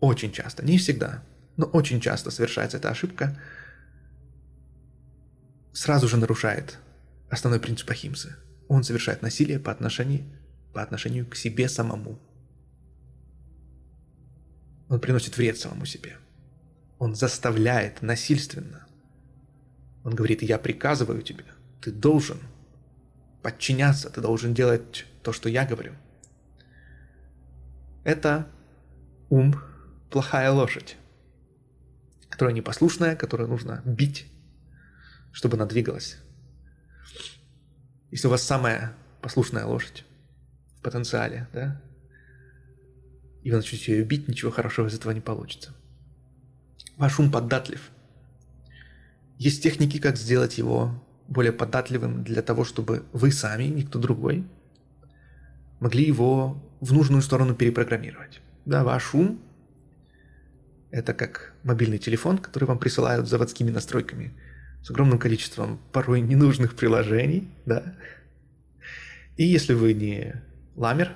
очень 0.00 0.32
часто, 0.32 0.64
не 0.64 0.78
всегда, 0.78 1.22
но 1.56 1.66
очень 1.66 2.00
часто 2.00 2.30
совершается 2.30 2.76
эта 2.76 2.90
ошибка, 2.90 3.38
сразу 5.72 6.08
же 6.08 6.16
нарушает 6.16 6.78
основной 7.30 7.60
принцип 7.60 7.90
Ахимсы. 7.90 8.36
Он 8.68 8.82
совершает 8.82 9.22
насилие 9.22 9.58
по 9.58 9.70
отношению, 9.70 10.24
по 10.72 10.82
отношению 10.82 11.26
к 11.26 11.36
себе 11.36 11.68
самому. 11.68 12.18
Он 14.88 15.00
приносит 15.00 15.36
вред 15.36 15.58
самому 15.58 15.86
себе. 15.86 16.16
Он 16.98 17.14
заставляет 17.14 18.02
насильственно 18.02 18.86
он 20.06 20.14
говорит, 20.14 20.40
я 20.40 20.60
приказываю 20.60 21.20
тебе, 21.20 21.44
ты 21.80 21.90
должен 21.90 22.38
подчиняться, 23.42 24.08
ты 24.08 24.20
должен 24.20 24.54
делать 24.54 25.04
то, 25.24 25.32
что 25.32 25.48
я 25.48 25.66
говорю. 25.66 25.94
Это 28.04 28.46
ум, 29.30 29.60
плохая 30.08 30.52
лошадь, 30.52 30.96
которая 32.36 32.54
непослушная, 32.54 33.16
которую 33.16 33.48
нужно 33.48 33.80
бить, 33.86 34.26
чтобы 35.32 35.56
она 35.56 35.64
двигалась. 35.64 36.18
Если 38.10 38.26
у 38.26 38.30
вас 38.30 38.42
самая 38.42 38.92
послушная 39.22 39.64
лошадь 39.64 40.04
в 40.78 40.82
потенциале, 40.82 41.48
да, 41.54 41.80
и 43.42 43.50
вы 43.50 43.56
начнете 43.56 43.96
ее 43.96 44.04
бить, 44.04 44.28
ничего 44.28 44.50
хорошего 44.50 44.86
из 44.86 44.94
этого 44.94 45.12
не 45.12 45.22
получится. 45.22 45.74
Ваш 46.98 47.18
ум 47.18 47.32
податлив– 47.32 47.90
есть 49.38 49.62
техники, 49.62 49.98
как 49.98 50.16
сделать 50.16 50.58
его 50.58 51.02
более 51.28 51.52
податливым 51.52 52.22
для 52.22 52.42
того, 52.42 52.64
чтобы 52.64 53.04
вы 53.12 53.32
сами, 53.32 53.64
никто 53.64 53.98
другой, 53.98 54.44
могли 55.80 56.04
его 56.04 56.62
в 56.80 56.92
нужную 56.92 57.22
сторону 57.22 57.54
перепрограммировать. 57.54 58.42
Да, 58.66 58.84
ваш 58.84 59.14
ум– 59.14 59.40
это 60.90 61.14
как 61.14 61.54
мобильный 61.62 61.98
телефон, 61.98 62.38
который 62.38 62.64
вам 62.64 62.78
присылают 62.78 63.28
заводскими 63.28 63.70
настройками 63.70 64.32
с 64.82 64.90
огромным 64.90 65.18
количеством 65.18 65.80
порой 65.92 66.20
ненужных 66.20 66.76
приложений, 66.76 67.48
да. 67.66 67.96
И 69.36 69.44
если 69.44 69.74
вы 69.74 69.92
не 69.94 70.42
ламер, 70.76 71.12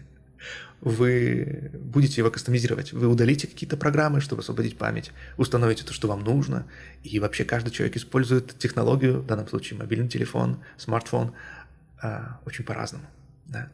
вы 0.80 1.70
будете 1.72 2.20
его 2.20 2.30
кастомизировать. 2.30 2.92
Вы 2.92 3.08
удалите 3.08 3.46
какие-то 3.46 3.76
программы, 3.76 4.20
чтобы 4.20 4.42
освободить 4.42 4.76
память, 4.76 5.12
установите 5.36 5.84
то, 5.84 5.92
что 5.92 6.08
вам 6.08 6.20
нужно. 6.20 6.66
И 7.02 7.18
вообще 7.20 7.44
каждый 7.44 7.70
человек 7.70 7.96
использует 7.96 8.58
технологию, 8.58 9.20
в 9.20 9.26
данном 9.26 9.48
случае 9.48 9.78
мобильный 9.78 10.08
телефон, 10.08 10.62
смартфон, 10.76 11.32
а, 12.02 12.40
очень 12.44 12.64
по-разному. 12.64 13.06
Да? 13.46 13.70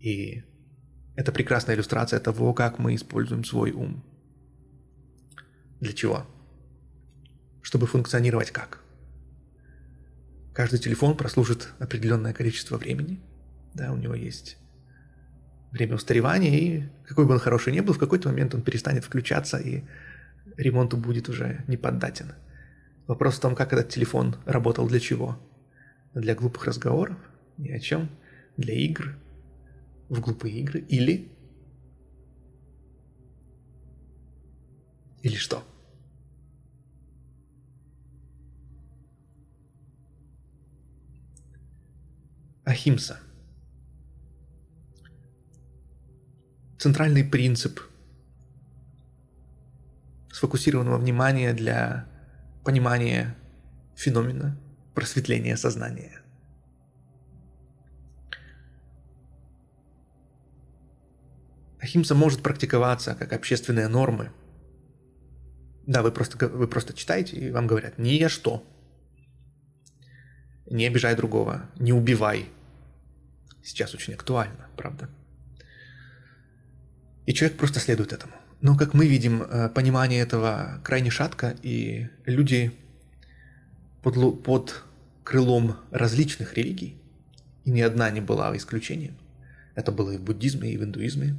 И 0.00 0.44
это 1.16 1.32
прекрасная 1.32 1.76
иллюстрация 1.76 2.20
того, 2.20 2.52
как 2.54 2.78
мы 2.78 2.94
используем 2.94 3.44
свой 3.44 3.72
ум. 3.72 4.02
Для 5.80 5.92
чего? 5.92 6.26
Чтобы 7.62 7.86
функционировать 7.86 8.50
как? 8.50 8.80
Каждый 10.52 10.78
телефон 10.78 11.16
прослужит 11.16 11.72
определенное 11.78 12.32
количество 12.32 12.76
времени. 12.76 13.20
Да, 13.74 13.92
у 13.92 13.96
него 13.96 14.14
есть 14.14 14.56
время 15.72 15.96
устаревания, 15.96 16.58
и 16.58 16.82
какой 17.06 17.26
бы 17.26 17.32
он 17.34 17.40
хороший 17.40 17.72
ни 17.72 17.80
был, 17.80 17.94
в 17.94 17.98
какой-то 17.98 18.28
момент 18.28 18.54
он 18.54 18.62
перестанет 18.62 19.04
включаться, 19.04 19.58
и 19.58 19.82
ремонту 20.56 20.96
будет 20.96 21.28
уже 21.28 21.64
не 21.66 21.76
поддатен. 21.76 22.32
Вопрос 23.08 23.34
в 23.34 23.40
том, 23.40 23.56
как 23.56 23.72
этот 23.72 23.88
телефон 23.88 24.36
работал 24.46 24.86
для 24.86 25.00
чего. 25.00 25.38
Для 26.14 26.36
глупых 26.36 26.66
разговоров, 26.66 27.16
ни 27.58 27.70
о 27.70 27.80
чем, 27.80 28.08
для 28.56 28.74
игр, 28.74 29.16
в 30.08 30.20
глупые 30.20 30.60
игры, 30.60 30.80
или... 30.80 31.30
Или 35.22 35.36
что? 35.36 35.64
Ахимса. 42.64 43.18
Центральный 46.78 47.24
принцип 47.24 47.80
сфокусированного 50.30 50.98
внимания 50.98 51.54
для 51.54 52.06
понимания 52.64 53.36
феномена 53.96 54.60
просветления 54.94 55.56
сознания. 55.56 56.13
Ахимса 61.84 62.14
может 62.14 62.42
практиковаться 62.42 63.14
как 63.14 63.34
общественные 63.34 63.88
нормы. 63.88 64.30
Да, 65.86 66.02
вы 66.02 66.12
просто, 66.12 66.48
вы 66.48 66.66
просто 66.66 66.94
читаете, 66.94 67.36
и 67.36 67.50
вам 67.50 67.66
говорят, 67.66 67.98
ни 67.98 68.08
я 68.08 68.30
что, 68.30 68.66
не 70.64 70.86
обижай 70.86 71.14
другого, 71.14 71.68
не 71.78 71.92
убивай. 71.92 72.48
Сейчас 73.62 73.94
очень 73.94 74.14
актуально, 74.14 74.66
правда? 74.78 75.10
И 77.26 77.34
человек 77.34 77.58
просто 77.58 77.80
следует 77.80 78.14
этому. 78.14 78.32
Но, 78.62 78.76
как 78.78 78.94
мы 78.94 79.06
видим, 79.06 79.42
э, 79.42 79.68
понимание 79.68 80.22
этого 80.22 80.80
крайне 80.84 81.10
шатко, 81.10 81.54
и 81.62 82.08
люди 82.24 82.72
под, 84.02 84.42
под 84.42 84.84
крылом 85.22 85.76
различных 85.90 86.54
религий, 86.54 86.96
и 87.64 87.70
ни 87.70 87.82
одна 87.82 88.08
не 88.10 88.22
была 88.22 88.56
исключением, 88.56 89.18
это 89.74 89.92
было 89.92 90.12
и 90.12 90.16
в 90.16 90.22
буддизме, 90.22 90.72
и 90.72 90.78
в 90.78 90.84
индуизме, 90.84 91.36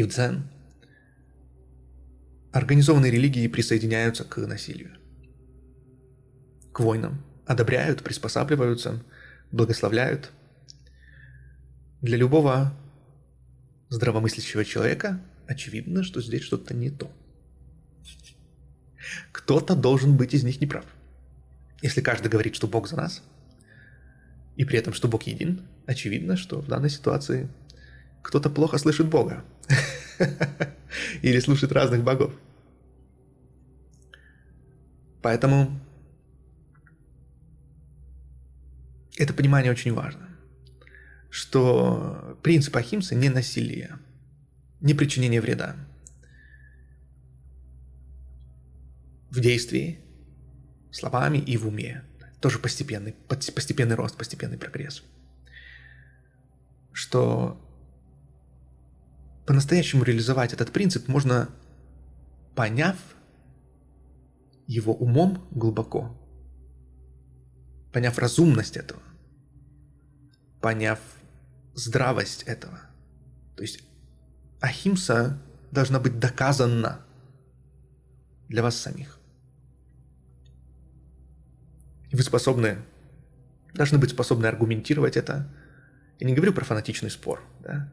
и 0.00 0.02
в 0.02 0.08
дзен, 0.08 0.48
организованные 2.52 3.10
религии 3.12 3.46
присоединяются 3.48 4.24
к 4.24 4.38
насилию, 4.38 4.96
к 6.72 6.80
войнам, 6.80 7.22
одобряют, 7.44 8.02
приспосабливаются, 8.02 9.04
благословляют. 9.52 10.30
Для 12.00 12.16
любого 12.16 12.72
здравомыслящего 13.90 14.64
человека 14.64 15.20
очевидно, 15.46 16.02
что 16.02 16.22
здесь 16.22 16.44
что-то 16.44 16.72
не 16.72 16.88
то. 16.88 17.12
Кто-то 19.32 19.76
должен 19.76 20.16
быть 20.16 20.32
из 20.32 20.44
них 20.44 20.62
неправ. 20.62 20.86
Если 21.82 22.00
каждый 22.00 22.28
говорит, 22.28 22.54
что 22.54 22.66
Бог 22.66 22.88
за 22.88 22.96
нас, 22.96 23.22
и 24.56 24.64
при 24.64 24.78
этом, 24.78 24.94
что 24.94 25.08
Бог 25.08 25.24
един, 25.24 25.60
очевидно, 25.84 26.38
что 26.38 26.62
в 26.62 26.68
данной 26.68 26.88
ситуации 26.88 27.50
кто-то 28.22 28.50
плохо 28.50 28.78
слышит 28.78 29.08
Бога. 29.08 29.44
Или 31.22 31.40
слушает 31.40 31.72
разных 31.72 32.02
богов. 32.02 32.34
Поэтому 35.22 35.78
это 39.16 39.34
понимание 39.34 39.70
очень 39.70 39.92
важно, 39.92 40.28
что 41.28 42.38
принцип 42.42 42.74
Ахимсы 42.76 43.14
не 43.14 43.28
насилие, 43.28 43.98
не 44.80 44.94
причинение 44.94 45.40
вреда. 45.40 45.76
В 49.30 49.40
действии, 49.40 50.00
словами 50.90 51.38
и 51.38 51.56
в 51.56 51.68
уме. 51.68 52.02
Тоже 52.40 52.58
постепенный, 52.58 53.12
постепенный 53.28 53.94
рост, 53.94 54.16
постепенный 54.16 54.58
прогресс. 54.58 55.02
Что 56.92 57.60
по-настоящему 59.50 60.04
реализовать 60.04 60.52
этот 60.52 60.70
принцип 60.70 61.08
можно, 61.08 61.48
поняв 62.54 62.96
его 64.68 64.94
умом 64.94 65.44
глубоко, 65.50 66.16
поняв 67.92 68.16
разумность 68.20 68.76
этого, 68.76 69.02
поняв 70.60 71.00
здравость 71.74 72.44
этого. 72.44 72.78
То 73.56 73.62
есть 73.62 73.82
Ахимса 74.60 75.42
должна 75.72 75.98
быть 75.98 76.20
доказана 76.20 77.00
для 78.48 78.62
вас 78.62 78.76
самих. 78.76 79.18
И 82.10 82.14
вы 82.14 82.22
способны, 82.22 82.78
должны 83.74 83.98
быть 83.98 84.10
способны 84.10 84.46
аргументировать 84.46 85.16
это. 85.16 85.52
Я 86.20 86.28
не 86.28 86.36
говорю 86.36 86.52
про 86.52 86.64
фанатичный 86.64 87.10
спор, 87.10 87.42
да? 87.58 87.92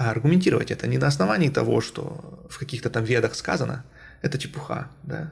А 0.00 0.12
аргументировать 0.12 0.70
это 0.70 0.86
не 0.86 0.96
на 0.96 1.08
основании 1.08 1.50
того, 1.50 1.82
что 1.82 2.46
в 2.48 2.58
каких-то 2.58 2.88
там 2.88 3.04
ведах 3.04 3.34
сказано, 3.34 3.84
это 4.22 4.38
чепуха, 4.38 4.90
да? 5.02 5.30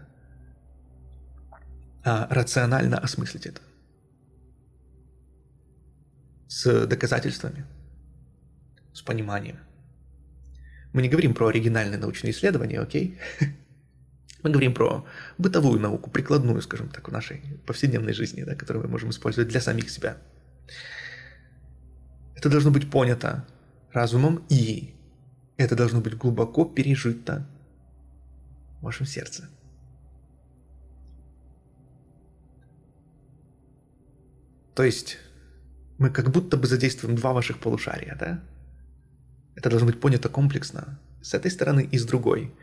а 2.05 2.27
рационально 2.29 2.99
осмыслить 2.99 3.47
это. 3.47 3.63
С 6.49 6.87
доказательствами, 6.87 7.65
с 8.93 9.01
пониманием. 9.01 9.57
Мы 10.93 11.01
не 11.01 11.09
говорим 11.09 11.33
про 11.33 11.47
оригинальные 11.47 11.99
научные 11.99 12.33
исследования, 12.33 12.79
окей? 12.79 13.19
Мы 14.43 14.51
говорим 14.51 14.75
про 14.75 15.07
бытовую 15.39 15.81
науку, 15.81 16.11
прикладную, 16.11 16.61
скажем 16.61 16.91
так, 16.91 17.09
в 17.09 17.13
нашей 17.13 17.43
повседневной 17.67 18.13
жизни, 18.13 18.45
да, 18.45 18.55
которую 18.55 18.85
мы 18.85 18.91
можем 18.91 19.11
использовать 19.11 19.49
для 19.49 19.61
самих 19.61 19.91
себя. 19.91 20.19
Это 22.37 22.49
должно 22.49 22.71
быть 22.71 22.89
понято 22.89 23.47
разумом, 23.93 24.45
и 24.49 24.95
это 25.57 25.75
должно 25.77 26.01
быть 26.01 26.17
глубоко 26.17 26.65
пережито 26.65 27.47
в 28.81 28.85
вашем 28.85 29.07
сердце. 29.07 29.49
То 34.75 34.85
есть 34.85 35.19
мы 35.99 36.11
как 36.11 36.31
будто 36.31 36.57
бы 36.57 36.67
задействуем 36.69 37.17
два 37.17 37.33
ваших 37.33 37.59
полушария, 37.59 38.17
да? 38.19 38.41
Это 39.57 39.71
должно 39.71 39.89
быть 39.89 40.01
понято 40.01 40.29
комплексно, 40.29 41.01
с 41.21 41.35
этой 41.35 41.51
стороны 41.51 41.89
и 41.91 41.99
с 41.99 42.05
другой. 42.05 42.55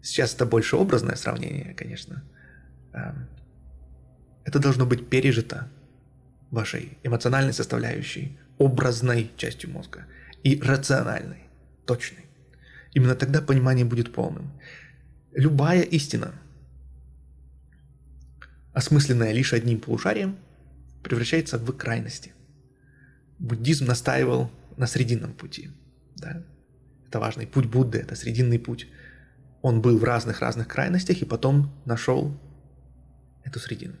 Сейчас 0.00 0.34
это 0.34 0.46
больше 0.46 0.76
образное 0.76 1.16
сравнение, 1.16 1.74
конечно. 1.74 2.22
Эм, 2.92 3.26
это 4.44 4.60
должно 4.60 4.86
быть 4.86 5.08
пережито 5.08 5.68
вашей 6.52 6.96
эмоциональной 7.02 7.52
составляющей, 7.52 8.38
образной 8.58 9.32
частью 9.36 9.70
мозга 9.70 10.06
и 10.42 10.60
рациональной, 10.60 11.44
точной. 11.84 12.26
Именно 12.92 13.14
тогда 13.14 13.40
понимание 13.42 13.84
будет 13.84 14.12
полным. 14.12 14.52
Любая 15.32 15.82
истина, 15.82 16.32
осмысленная 18.72 19.32
лишь 19.32 19.52
одним 19.52 19.80
полушарием, 19.80 20.36
превращается 21.02 21.58
в 21.58 21.72
крайности. 21.72 22.32
Буддизм 23.38 23.86
настаивал 23.86 24.50
на 24.76 24.86
срединном 24.86 25.32
пути– 25.34 25.70
да? 26.16 26.42
Это 27.06 27.20
важный 27.20 27.46
путь 27.46 27.66
Будды, 27.66 27.98
это 27.98 28.16
срединный 28.16 28.58
путь. 28.58 28.88
Он 29.62 29.80
был 29.80 29.98
в 29.98 30.04
разных-разных 30.04 30.68
крайностях 30.68 31.22
и 31.22 31.24
потом 31.24 31.72
нашел 31.84 32.38
эту 33.44 33.60
средину. 33.60 33.94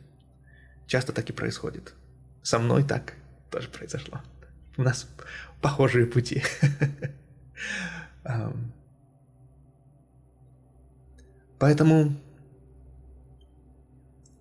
Часто 0.86 1.12
так 1.12 1.28
и 1.30 1.32
происходит. 1.32 1.94
Со 2.42 2.58
мной 2.58 2.84
так 2.84 3.14
тоже 3.50 3.68
произошло. 3.68 4.20
У 4.76 4.82
нас 4.82 5.08
похожие 5.60 6.06
пути. 6.06 6.42
Поэтому, 11.58 12.14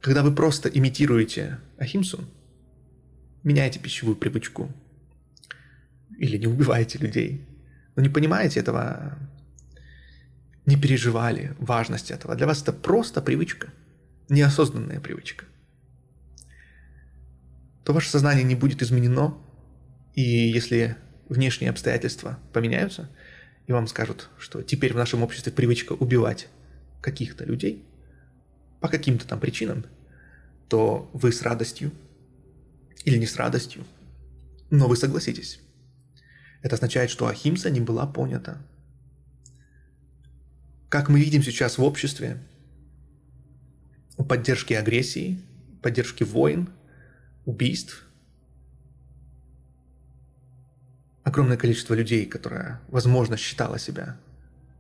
когда 0.02 0.22
вы 0.22 0.36
просто 0.36 0.68
имитируете 0.70 1.60
Ахимсу, 1.78 2.26
меняете 3.44 3.80
пищевую 3.80 4.18
привычку 4.18 4.70
или 6.18 6.38
не 6.38 6.48
убиваете 6.48 6.98
людей, 6.98 7.48
но 7.96 8.02
не 8.02 8.10
понимаете 8.10 8.60
этого, 8.60 9.18
не 10.66 10.76
переживали 10.76 11.56
важность 11.60 12.12
этого. 12.12 12.36
Для 12.36 12.48
вас 12.48 12.62
это 12.62 12.74
просто 12.74 13.22
привычка, 13.22 13.70
неосознанная 14.28 15.00
привычка. 15.00 15.46
то 17.86 17.94
ваше 17.94 18.10
сознание 18.10 18.44
не 18.44 18.56
будет 18.56 18.82
изменено, 18.82 19.38
и 20.16 20.22
если 20.22 20.96
внешние 21.28 21.70
обстоятельства 21.70 22.40
поменяются, 22.54 23.10
и 23.68 23.72
вам 23.72 23.88
скажут, 23.88 24.30
что 24.38 24.62
теперь 24.62 24.94
в 24.94 24.98
нашем 24.98 25.24
обществе 25.24 25.52
привычка 25.52 25.94
убивать 25.94 26.48
каких-то 27.02 27.44
людей 27.44 27.84
по 28.80 28.88
каким-то 28.88 29.28
там 29.28 29.40
причинам, 29.40 29.86
то 30.70 31.10
вы 31.14 31.32
с 31.32 31.42
радостью 31.42 31.92
или 33.04 33.18
не 33.18 33.26
с 33.26 33.36
радостью, 33.36 33.84
но 34.70 34.88
вы 34.88 34.96
согласитесь. 34.96 35.60
Это 36.62 36.76
означает, 36.76 37.10
что 37.10 37.28
Ахимса 37.28 37.70
не 37.70 37.80
была 37.80 38.08
понята. 38.08 38.58
Как 40.90 41.10
мы 41.10 41.20
видим 41.20 41.44
сейчас 41.44 41.78
в 41.78 41.84
обществе, 41.84 42.42
у 44.18 44.24
поддержки 44.24 44.74
агрессии, 44.74 45.40
поддержки 45.82 46.24
войн, 46.24 46.70
убийств, 47.46 48.08
огромное 51.26 51.58
количество 51.58 51.96
людей, 51.96 52.26
которое, 52.28 52.80
возможно, 52.88 53.36
считало 53.36 53.80
себя. 53.80 54.18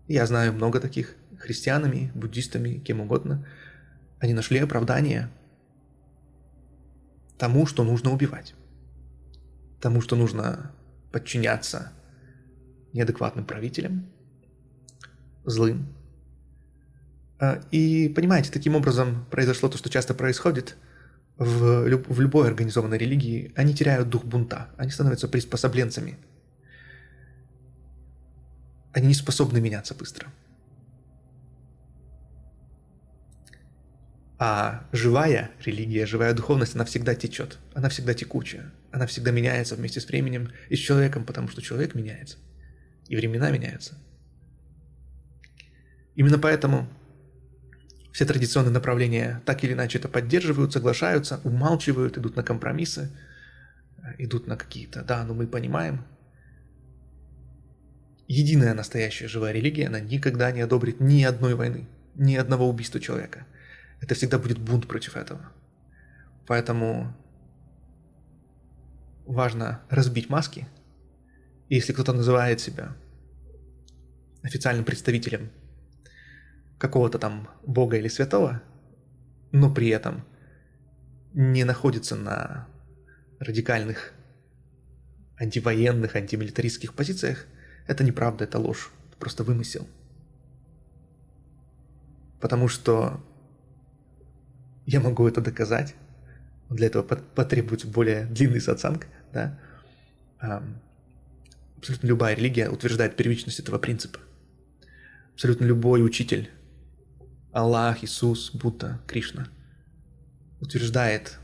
Я 0.07 0.25
знаю 0.27 0.53
много 0.53 0.79
таких 0.79 1.15
христианами, 1.39 2.11
буддистами, 2.13 2.77
кем 2.77 3.01
угодно. 3.01 3.45
Они 4.19 4.33
нашли 4.33 4.59
оправдание 4.59 5.29
тому, 7.37 7.65
что 7.65 7.83
нужно 7.83 8.13
убивать. 8.13 8.53
Тому, 9.81 10.01
что 10.01 10.15
нужно 10.15 10.71
подчиняться 11.11 11.91
неадекватным 12.93 13.45
правителям, 13.45 14.05
злым. 15.45 15.87
А, 17.39 17.59
и 17.71 18.07
понимаете, 18.09 18.51
таким 18.51 18.75
образом 18.75 19.25
произошло 19.31 19.67
то, 19.67 19.77
что 19.79 19.89
часто 19.89 20.13
происходит 20.13 20.77
в, 21.37 21.87
люб- 21.87 22.07
в 22.07 22.21
любой 22.21 22.47
организованной 22.47 22.99
религии. 22.99 23.51
Они 23.55 23.73
теряют 23.73 24.09
дух 24.09 24.23
бунта, 24.23 24.69
они 24.77 24.91
становятся 24.91 25.27
приспособленцами. 25.27 26.19
Они 28.95 29.07
не 29.07 29.13
способны 29.13 29.59
меняться 29.59 29.93
быстро. 29.93 30.31
А 34.39 34.87
живая 34.93 35.51
религия, 35.65 36.05
живая 36.05 36.33
духовность, 36.33 36.75
она 36.75 36.85
всегда 36.85 37.13
течет, 37.13 37.57
она 37.73 37.89
всегда 37.89 38.13
текучая, 38.13 38.71
она 38.91 39.05
всегда 39.05 39.31
меняется 39.31 39.75
вместе 39.75 39.99
с 39.99 40.07
временем 40.07 40.49
и 40.69 40.77
с 40.77 40.79
человеком, 40.79 41.25
потому 41.25 41.49
что 41.49 41.61
человек 41.61 41.93
меняется, 41.93 42.37
и 43.09 43.17
времена 43.17 43.51
меняются. 43.51 43.97
Именно 46.15 46.39
поэтому 46.39 46.87
все 48.13 48.23
традиционные 48.23 48.71
направления 48.71 49.41
так 49.45 49.61
или 49.65 49.73
иначе 49.73 49.97
это 49.97 50.07
поддерживают, 50.07 50.71
соглашаются, 50.71 51.41
умалчивают, 51.43 52.17
идут 52.17 52.37
на 52.37 52.43
компромиссы, 52.43 53.11
идут 54.19 54.47
на 54.47 54.55
какие-то, 54.55 55.03
да, 55.03 55.25
но 55.25 55.33
мы 55.33 55.47
понимаем. 55.47 56.05
Единая 58.27 58.73
настоящая 58.73 59.27
живая 59.27 59.51
религия, 59.51 59.87
она 59.87 59.99
никогда 59.99 60.51
не 60.51 60.61
одобрит 60.61 60.99
ни 60.99 61.23
одной 61.23 61.55
войны, 61.55 61.87
ни 62.15 62.35
одного 62.35 62.67
убийства 62.67 62.99
человека– 62.99 63.45
это 64.01 64.15
всегда 64.15 64.37
будет 64.37 64.59
бунт 64.59 64.87
против 64.87 65.17
этого. 65.17 65.51
Поэтому 66.45 67.15
важно 69.25 69.81
разбить 69.89 70.29
маски. 70.29 70.67
И 71.69 71.75
если 71.75 71.93
кто-то 71.93 72.13
называет 72.13 72.59
себя 72.59 72.95
официальным 74.43 74.85
представителем 74.85 75.49
какого-то 76.77 77.17
там 77.17 77.49
бога 77.65 77.97
или 77.97 78.07
святого, 78.07 78.61
но 79.51 79.73
при 79.73 79.89
этом 79.89 80.23
не 81.33 81.63
находится 81.63 82.15
на 82.15 82.67
радикальных 83.39 84.13
антивоенных, 85.37 86.15
антимилитаристских 86.15 86.93
позициях, 86.93 87.47
это 87.87 88.03
неправда, 88.03 88.43
это 88.43 88.59
ложь, 88.59 88.91
это 89.09 89.17
просто 89.17 89.43
вымысел. 89.43 89.87
Потому 92.39 92.67
что 92.67 93.23
я 94.85 94.99
могу 94.99 95.27
это 95.27 95.41
доказать. 95.41 95.95
Для 96.69 96.87
этого 96.87 97.03
потребуется 97.03 97.87
более 97.87 98.25
длинный 98.25 98.61
сатсанг. 98.61 99.07
Да? 99.33 99.59
Абсолютно 101.77 102.07
любая 102.07 102.35
религия 102.35 102.69
утверждает 102.69 103.15
первичность 103.15 103.59
этого 103.59 103.77
принципа. 103.77 104.19
Абсолютно 105.33 105.65
любой 105.65 106.03
учитель, 106.03 106.49
Аллах, 107.51 108.03
Иисус, 108.03 108.51
Будда, 108.51 108.99
Кришна, 109.05 109.47
утверждает 110.61 111.37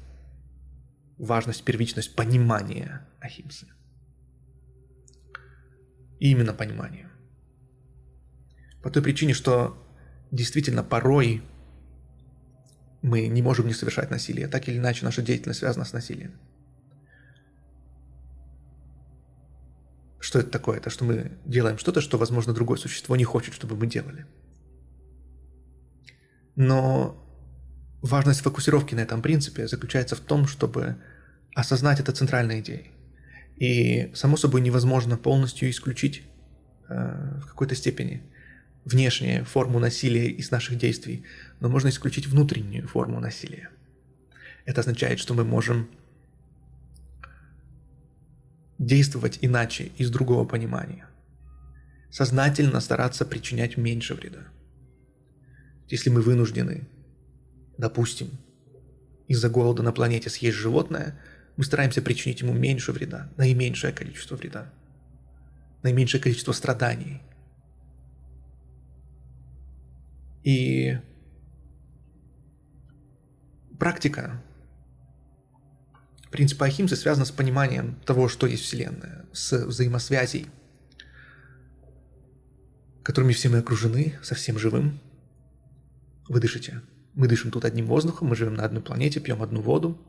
важность, 1.17 1.63
первичность 1.63 2.15
понимания 2.15 3.07
Ахимсы. 3.19 3.67
И 6.21 6.29
именно 6.29 6.53
понимания. 6.53 7.09
По 8.83 8.91
той 8.91 9.01
причине, 9.01 9.33
что 9.33 9.75
действительно 10.29 10.83
порой 10.83 11.41
мы 13.01 13.27
не 13.27 13.41
можем 13.41 13.65
не 13.65 13.73
совершать 13.73 14.11
насилие. 14.11 14.47
Так 14.47 14.69
или 14.69 14.77
иначе, 14.77 15.03
наша 15.03 15.23
деятельность 15.23 15.59
связана 15.59 15.83
с 15.83 15.93
насилием. 15.93 16.33
Что 20.19 20.37
это 20.37 20.51
такое? 20.51 20.77
Это 20.77 20.91
что 20.91 21.05
мы 21.05 21.31
делаем 21.45 21.79
что-то, 21.79 22.01
что, 22.01 22.19
возможно, 22.19 22.53
другое 22.53 22.77
существо 22.77 23.15
не 23.15 23.23
хочет, 23.23 23.55
чтобы 23.55 23.75
мы 23.75 23.87
делали. 23.87 24.27
Но 26.55 27.17
важность 28.03 28.41
фокусировки 28.41 28.93
на 28.93 28.99
этом 28.99 29.23
принципе 29.23 29.67
заключается 29.67 30.15
в 30.15 30.19
том, 30.19 30.45
чтобы 30.45 30.97
осознать 31.55 31.99
это 31.99 32.11
центральной 32.11 32.59
идеей. 32.59 32.91
И, 33.61 34.09
само 34.15 34.37
собой, 34.37 34.61
невозможно 34.61 35.17
полностью 35.17 35.69
исключить 35.69 36.23
э, 36.89 37.39
в 37.43 37.45
какой-то 37.45 37.75
степени 37.75 38.23
внешнюю 38.85 39.45
форму 39.45 39.77
насилия 39.77 40.31
из 40.31 40.49
наших 40.49 40.79
действий, 40.79 41.25
но 41.59 41.69
можно 41.69 41.89
исключить 41.89 42.25
внутреннюю 42.25 42.87
форму 42.87 43.19
насилия. 43.19 43.69
Это 44.65 44.81
означает, 44.81 45.19
что 45.19 45.35
мы 45.35 45.43
можем 45.43 45.87
действовать 48.79 49.37
иначе, 49.41 49.91
из 49.99 50.09
другого 50.09 50.43
понимания. 50.43 51.05
Сознательно 52.09 52.79
стараться 52.79 53.25
причинять 53.25 53.77
меньше 53.77 54.15
вреда. 54.15 54.39
Если 55.87 56.09
мы 56.09 56.21
вынуждены, 56.23 56.87
допустим, 57.77 58.31
из-за 59.27 59.49
голода 59.49 59.83
на 59.83 59.91
планете 59.91 60.31
съесть 60.31 60.57
животное, 60.57 61.21
мы 61.61 61.65
стараемся 61.65 62.01
причинить 62.01 62.41
ему 62.41 62.53
меньше 62.53 62.91
вреда, 62.91 63.29
наименьшее 63.37 63.93
количество 63.93 64.35
вреда, 64.35 64.73
наименьшее 65.83 66.21
количество 66.21 66.51
страданий– 66.51 67.21
И 70.43 70.97
практика 73.77 74.41
принципа 76.31 76.65
Ахимсы 76.65 76.95
связана 76.95 77.25
с 77.25 77.31
пониманием 77.31 77.95
того, 78.05 78.27
что 78.27 78.47
есть 78.47 78.63
Вселенная, 78.63 79.25
с 79.33 79.65
взаимосвязей, 79.65 80.47
которыми 83.03 83.33
все 83.33 83.49
мы 83.49 83.57
окружены, 83.57 84.17
со 84.23 84.35
всем 84.35 84.57
живым. 84.57 84.99
Вы 86.27 86.39
дышите. 86.39 86.81
Мы 87.13 87.27
дышим 87.27 87.51
тут 87.51 87.65
одним 87.65 87.87
воздухом, 87.87 88.29
мы 88.29 88.35
живем 88.35 88.53
на 88.53 88.63
одной 88.63 88.81
планете, 88.81 89.19
пьем 89.19 89.43
одну 89.43 89.61
воду. 89.61 89.99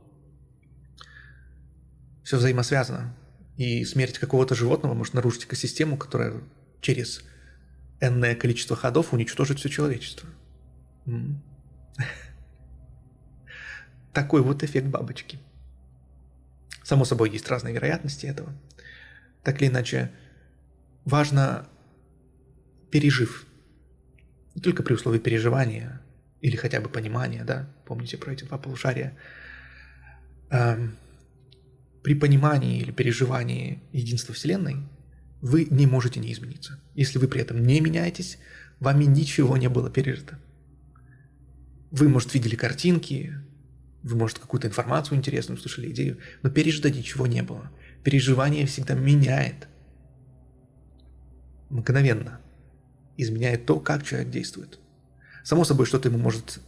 Все 2.23 2.37
взаимосвязано. 2.37 3.15
И 3.57 3.85
смерть 3.85 4.19
какого-то 4.19 4.55
животного 4.55 4.95
может 4.95 5.15
нарушить 5.15 5.45
экосистему, 5.45 5.97
которая 5.97 6.41
через 6.81 7.23
энное 8.01 8.35
количество 8.35 8.77
ходов 8.77 9.13
уничтожить 9.13 9.59
все 9.59 9.69
человечество. 9.69 10.29
Такой 14.13 14.43
вот 14.43 14.63
эффект 14.63 14.89
бабочки. 14.89 15.39
Само 16.83 17.05
собой, 17.05 17.31
есть 17.31 17.49
разные 17.49 17.75
вероятности 17.75 18.27
этого. 18.27 18.53
Так 19.43 19.61
или 19.61 19.69
иначе, 19.69 20.11
важно, 21.05 21.69
пережив, 22.91 23.47
не 24.55 24.61
только 24.61 24.83
при 24.83 24.95
условии 24.95 25.19
переживания 25.19 26.03
или 26.41 26.57
хотя 26.57 26.81
бы 26.81 26.89
понимания, 26.89 27.45
да, 27.45 27.69
помните 27.87 28.19
про 28.19 28.33
эти 28.33 28.45
два 28.45 28.59
полушария, 28.59 29.17
эм, 30.51 30.97
при 32.03 32.15
понимании 32.15 32.81
или 32.81 32.91
переживании 32.91 33.83
единства 33.93 34.35
Вселенной– 34.35 34.77
вы 35.43 35.67
не 35.71 35.87
можете 35.87 36.21
не 36.21 36.33
измениться. 36.33 36.81
Если 36.95 37.19
вы 37.19 37.27
при 37.27 37.43
этом 37.43 37.63
не 37.63 37.81
меняетесь, 37.81 38.39
вами 38.79 39.05
ничего 39.05 39.57
не 39.57 39.69
было 39.69 39.91
пережито. 39.91 40.39
Вы, 41.91 42.09
может, 42.09 42.33
видели 42.33 42.55
картинки, 42.55 43.35
вы, 44.05 44.17
может, 44.17 44.39
какую-то 44.39 44.69
информацию 44.69 45.19
интересную 45.19 45.59
услышали, 45.59 45.91
идею, 45.91 46.19
но 46.43 46.51
пережито 46.51 46.91
ничего 46.91 47.27
не 47.27 47.43
было. 47.43 47.71
Переживание 48.05 48.67
всегда 48.67 48.95
меняет. 48.95 49.69
Мгновенно. 51.71 52.41
Изменяет 53.17 53.67
то, 53.67 53.81
как 53.81 54.07
человек 54.07 54.31
действует. 54.31 54.79
Само 55.45 55.65
собой, 55.65 55.87
что-то 55.87 56.09
ему 56.09 56.19
может 56.19 56.61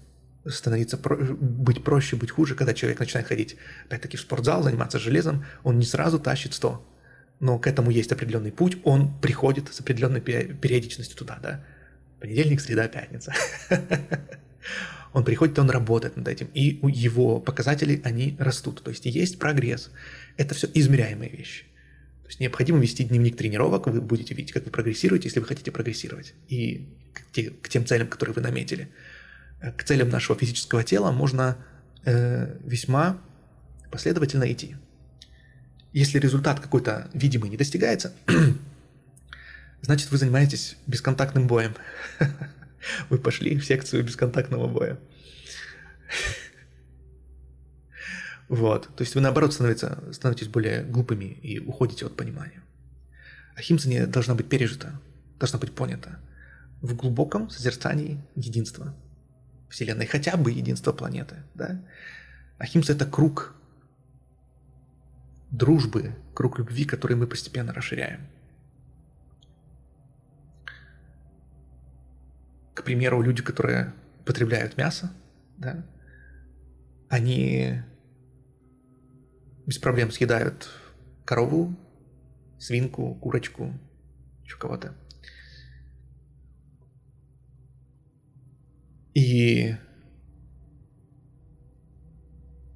становиться, 0.47 0.99
быть 0.99 1.83
проще, 1.83 2.17
быть 2.17 2.31
хуже, 2.31 2.55
когда 2.55 2.75
человек 2.75 3.01
начинает 3.01 3.27
ходить, 3.27 3.57
опять-таки, 3.87 4.17
в 4.17 4.21
спортзал, 4.21 4.63
заниматься 4.63 4.99
железом, 4.99 5.45
он 5.63 5.79
не 5.79 5.87
сразу 5.87 6.19
тащит 6.19 6.55
100. 6.55 6.87
Но 7.41 7.59
к 7.59 7.67
этому 7.67 7.91
есть 7.91 8.13
определенный 8.13 8.53
путь, 8.53 8.79
он 8.85 9.19
приходит 9.21 9.73
с 9.73 9.81
определенной 9.81 10.21
периодичностью 10.21 11.17
туда, 11.17 11.39
да. 11.43 11.65
Понедельник, 12.21 12.61
среда, 12.61 12.89
пятница. 12.89 13.35
Он 15.13 15.25
приходит, 15.25 15.57
он 15.61 15.71
работает 15.71 16.17
над 16.17 16.27
этим, 16.27 16.49
и 16.55 16.81
его 16.91 17.39
показатели, 17.39 18.01
они 18.03 18.37
растут. 18.41 18.83
То 18.83 18.91
есть 18.91 19.07
есть 19.07 19.39
прогресс. 19.39 19.93
Это 20.37 20.57
все 20.57 20.69
измеряемые 20.75 21.31
вещи. 21.31 21.67
То 22.23 22.29
есть 22.29 22.41
необходимо 22.41 22.81
вести 22.81 23.05
дневник 23.05 23.37
тренировок, 23.37 23.87
вы 23.87 24.01
будете 24.01 24.35
видеть, 24.35 24.53
как 24.53 24.65
вы 24.65 24.73
прогрессируете, 24.73 25.29
если 25.29 25.39
вы 25.39 25.47
хотите 25.47 25.71
прогрессировать. 25.71 26.35
И 26.49 26.89
к 27.63 27.69
тем 27.69 27.87
целям, 27.87 28.09
которые 28.09 28.35
вы 28.35 28.43
наметили. 28.43 28.89
Э, 29.61 29.73
к 29.73 29.85
целям 29.85 30.09
нашего 30.09 30.39
физического 30.39 30.85
тела 30.85 31.11
можно 31.13 31.57
э, 32.05 32.57
весьма 32.65 33.19
последовательно 33.91 34.51
идти. 34.53 34.77
Если 35.93 36.19
результат 36.19 36.61
какой-то 36.61 37.09
видимый 37.15 37.51
не 37.51 37.57
достигается, 37.57 38.13
значит 39.83 40.11
вы 40.11 40.19
занимаетесь 40.19 40.77
бесконтактным 40.87 41.47
боем. 41.47 41.75
Вы 43.09 43.17
пошли 43.17 43.59
в 43.59 43.65
секцию 43.65 44.05
бесконтактного 44.05 44.69
боя. 44.69 44.99
Вот. 48.47 48.95
То 48.95 49.03
есть 49.03 49.15
вы, 49.15 49.23
наоборот, 49.23 49.55
становится, 49.55 50.05
становитесь 50.13 50.49
более 50.49 50.83
глупыми 50.83 51.25
и 51.25 51.59
уходите 51.61 52.05
от 52.05 52.15
понимания. 52.15 52.63
Ахимса 53.57 53.89
не 53.89 54.07
должна 54.07 54.35
быть 54.35 54.51
пережита, 54.51 55.01
должна 55.39 55.59
быть 55.59 55.75
понята 55.75 56.21
в 56.83 56.95
глубоком 56.95 57.49
созерцании 57.49 58.23
единства 58.37 58.95
Вселенной, 59.75 60.07
хотя 60.07 60.37
бы 60.37 60.53
единства 60.53 60.93
планеты. 60.93 61.43
Да? 61.55 61.85
Ахимса– 62.59 62.93
это 62.95 63.07
круг 63.07 63.57
дружбы, 65.51 66.15
круг 66.33 66.61
любви, 66.61 66.85
который 66.85 67.17
мы 67.17 67.27
постепенно 67.27 67.73
расширяем. 67.73 68.21
К 72.75 72.85
примеру, 72.85 73.21
люди, 73.21 73.43
которые 73.43 73.93
потребляют 74.25 74.77
мясо, 74.77 75.13
да, 75.57 75.85
они 77.09 77.83
без 79.67 79.79
проблем 79.79 80.13
съедают 80.13 80.71
корову, 81.25 81.77
свинку, 82.61 83.17
курочку, 83.17 83.73
еще 84.45 84.57
кого-то. 84.57 84.95
И 89.15 89.77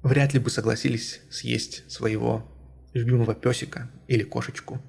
вряд 0.01 0.33
ли 0.33 0.39
бы 0.39 0.49
согласились 0.49 1.21
съесть 1.29 1.89
своего 1.91 2.49
любимого 2.93 3.35
песика 3.35 3.89
или 4.07 4.23
кошечку. 4.23 4.81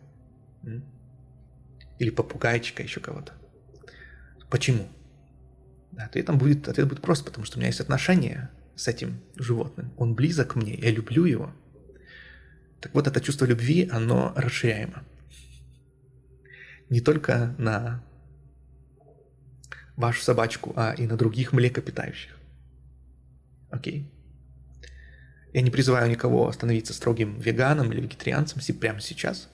Или 1.98 2.10
попугайчика, 2.10 2.82
еще 2.82 3.00
кого-то. 3.00 3.34
Почему? 4.48 4.88
Ответом 5.98 6.38
будет, 6.38 6.68
ответ 6.68 6.88
будет 6.88 7.02
просто, 7.02 7.24
потому 7.24 7.44
что 7.44 7.56
у 7.56 7.60
меня 7.60 7.68
есть 7.68 7.80
отношение 7.80 8.50
с 8.76 8.88
этим 8.88 9.20
животным. 9.36 9.92
Он 9.98 10.14
близок 10.14 10.54
мне, 10.54 10.74
я 10.74 10.90
люблю 10.90 11.24
его. 11.24 11.52
Так 12.80 12.94
вот, 12.94 13.06
это 13.06 13.20
чувство 13.20 13.44
любви, 13.44 13.88
оно 13.92 14.32
расширяемо. 14.36 15.04
Не 16.88 17.00
только 17.00 17.54
на 17.58 18.02
вашу 19.96 20.22
собачку, 20.22 20.72
а 20.76 20.92
и 20.92 21.06
на 21.06 21.16
других 21.16 21.52
млекопитающих. 21.52 22.36
Окей? 23.70 24.10
Я 25.52 25.62
не 25.62 25.70
призываю 25.70 26.10
никого 26.10 26.50
становиться 26.52 26.92
строгим 26.92 27.38
веганом 27.40 27.92
или 27.92 28.00
вегетарианцем 28.00 28.60
прямо 28.78 29.00
сейчас. 29.00 29.48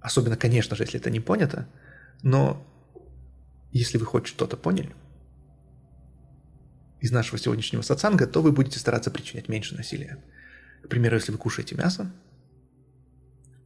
Особенно, 0.00 0.36
конечно 0.36 0.76
же, 0.76 0.82
если 0.82 0.98
это 0.98 1.10
не 1.10 1.20
понято. 1.20 1.68
Но 2.22 2.66
если 3.70 3.98
вы 3.98 4.06
хоть 4.06 4.26
что-то 4.26 4.56
поняли 4.56 4.94
из 7.00 7.12
нашего 7.12 7.38
сегодняшнего 7.38 7.82
сатсанга, 7.82 8.26
то 8.26 8.42
вы 8.42 8.50
будете 8.50 8.78
стараться 8.78 9.10
причинять 9.10 9.48
меньше 9.48 9.76
насилия. 9.76 10.18
К 10.82 10.88
примеру, 10.88 11.16
если 11.16 11.32
вы 11.32 11.38
кушаете 11.38 11.76
мясо, 11.76 12.12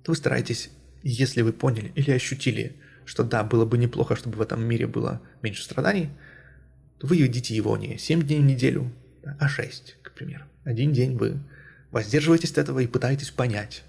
то 0.03 0.13
вы 0.13 0.17
стараетесь, 0.17 0.71
если 1.03 1.43
вы 1.43 1.53
поняли 1.53 1.93
или 1.95 2.11
ощутили, 2.11 2.82
что 3.05 3.25
да, 3.25 3.43
было 3.43 3.65
бы 3.65 3.79
неплохо, 3.79 4.17
чтобы 4.17 4.39
в 4.39 4.41
этом 4.41 4.65
мире 4.65 4.87
было 4.87 5.21
меньше 5.43 5.65
страданий, 5.65 6.11
то 6.99 7.07
вы 7.07 7.17
едите 7.17 7.55
его 7.55 7.77
не 7.77 7.99
7 7.99 8.23
дней 8.23 8.41
в 8.41 8.45
неделю, 8.45 8.93
а 9.39 9.49
6, 9.49 9.99
к 10.03 10.13
примеру. 10.13 10.45
Один 10.65 10.93
день 10.93 11.17
вы 11.17 11.41
воздерживаетесь 11.91 12.53
от 12.53 12.59
этого 12.59 12.81
и 12.81 12.87
пытаетесь 12.87 13.31
понять 13.31 13.85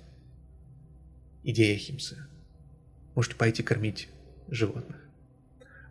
идею 1.43 1.77
химсы. 1.77 2.17
Можете 3.15 3.35
пойти 3.35 3.63
кормить 3.63 4.09
животных. 4.47 4.97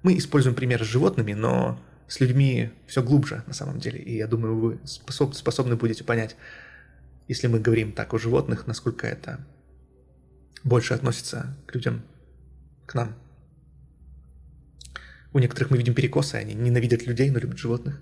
Мы 0.03 0.17
используем 0.19 0.57
примеры 0.57 0.85
с 0.85 0.89
животными, 0.89 1.33
но 1.33 1.81
с 2.09 2.21
людьми 2.21 2.71
все 2.87 3.03
глубже 3.03 3.45
на 3.47 3.53
самом 3.53 3.79
деле. 3.79 4.01
И 4.01 4.17
я 4.17 4.27
думаю, 4.27 4.59
вы 4.59 4.81
способ, 4.85 5.35
способны 5.35 5.77
будете 5.77 6.05
понять, 6.05 6.37
если 7.29 7.47
мы 7.47 7.61
говорим 7.61 7.93
так 7.93 8.13
о 8.13 8.19
животных, 8.19 8.67
насколько 8.67 9.07
это 9.07 9.47
больше 10.65 10.95
относится 10.95 11.57
к 11.67 11.75
людям, 11.75 12.03
к 12.87 12.95
нам. 12.95 13.15
У 15.33 15.39
некоторых 15.39 15.71
мы 15.71 15.79
видим 15.79 15.95
перекосы, 15.95 16.35
они 16.35 16.55
ненавидят 16.55 17.07
людей, 17.07 17.31
но 17.31 17.39
любят 17.39 17.59
животных. 17.59 18.01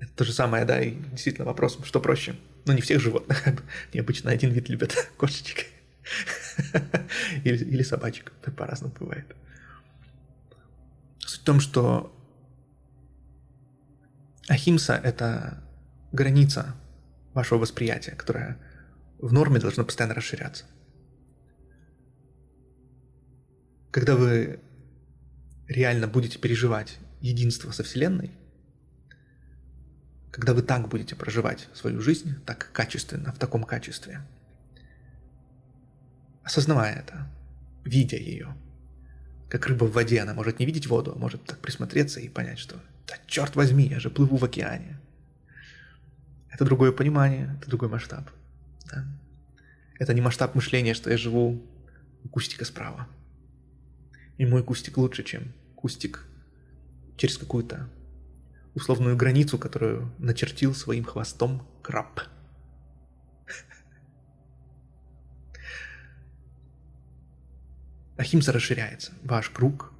Это 0.00 0.12
то 0.14 0.24
же 0.24 0.32
самое, 0.32 0.64
да, 0.64 0.80
и 0.80 0.94
действительно 1.10 1.46
вопрос, 1.46 1.78
что 1.84 2.00
проще. 2.00 2.36
Ну, 2.64 2.72
не 2.72 2.80
всех 2.80 3.00
животных, 3.00 3.44
необычно 3.92 4.30
один 4.30 4.52
вид 4.52 4.68
любят 4.68 5.10
кошечек 5.16 5.66
или, 7.44 7.56
или 7.56 7.82
собачек, 7.82 8.32
по-разному 8.56 8.94
бывает. 8.98 9.26
Суть 11.18 11.40
в 11.40 11.44
том, 11.44 11.60
что 11.60 12.14
ахимса– 14.48 14.94
это 15.04 15.62
граница 16.12 16.74
вашего 17.34 17.58
восприятия, 17.58 18.12
которая 18.12 18.58
в 19.18 19.32
норме 19.32 19.58
должна 19.58 19.84
постоянно 19.84 20.14
расширяться. 20.14 20.64
Когда 23.92 24.16
вы 24.16 24.58
реально 25.68 26.08
будете 26.08 26.40
переживать 26.40 26.98
единство 27.20 27.70
со 27.70 27.84
Вселенной, 27.84 28.32
когда 30.32 30.54
вы 30.54 30.62
так 30.62 30.88
будете 30.88 31.14
проживать 31.14 31.68
свою 31.74 32.00
жизнь, 32.00 32.34
так 32.44 32.70
качественно, 32.72 33.32
в 33.32 33.38
таком 33.38 33.62
качестве, 33.62 34.22
осознавая 36.42 36.96
это, 36.96 37.30
видя 37.84 38.16
ее– 38.16 38.56
как 39.52 39.66
рыба 39.66 39.84
в 39.84 39.92
воде, 39.92 40.18
она 40.20 40.32
может 40.32 40.60
не 40.60 40.64
видеть 40.64 40.86
воду, 40.86 41.12
а 41.14 41.18
может 41.18 41.44
так 41.44 41.58
присмотреться 41.58 42.20
и 42.20 42.28
понять, 42.30 42.58
что 42.58 42.76
да 43.06 43.16
черт 43.26 43.54
возьми, 43.54 43.86
я 43.86 44.00
же 44.00 44.08
плыву 44.08 44.38
в 44.38 44.44
океане. 44.46 44.98
Это 46.50 46.64
другое 46.64 46.90
понимание, 46.90 47.54
это 47.60 47.68
другой 47.68 47.90
масштаб. 47.90 48.30
Да? 48.90 49.04
Это 49.98 50.14
не 50.14 50.22
масштаб 50.22 50.54
мышления, 50.54 50.94
что 50.94 51.10
я 51.10 51.18
живу 51.18 51.62
у 52.24 52.28
кустика 52.30 52.64
справа. 52.64 53.06
И 54.42 54.44
мой 54.44 54.64
кустик 54.64 54.96
лучше, 54.98 55.22
чем 55.22 55.52
кустик 55.76 56.26
через 57.16 57.38
какую-то 57.38 57.88
условную 58.74 59.16
границу, 59.16 59.56
которую 59.56 60.12
начертил 60.18 60.74
своим 60.74 61.04
хвостом 61.04 61.64
краб. 61.80 62.22
Ахимса 68.16 68.50
расширяется. 68.50 69.12
Ваш 69.22 69.48
круг 69.50 69.92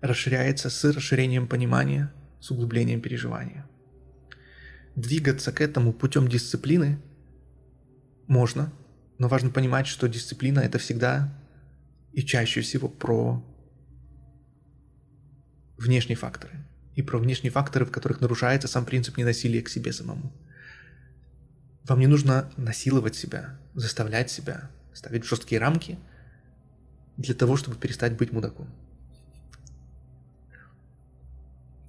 расширяется 0.00 0.68
с 0.68 0.82
расширением 0.92 1.46
понимания, 1.46 2.12
с 2.40 2.50
углублением 2.50 3.00
переживания. 3.00 3.70
Двигаться 4.96 5.52
к 5.52 5.60
этому 5.60 5.92
путем 5.92 6.26
дисциплины 6.26 7.00
можно, 8.26 8.72
но 9.18 9.28
важно 9.28 9.50
понимать, 9.50 9.86
что 9.86 10.08
дисциплина 10.08 10.58
это 10.58 10.78
всегда 10.78 11.32
и 12.14 12.22
чаще 12.22 12.60
всего 12.60 12.88
про 12.88 13.44
внешние 15.76 16.16
факторы. 16.16 16.54
И 16.94 17.02
про 17.02 17.18
внешние 17.18 17.50
факторы, 17.50 17.84
в 17.84 17.90
которых 17.90 18.20
нарушается 18.20 18.68
сам 18.68 18.84
принцип 18.84 19.16
ненасилия 19.16 19.62
к 19.62 19.68
себе 19.68 19.92
самому. 19.92 20.32
Вам 21.84 22.00
не 22.00 22.06
нужно 22.06 22.50
насиловать 22.56 23.16
себя, 23.16 23.58
заставлять 23.74 24.30
себя, 24.30 24.70
ставить 24.92 25.24
жесткие 25.24 25.60
рамки– 25.60 25.98
для 27.16 27.34
того, 27.34 27.56
чтобы 27.56 27.76
перестать 27.76 28.16
быть 28.16 28.32
мудаком. 28.32 28.68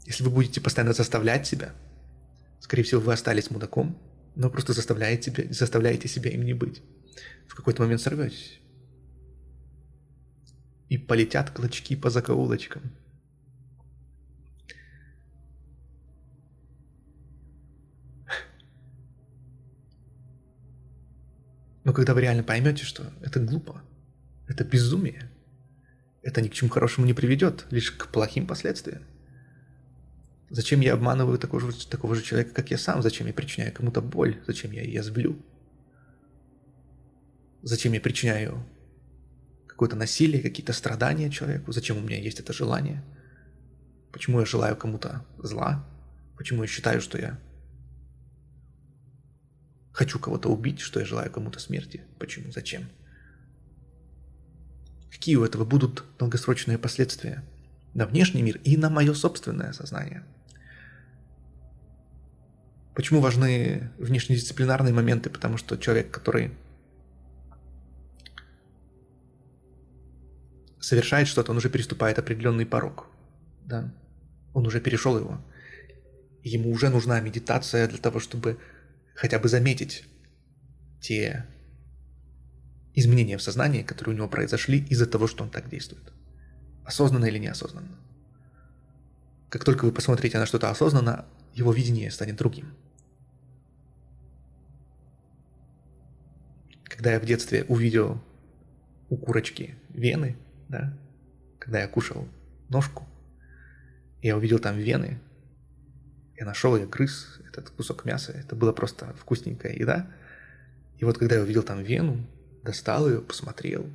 Если 0.05 0.23
вы 0.23 0.29
будете 0.29 0.61
постоянно 0.61 0.93
заставлять 0.93 1.47
себя, 1.47 1.73
скорее 2.59 2.83
всего, 2.83 3.01
вы 3.01 3.13
остались 3.13 3.49
мудаком, 3.49 3.97
но 4.35 4.49
просто 4.49 4.73
заставляете 4.73 5.31
себя, 5.31 5.53
заставляете 5.53 6.07
себя 6.07 6.31
им 6.31 6.43
не 6.43 6.53
быть. 6.53 6.83
В 7.47 7.55
какой-то 7.55 7.81
момент 7.81 8.01
сорветесь 8.01 8.59
и 10.95 10.97
полетят 10.97 11.49
клочки 11.49 11.95
по 11.95 12.09
закоулочкам. 12.09 12.81
Но 21.83 21.93
когда 21.93 22.13
вы 22.13 22.21
реально 22.21 22.43
поймете, 22.43 22.83
что 22.83 23.03
это 23.21 23.39
глупо, 23.39 23.83
это 24.47 24.63
безумие, 24.63 25.29
это 26.23 26.41
ни 26.41 26.47
к 26.47 26.53
чему 26.53 26.69
хорошему 26.69 27.05
не 27.05 27.13
приведет, 27.13 27.65
лишь 27.69 27.91
к 27.91 28.07
плохим 28.07 28.47
последствиям. 28.47 29.03
Зачем 30.49 30.79
я 30.79 30.93
обманываю 30.93 31.37
такого 31.37 31.59
же, 31.59 31.87
такого 31.87 32.15
же 32.15 32.23
человека, 32.23 32.55
как 32.55 32.71
я 32.71 32.77
сам? 32.77 33.01
Зачем 33.01 33.27
я 33.27 33.33
причиняю 33.33 33.73
кому-то 33.73 34.01
боль? 34.01 34.41
Зачем 34.47 34.71
я 34.71 34.81
язвлю? 34.81 35.37
Зачем 37.61 37.93
я 37.93 37.99
причиняю 37.99 38.65
какое-то 39.75 39.97
насилие, 39.97 40.41
какие-то 40.41 40.71
страдания 40.71 41.29
человеку? 41.29 41.73
Зачем 41.73 41.97
у 41.97 42.01
меня 42.01 42.17
есть 42.17 42.39
это 42.39 42.53
желание? 42.53 43.03
Почему 44.13 44.39
я 44.39 44.45
желаю 44.45 44.77
кому-то 44.77 45.25
зла? 45.37 45.85
Почему 46.37 46.61
я 46.61 46.67
считаю, 46.67 47.01
что 47.01 47.17
я 47.17 47.37
хочу 49.91 50.17
кого-то 50.17 50.47
убить, 50.47 50.79
что 50.79 51.01
я 51.01 51.05
желаю 51.05 51.29
кому-то 51.29 51.59
смерти? 51.59 52.01
Почему? 52.19 52.53
Зачем? 52.53 52.87
Какие 55.11 55.35
у 55.35 55.43
этого 55.43 55.65
будут 55.65 56.05
долгосрочные 56.17 56.77
последствия 56.77 57.43
на 57.93 58.05
внешний 58.05 58.43
мир 58.43 58.61
и 58.63 58.77
на 58.77 58.89
мое 58.89 59.13
собственное 59.13 59.73
сознание? 59.73 60.23
Почему 62.93 63.19
важны 63.19 63.91
внешнедисциплинарные 63.97 64.93
моменты? 64.93 65.29
Потому 65.29 65.57
что 65.57 65.75
человек, 65.75 66.11
который 66.11 66.53
совершает 70.85 71.27
что-то, 71.27 71.51
он 71.51 71.57
уже 71.57 71.69
переступает 71.69 72.19
определенный 72.19 72.65
порог. 72.65 73.07
Да? 73.65 73.91
Он 74.53 74.67
уже 74.67 74.79
перешел 74.79 75.17
его. 75.17 75.41
Ему 76.43 76.69
уже 76.71 76.89
нужна 76.89 77.19
медитация 77.21 77.87
для 77.87 77.97
того, 77.97 78.19
чтобы 78.19 78.59
хотя 79.15 79.39
бы 79.39 79.49
заметить 79.49 80.05
те 81.01 81.47
изменения 82.93 83.37
в 83.37 83.41
сознании, 83.41 83.81
которые 83.81 84.13
у 84.13 84.17
него 84.17 84.29
произошли 84.29 84.85
из-за 84.91 85.07
того, 85.07 85.25
что 85.25 85.43
он 85.43 85.49
так 85.49 85.69
действует. 85.69 86.13
Осознанно 86.83 87.25
или 87.25 87.39
неосознанно. 87.39 87.97
Как 89.49 89.63
только 89.63 89.85
вы 89.85 89.91
посмотрите 89.91 90.37
на 90.37 90.45
что-то 90.45 90.69
осознанно, 90.69 91.25
его 91.55 91.73
видение 91.73 92.11
станет 92.11 92.35
другим. 92.35 92.75
Когда 96.83 97.13
я 97.13 97.19
в 97.19 97.25
детстве 97.25 97.63
увидел 97.63 98.21
у 99.09 99.17
курочки 99.17 99.75
вены, 99.89 100.37
да, 100.69 100.97
когда 101.59 101.81
я 101.81 101.87
кушал 101.87 102.27
ножку, 102.69 103.07
я 104.21 104.35
увидел 104.37 104.59
там 104.59 104.77
вены, 104.77 105.19
я 106.37 106.45
нашел, 106.45 106.75
я 106.75 106.85
грыз 106.85 107.39
этот 107.47 107.69
кусок 107.69 108.05
мяса, 108.05 108.31
это 108.33 108.55
было 108.55 108.73
просто 108.73 109.13
вкусненькая 109.13 109.73
еда. 109.73 110.11
И 110.97 111.05
вот 111.05 111.17
когда 111.17 111.35
я 111.35 111.41
увидел 111.41 111.63
там 111.63 111.83
вену, 111.83 112.25
достал 112.63 113.07
ее, 113.07 113.21
посмотрел, 113.21 113.89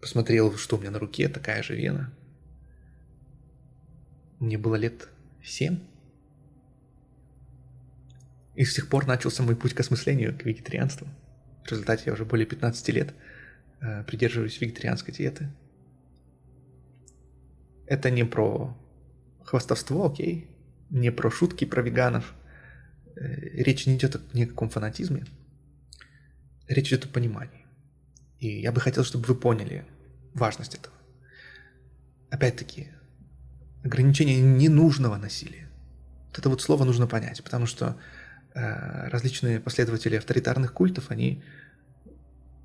посмотрел, 0.00 0.56
что 0.56 0.76
у 0.76 0.80
меня 0.80 0.90
на 0.90 0.98
руке, 0.98 1.28
такая 1.28 1.62
же 1.62 1.76
вена. 1.76 2.12
Мне 4.38 4.56
было 4.56 4.76
лет 4.76 5.08
семь. 5.44 5.80
И 8.54 8.64
с 8.64 8.74
тех 8.74 8.88
пор 8.88 9.06
начался 9.06 9.42
мой 9.42 9.56
путь 9.56 9.74
к 9.74 9.80
осмыслению, 9.80 10.36
к 10.36 10.44
вегетарианству. 10.44 11.06
В 11.64 11.70
результате 11.70 12.04
я 12.06 12.12
уже 12.12 12.24
более 12.24 12.46
15 12.46 12.88
лет 12.88 13.14
придерживаюсь 14.06 14.60
вегетарианской 14.60 15.14
диеты. 15.14 15.50
Это 17.86 18.10
не 18.10 18.24
про 18.24 18.76
хвастовство, 19.42 20.06
окей, 20.06 20.48
не 20.90 21.10
про 21.10 21.30
шутки 21.30 21.64
про 21.64 21.82
веганов. 21.82 22.34
Э, 23.16 23.34
речь 23.62 23.86
не 23.86 23.96
идет 23.96 24.16
о 24.16 24.20
никаком 24.32 24.68
фанатизме. 24.68 25.24
Речь 26.68 26.88
идет 26.88 27.06
о 27.06 27.08
понимании. 27.08 27.66
И 28.38 28.60
я 28.60 28.72
бы 28.72 28.80
хотел, 28.80 29.04
чтобы 29.04 29.26
вы 29.26 29.34
поняли 29.34 29.84
важность 30.34 30.74
этого. 30.74 30.94
Опять-таки, 32.30 32.88
ограничение 33.82 34.40
ненужного 34.40 35.16
насилия. 35.16 35.68
Вот 36.28 36.38
это 36.38 36.48
вот 36.48 36.62
слово 36.62 36.84
нужно 36.84 37.06
понять, 37.06 37.42
потому 37.42 37.66
что 37.66 37.96
э, 38.54 39.08
различные 39.08 39.58
последователи 39.58 40.16
авторитарных 40.16 40.72
культов, 40.72 41.10
они 41.10 41.42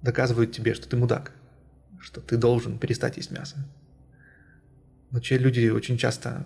доказывают 0.02 0.52
тебе, 0.52 0.74
что 0.74 0.88
ты 0.88 0.98
мудак, 0.98 1.32
что 2.00 2.22
ты 2.22 2.38
должен 2.38 2.78
перестать 2.80 3.18
есть 3.18 3.32
мясо. 3.32 3.58
Но 5.12 5.20
че 5.20 5.38
люди 5.38 5.70
очень 5.70 5.98
часто 5.98 6.46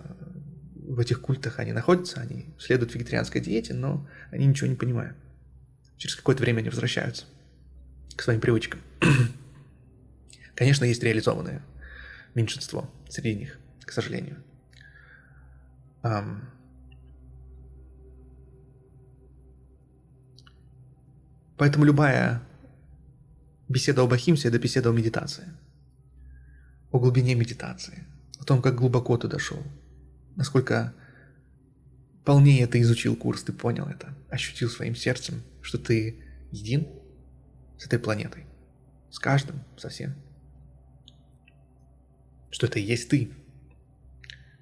в 0.74 0.98
этих 0.98 1.20
культах 1.20 1.58
они 1.58 1.72
находятся, 1.72 2.20
они 2.20 2.54
следуют 2.58 2.94
вегетарианской 2.94 3.40
диете, 3.40 3.74
но 3.74 4.08
они 4.30 4.46
ничего 4.46 4.68
не 4.68 4.76
понимают. 4.76 5.16
Через 5.96 6.16
какое-то 6.16 6.42
время 6.42 6.60
они 6.60 6.70
возвращаются 6.70 7.24
к 8.16 8.22
своим 8.22 8.40
привычкам. 8.40 8.80
Конечно, 10.54 10.84
есть 10.84 11.02
реализованное 11.02 11.62
меньшинство 12.34 12.90
среди 13.08 13.34
них, 13.34 13.58
к 13.84 13.92
сожалению. 13.92 14.36
Поэтому 21.56 21.84
любая 21.84 22.42
беседа 23.70 24.02
об 24.02 24.12
Ахимсе– 24.12 24.48
это 24.50 24.58
беседа 24.58 24.90
о 24.90 24.92
медитации, 24.92 25.44
о 26.90 26.98
глубине 26.98 27.34
медитации, 27.36 28.04
о 28.38 28.44
том, 28.44 28.60
как 28.60 28.74
глубоко 28.74 29.16
ты 29.16 29.28
дошел, 29.28 29.62
насколько 30.34 30.92
полнее 32.24 32.66
ты 32.66 32.80
изучил 32.80 33.14
курс, 33.14 33.44
ты 33.44 33.52
понял 33.52 33.86
это, 33.86 34.12
ощутил 34.28 34.68
своим 34.68 34.96
сердцем, 34.96 35.42
что 35.62 35.78
ты 35.78 36.20
един 36.50 36.88
с 37.78 37.86
этой 37.86 38.00
планетой, 38.00 38.44
с 39.10 39.18
каждым, 39.20 39.62
со 39.78 39.88
всем. 39.88 40.14
Что 42.50 42.66
это 42.66 42.80
и 42.80 42.82
есть 42.82 43.08
ты. 43.08 43.30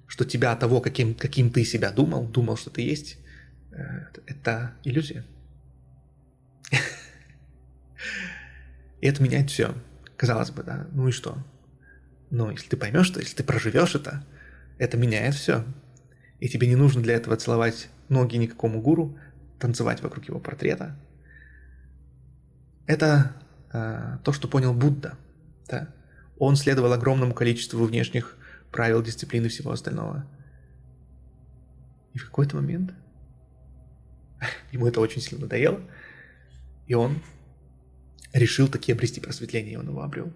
Что 0.05 0.23
тебя 0.23 0.55
того, 0.55 0.81
каким, 0.81 1.15
каким 1.15 1.49
ты 1.51 1.65
себя 1.65 1.91
думал, 1.91 2.27
думал, 2.27 2.57
что 2.57 2.69
ты 2.69 2.83
есть, 2.83 3.17
э, 3.71 4.05
это 4.27 4.75
иллюзия. 4.83 5.25
И 9.01 9.07
это 9.07 9.23
меняет 9.23 9.49
все. 9.49 9.73
Казалось 10.17 10.51
бы, 10.51 10.63
да, 10.63 10.87
ну 10.91 11.07
и 11.07 11.11
что? 11.11 11.37
Но 12.29 12.51
если 12.51 12.69
ты 12.69 12.77
поймешь 12.77 13.07
что, 13.07 13.19
если 13.19 13.35
ты 13.35 13.43
проживешь 13.43 13.95
это, 13.95 14.25
это 14.77 14.97
меняет 14.97 15.35
все. 15.35 15.63
И 16.39 16.47
тебе 16.47 16.67
не 16.67 16.75
нужно 16.75 17.01
для 17.01 17.15
этого 17.15 17.35
целовать 17.35 17.89
ноги 18.07 18.37
никакому 18.37 18.81
гуру, 18.81 19.17
танцевать 19.59 20.01
вокруг 20.01 20.25
его 20.25 20.39
портрета, 20.39 20.95
это 22.89 23.35
э, 23.71 24.17
то, 24.23 24.33
что 24.33 24.47
понял 24.47 24.73
Будда. 24.73 25.15
Да? 25.67 25.93
Он 26.39 26.55
следовал 26.55 26.91
огромному 26.91 27.33
количеству 27.33 27.85
внешних 27.85 28.35
правил, 28.71 29.03
дисциплины 29.03 29.45
и 29.45 29.49
всего 29.49 29.71
остального. 29.71 30.25
И 32.13 32.17
в 32.17 32.25
какой-то 32.25 32.55
момент 32.55 32.93
ему 34.71 34.87
это 34.87 35.01
очень 35.01 35.21
сильно 35.21 35.43
надоело, 35.43 35.81
и 36.87 36.95
он 36.95 37.21
решил 38.33 38.67
таки 38.67 38.91
обрести 38.91 39.19
просветление, 39.19 39.73
и 39.73 39.77
он 39.77 39.87
его 39.87 40.01
обрел. 40.01 40.31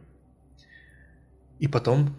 И 1.60 1.68
потом 1.68 2.16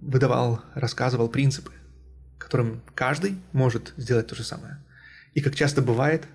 выдавал, 0.00 0.62
рассказывал 0.74 1.28
принципы, 1.28 1.72
которым 2.38 2.82
каждый 2.94 3.36
может 3.52 3.94
сделать 3.96 4.26
то 4.26 4.34
же 4.34 4.44
самое. 4.44 4.82
И 5.34 5.40
как 5.40 5.54
часто 5.54 5.80
бывает, 5.80 6.26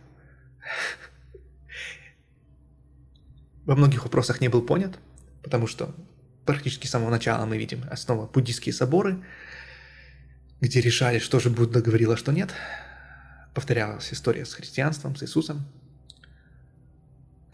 во 3.66 3.76
многих 3.76 4.04
вопросах 4.04 4.42
не 4.42 4.48
был 4.48 4.62
понят, 4.62 4.98
потому 5.44 5.68
что 5.68 5.94
практически 6.46 6.88
с 6.88 6.92
самого 6.92 7.10
начала 7.10 7.46
мы 7.46 7.58
видим 7.58 7.84
основа 7.92 8.26
буддийские 8.26 8.74
соборы, 8.74 9.24
где 10.62 10.82
решали, 10.82 11.20
что 11.20 11.40
же 11.40 11.50
Будда 11.50 11.82
говорил, 11.82 12.14
а 12.14 12.18
что 12.18 12.32
нет. 12.32 12.52
Повторялась 13.54 14.12
история 14.12 14.46
с 14.46 14.54
христианством, 14.54 15.16
с 15.16 15.24
Иисусом, 15.24 15.68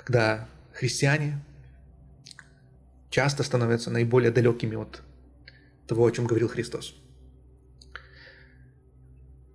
когда 0.03 0.47
христиане 0.73 1.39
часто 3.09 3.43
становятся 3.43 3.89
наиболее 3.89 4.31
далекими 4.31 4.75
от 4.75 5.01
того, 5.87 6.05
о 6.05 6.11
чем 6.11 6.25
говорил 6.25 6.47
Христос. 6.47 6.95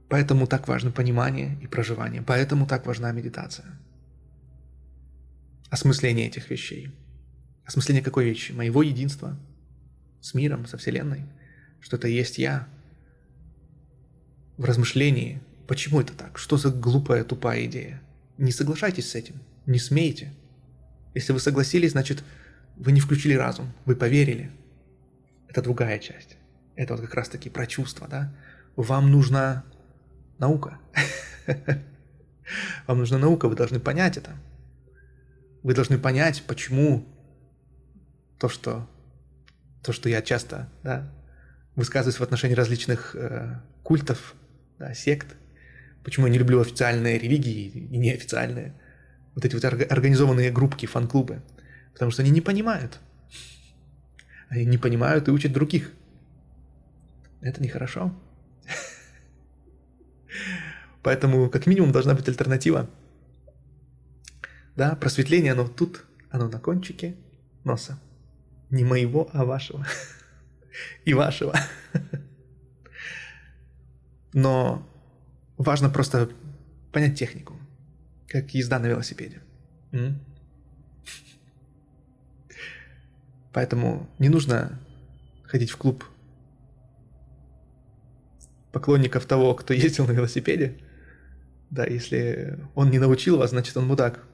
Поэтому 0.09 0.47
так 0.47 0.69
важно 0.69 0.91
понимание 0.91 1.59
и 1.63 1.67
проживание, 1.67 2.23
поэтому 2.23 2.67
так 2.67 2.87
важна 2.87 3.13
медитация– 3.13 3.79
осмысление 5.71 6.29
этих 6.29 6.51
вещей. 6.51 6.91
Осмысление 7.65 8.03
какой 8.03 8.25
вещи? 8.25 8.53
Моего 8.53 8.83
единства 8.83 9.39
с 10.21 10.35
миром, 10.35 10.67
со 10.67 10.79
Вселенной. 10.79 11.25
Что 11.81 11.97
это 11.97 12.09
есть 12.09 12.39
я. 12.39 12.67
В 14.57 14.65
размышлении, 14.65 15.41
почему 15.67 16.01
это 16.01 16.15
так? 16.15 16.39
Что 16.39 16.57
за 16.57 16.71
глупая, 16.71 17.25
тупая 17.25 17.67
идея? 17.67 18.03
Не 18.39 18.51
соглашайтесь 18.51 19.11
с 19.11 19.15
этим. 19.15 19.37
Не 19.67 19.79
смейте. 19.79 20.33
Если 21.19 21.33
вы 21.33 21.41
согласились, 21.41 21.91
значит, 21.91 22.23
вы 22.77 22.93
не 22.93 23.01
включили 23.01 23.35
разум, 23.35 23.73
вы 23.87 23.97
поверили. 23.97 24.53
Это 25.49 25.63
другая 25.63 25.99
часть. 25.99 26.37
Это 26.77 26.95
вот 26.95 27.03
как 27.03 27.15
раз 27.15 27.29
таки 27.29 27.51
про 27.51 27.67
чувства, 27.67 28.07
да? 28.07 28.33
Вам 28.77 29.11
нужна 29.11 29.65
наука. 30.39 30.79
Вам 32.87 32.99
нужна 32.99 33.19
наука, 33.19 33.49
вы 33.49 33.57
должны 33.57 33.81
понять 33.81 34.17
это. 34.17 34.31
Вы 35.65 35.75
должны 35.75 35.99
понять, 35.99 36.45
почему 36.47 37.05
то, 38.39 38.49
что, 38.49 38.89
то, 39.83 39.93
что 39.93 40.09
я 40.09 40.23
часто 40.23 40.71
да, 40.85 41.13
высказываюсь 41.75 42.21
в 42.21 42.23
отношении 42.23 42.55
различных 42.55 43.17
э, 43.17 43.61
культов, 43.83 44.37
да, 44.79 44.95
сект, 44.95 45.35
почему 46.05 46.27
я 46.27 46.33
не 46.33 46.39
люблю 46.39 46.61
официальные 46.61 47.19
религии 47.19 47.67
и 47.67 47.97
неофициальные, 47.97 48.81
вот 49.39 49.45
эти 49.45 49.55
вот 49.55 49.65
организованные 49.65 50.51
группки, 50.51 50.87
фан-клубы, 50.87 51.41
потому 51.93 52.11
что 52.11 52.23
они 52.23 52.33
не 52.33 52.41
понимают. 52.41 52.99
Они 54.49 54.65
не 54.65 54.79
понимают 54.79 55.29
и 55.29 55.31
учат 55.31 55.53
других. 55.53 55.93
Это 57.41 57.63
нехорошо. 57.63 58.13
Поэтому, 61.05 61.49
как 61.49 61.67
минимум, 61.67 61.93
должна 61.93 62.15
быть 62.15 62.27
альтернатива. 62.27 62.91
Да, 64.75 64.97
просветление, 64.97 65.53
оно 65.53 65.69
тут, 65.69 66.05
оно 66.31 66.49
на 66.49 66.59
кончике 66.59 67.15
носа. 67.63 68.01
Не 68.71 68.83
моего, 68.83 69.31
а 69.33 69.45
вашего. 69.45 69.87
И 71.05 71.15
вашего. 71.15 71.55
Но 74.33 74.85
важно 75.57 75.91
просто 75.91 76.29
понять 76.91 77.17
технику, 77.17 77.58
как 78.29 78.51
езда 78.55 78.79
на 78.79 78.87
велосипеде. 78.87 79.41
Поэтому 83.53 84.09
не 84.19 84.29
нужно 84.29 84.79
ходить 85.45 85.71
в 85.71 85.77
клуб 85.77 86.05
поклонников 88.71 89.27
того, 89.27 89.55
кто 89.55 89.75
ездил 89.75 90.07
на 90.07 90.13
велосипеде. 90.13 90.79
Да, 91.71 91.85
если 91.85 92.59
он 92.75 92.91
не 92.91 92.99
научил 92.99 93.39
вас, 93.39 93.51
значит 93.51 93.77
он 93.77 93.87
мудак. 93.87 94.25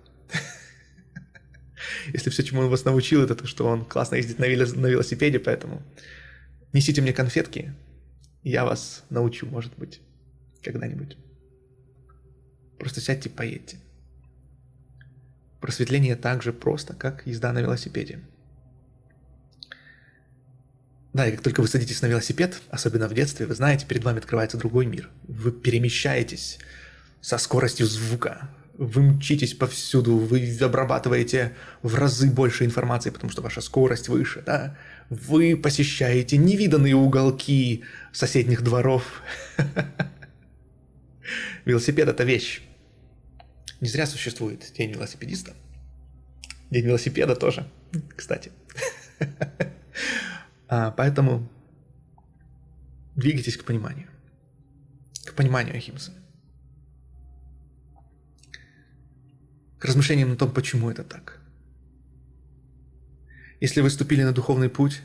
Если 2.12 2.30
все, 2.30 2.42
чему 2.42 2.60
он 2.62 2.68
вас 2.68 2.84
научил, 2.84 3.22
это 3.22 3.34
то, 3.34 3.46
что 3.46 3.66
он 3.66 3.84
классно 3.84 4.16
ездит 4.16 4.38
на, 4.38 4.44
велосипеде, 4.44 5.38
поэтому 5.38 5.82
несите 6.72 7.00
мне 7.00 7.12
конфетки, 7.12 7.74
я 8.42 8.64
вас 8.64 9.04
научу, 9.10 9.46
может 9.46 9.76
быть, 9.76 10.00
когда-нибудь. 10.62 11.16
Просто 12.78 13.00
сядьте, 13.00 13.30
поедьте. 13.30 13.78
Просветление 15.60 16.16
так 16.16 16.42
же 16.42 16.52
просто, 16.52 16.94
как 16.94 17.26
езда 17.26 17.52
на 17.52 17.60
велосипеде. 17.60 18.20
Да, 21.14 21.28
и 21.28 21.30
как 21.30 21.42
только 21.42 21.60
вы 21.60 21.68
садитесь 21.68 22.02
на 22.02 22.06
велосипед, 22.06 22.60
особенно 22.70 23.08
в 23.08 23.14
детстве, 23.14 23.46
вы 23.46 23.54
знаете, 23.54 23.86
перед 23.86 24.02
вами 24.02 24.18
открывается 24.18 24.58
другой 24.58 24.84
мир. 24.84 25.08
Вы 25.28 25.52
перемещаетесь 25.52 26.58
со 27.20 27.38
скоростью 27.38 27.86
звука. 27.86 28.50
Вы 28.76 29.02
мчитесь 29.02 29.54
повсюду, 29.54 30.16
вы 30.16 30.58
обрабатываете 30.60 31.54
в 31.82 31.94
разы 31.94 32.28
больше 32.28 32.64
информации, 32.64 33.10
потому 33.10 33.30
что 33.30 33.40
ваша 33.40 33.60
скорость 33.60 34.08
выше, 34.08 34.42
да? 34.44 34.76
Вы 35.08 35.56
посещаете 35.56 36.36
невиданные 36.36 36.96
уголки 36.96 37.84
соседних 38.12 38.62
дворов. 38.62 39.22
Велосипед– 41.64 42.08
это 42.10 42.24
вещь. 42.24 42.62
Не 43.80 43.88
зря 43.88 44.06
существует 44.06 44.72
День 44.76 44.92
велосипедиста. 44.92 45.54
День 46.70 46.86
велосипеда 46.86 47.36
тоже, 47.36 47.68
кстати. 48.16 48.52
А, 50.66 50.90
поэтому 50.90 51.46
двигайтесь 53.14 53.58
к 53.58 53.64
пониманию. 53.64 54.08
К 55.24 55.34
пониманию 55.34 55.76
Ахимса. 55.76 56.12
К 59.78 59.84
размышлениям 59.84 60.30
на 60.30 60.36
том, 60.36 60.50
почему 60.50 60.90
это 60.90 61.04
так. 61.04 61.38
Если 63.60 63.82
вы 63.82 63.90
ступили 63.90 64.22
на 64.22 64.32
духовный 64.32 64.70
путь, 64.70 65.02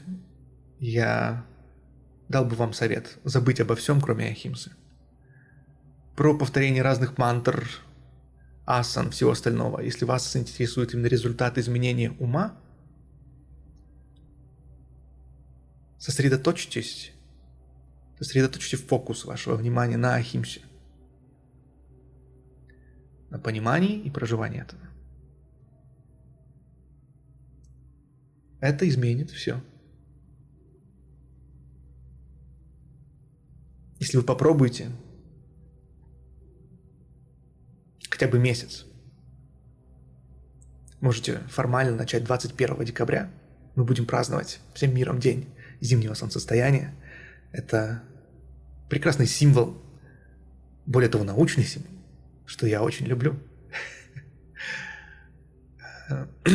я 0.80 1.46
дал 2.30 2.46
бы 2.46 2.56
вам 2.56 2.74
совет 2.74 3.20
забыть 3.26 3.60
обо 3.60 3.76
всем, 3.76 4.00
кроме 4.02 4.30
Ахимсы. 4.30 4.72
Про 6.20 6.38
повторение 6.38 6.84
разных 6.84 7.18
мантр, 7.18 7.66
асан, 8.66 9.10
всего 9.12 9.32
остального. 9.32 9.80
Если 9.80 10.04
вас 10.04 10.36
интересует 10.36 10.94
именно 10.94 11.08
результат 11.08 11.58
изменения 11.58 12.12
ума– 12.20 12.60
Сосредоточьтесь, 15.98 17.14
сосредоточьте 18.18 18.76
фокус 18.76 19.24
вашего 19.24 19.56
внимания 19.56 19.96
на 19.96 20.16
Ахимсе, 20.16 20.62
на 23.30 23.40
понимании 23.40 24.00
и 24.00 24.10
проживании 24.10 24.62
этого. 24.62 24.82
Это 28.60 28.88
изменит 28.90 29.30
все. 29.32 29.62
Если 34.00 34.18
вы 34.18 34.24
попробуете 34.24 34.92
хотя 38.20 38.30
бы 38.30 38.38
месяц, 38.38 38.86
можете 41.00 41.40
формально 41.50 41.96
начать 41.96 42.26
21 42.26 42.84
декабря, 42.84 43.32
мы 43.76 43.86
будем 43.86 44.06
праздновать 44.06 44.60
всем 44.74 44.94
миром 44.94 45.22
день 45.22 45.48
зимнего 45.80 46.16
солнцестояния. 46.16 46.94
Это 47.54 48.04
прекрасный 48.90 49.26
символ, 49.26 49.82
более 50.86 51.10
того, 51.10 51.24
научный 51.24 51.64
символ, 51.64 51.90
что 52.46 52.68
я 52.68 52.84
очень 52.84 53.06
люблю. 53.06 53.40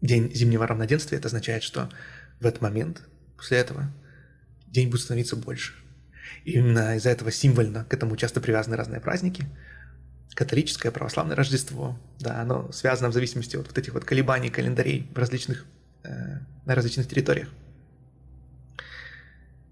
День 0.00 0.32
зимнего 0.32 0.68
равноденствия, 0.68 1.18
это 1.18 1.26
означает, 1.26 1.64
что 1.64 1.90
в 2.38 2.46
этот 2.46 2.60
момент, 2.60 3.02
после 3.36 3.58
этого, 3.58 3.92
день 4.68 4.88
будет 4.88 5.00
становиться 5.00 5.34
больше. 5.34 5.72
И 6.44 6.52
именно 6.52 6.94
из-за 6.96 7.10
этого 7.10 7.32
символьно 7.32 7.84
к 7.84 7.92
этому 7.92 8.16
часто 8.16 8.40
привязаны 8.40 8.76
разные 8.76 9.00
праздники. 9.00 9.44
Католическое, 10.38 10.92
православное 10.92 11.34
Рождество, 11.34 11.98
да, 12.20 12.40
оно 12.40 12.70
связано 12.70 13.08
в 13.08 13.12
зависимости 13.12 13.56
от 13.56 13.66
вот 13.66 13.76
этих 13.76 13.92
вот 13.92 14.04
колебаний 14.04 14.50
календарей 14.50 15.10
в 15.12 15.18
различных, 15.18 15.66
э, 16.04 16.38
на 16.64 16.76
различных 16.76 17.08
территориях. 17.08 17.48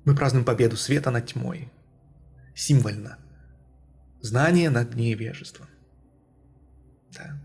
Мы 0.04 0.16
празднуем 0.16 0.44
победу 0.44 0.76
света 0.76 1.12
над 1.12 1.24
тьмой. 1.24 1.70
Символьно. 2.56 3.16
Знание 4.20 4.68
над 4.68 4.96
невежеством. 4.96 5.68
Да. 7.12 7.40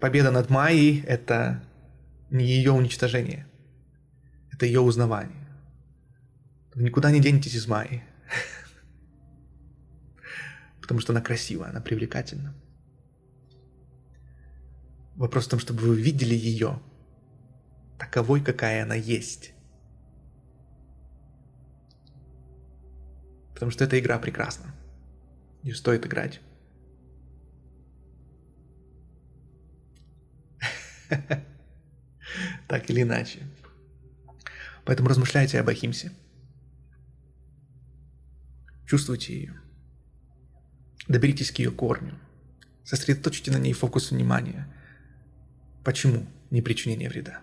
Победа 0.00 0.32
над 0.32 0.50
Майей– 0.50 1.00
это 1.06 1.62
не 2.30 2.44
ее 2.44 2.72
уничтожение, 2.72 3.46
это 4.52 4.66
ее 4.66 4.80
узнавание. 4.80 5.46
Вы 6.74 6.82
никуда 6.82 7.12
не 7.12 7.20
денетесь 7.20 7.54
из 7.54 7.68
Майи, 7.68 8.02
потому 10.80 11.00
что 11.00 11.12
она 11.12 11.20
красивая, 11.20 11.70
она 11.70 11.80
привлекательна. 11.80 12.54
Вопрос 15.14 15.46
в 15.46 15.50
том, 15.50 15.58
чтобы 15.58 15.80
вы 15.80 16.00
видели 16.00 16.34
ее– 16.34 16.80
таковой, 17.98 18.42
какая 18.42 18.82
она 18.82 18.94
есть. 18.94 19.52
Потому 23.54 23.70
что 23.70 23.84
эта 23.84 23.98
игра 23.98 24.18
прекрасна. 24.18 24.74
Ее 25.62 25.74
стоит 25.74 26.06
играть. 26.06 26.40
Так 32.68 32.90
или 32.90 33.02
иначе. 33.02 33.46
Поэтому 34.84 35.08
размышляйте 35.08 35.60
об 35.60 35.68
Ахимсе. 35.68 36.10
Чувствуйте 38.86 39.34
ее. 39.34 39.60
Доберитесь 41.08 41.50
к 41.50 41.58
ее 41.58 41.70
корню. 41.70 42.14
Сосредоточьте 42.84 43.50
на 43.50 43.58
ней 43.58 43.72
фокус 43.72 44.12
внимания. 44.12 44.68
Почему 45.84 46.26
не 46.50 46.62
причинение 46.62 47.08
вреда? 47.08 47.40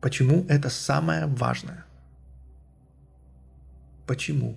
Почему 0.00 0.46
это 0.48 0.70
самое 0.70 1.26
важное? 1.26 1.84
Почему? 4.06 4.56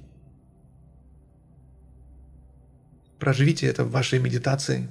Проживите 3.20 3.68
это 3.68 3.84
в 3.84 3.92
вашей 3.92 4.20
медитации 4.20 4.89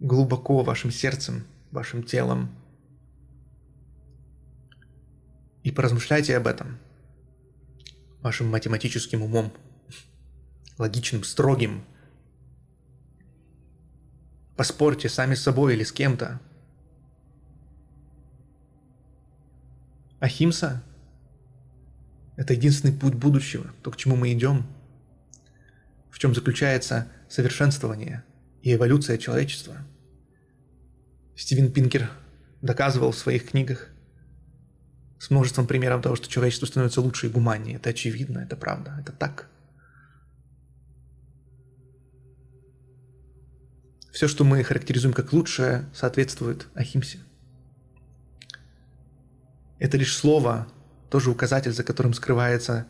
глубоко 0.00 0.62
вашим 0.62 0.90
сердцем, 0.90 1.44
вашим 1.70 2.02
телом. 2.02 2.50
И 5.62 5.70
поразмышляйте 5.70 6.36
об 6.36 6.46
этом 6.46 6.78
вашим 8.22 8.48
математическим 8.48 9.22
умом, 9.22 9.52
логичным, 10.78 11.24
строгим. 11.24 11.84
Поспорьте 14.56 15.08
сами 15.08 15.34
с 15.34 15.42
собой 15.42 15.74
или 15.74 15.84
с 15.84 15.92
кем-то, 15.92 16.40
Ахимса 20.20 20.82
Это 22.36 22.52
единственный 22.52 22.92
путь 22.92 23.14
будущего, 23.14 23.72
то, 23.82 23.90
к 23.90 23.96
чему 23.96 24.16
мы 24.16 24.32
идем, 24.32 24.66
в 26.10 26.18
чем 26.18 26.34
заключается 26.34 27.08
совершенствование 27.28 28.22
и 28.62 28.74
эволюция 28.74 29.18
человечества. 29.18 29.76
Стивен 31.36 31.72
Пинкер 31.72 32.10
доказывал 32.60 33.12
в 33.12 33.18
своих 33.18 33.48
книгах 33.48 33.89
с 35.20 35.28
множеством 35.28 35.66
примеров 35.66 36.02
того, 36.02 36.16
что 36.16 36.28
человечество 36.28 36.64
становится 36.64 37.02
лучше 37.02 37.26
и 37.26 37.30
гуманнее. 37.30 37.76
Это 37.76 37.90
очевидно, 37.90 38.38
это 38.38 38.56
правда, 38.56 38.96
это 38.98 39.12
так. 39.12 39.48
Все, 44.10 44.26
что 44.28 44.44
мы 44.44 44.64
характеризуем 44.64 45.12
как 45.12 45.34
лучшее, 45.34 45.84
соответствует 45.94 46.68
Ахимсе. 46.74 47.18
Это 49.78 49.98
лишь 49.98 50.16
слово, 50.16 50.66
тоже 51.10 51.30
указатель, 51.30 51.72
за 51.72 51.84
которым 51.84 52.14
скрывается 52.14 52.86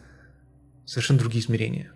совершенно 0.86 1.18
другие 1.18 1.42
измерения. 1.42 1.92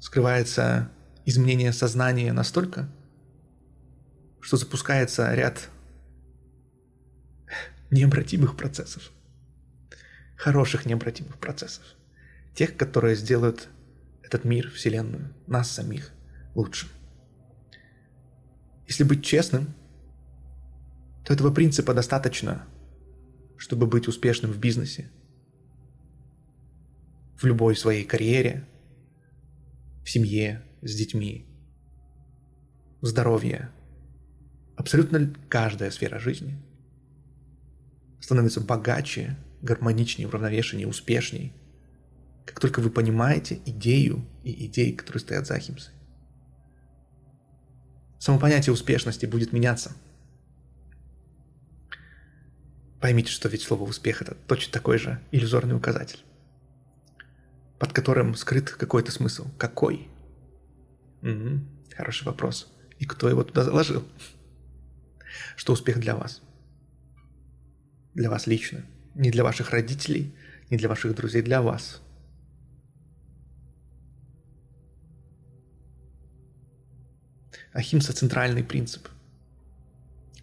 Скрывается 0.00 0.90
изменение 1.24 1.72
сознания 1.72 2.32
настолько, 2.32 2.88
что 4.40 4.56
запускается 4.56 5.32
ряд 5.34 5.68
необратимых 7.92 8.56
процессов. 8.56 9.12
Хороших 10.36 10.86
необратимых 10.86 11.38
процессов. 11.38 11.84
Тех, 12.54 12.76
которые 12.76 13.14
сделают 13.14 13.68
этот 14.22 14.44
мир, 14.44 14.70
Вселенную, 14.70 15.32
нас 15.46 15.70
самих 15.70 16.10
лучше. 16.54 16.88
Если 18.88 19.04
быть 19.04 19.24
честным, 19.24 19.74
то 21.24 21.32
этого 21.32 21.52
принципа 21.52 21.94
достаточно, 21.94 22.66
чтобы 23.56 23.86
быть 23.86 24.08
успешным 24.08 24.50
в 24.50 24.58
бизнесе, 24.58 25.10
в 27.36 27.44
любой 27.44 27.76
своей 27.76 28.04
карьере, 28.04 28.66
в 30.02 30.10
семье, 30.10 30.62
с 30.80 30.94
детьми, 30.94 31.46
в 33.00 33.06
здоровье. 33.06 33.70
Абсолютно 34.76 35.32
каждая 35.48 35.90
сфера 35.90 36.18
жизни 36.18 36.58
становится 38.22 38.60
богаче, 38.60 39.36
гармоничнее, 39.62 40.28
уравновешеннее, 40.28 40.86
успешней, 40.86 41.52
как 42.46 42.60
только 42.60 42.80
вы 42.80 42.90
понимаете 42.90 43.60
идею 43.66 44.24
и 44.44 44.66
идеи, 44.66 44.92
которые 44.92 45.20
стоят 45.20 45.46
за 45.46 45.54
Ахимсой. 45.54 45.92
Само 48.18 48.38
понятие 48.38 48.72
успешности 48.72 49.26
будет 49.26 49.52
меняться. 49.52 49.92
Поймите, 53.00 53.32
что 53.32 53.48
ведь 53.48 53.62
слово 53.62 53.82
«успех»— 53.82 54.22
это 54.22 54.36
точно 54.46 54.72
такой 54.72 54.98
же 54.98 55.20
иллюзорный 55.32 55.74
указатель, 55.74 56.20
под 57.80 57.92
которым 57.92 58.36
скрыт 58.36 58.70
какой-то 58.70 59.10
смысл. 59.10 59.48
Какой? 59.58 60.08
Угу. 61.22 61.60
Хороший 61.96 62.24
вопрос. 62.24 62.72
И 63.00 63.04
кто 63.04 63.28
его 63.28 63.42
туда 63.42 63.64
заложил? 63.64 64.04
Что 65.56 65.72
успех 65.72 65.98
для 65.98 66.14
вас? 66.14 66.42
Для 68.14 68.30
вас 68.30 68.46
лично. 68.46 68.84
Не 69.14 69.30
для 69.30 69.44
ваших 69.44 69.70
родителей, 69.70 70.34
не 70.70 70.76
для 70.76 70.88
ваших 70.88 71.14
друзей, 71.14 71.42
для 71.42 71.62
вас. 71.62 72.02
Ахимса– 77.72 78.12
центральный 78.14 78.62
принцип. 78.62 79.08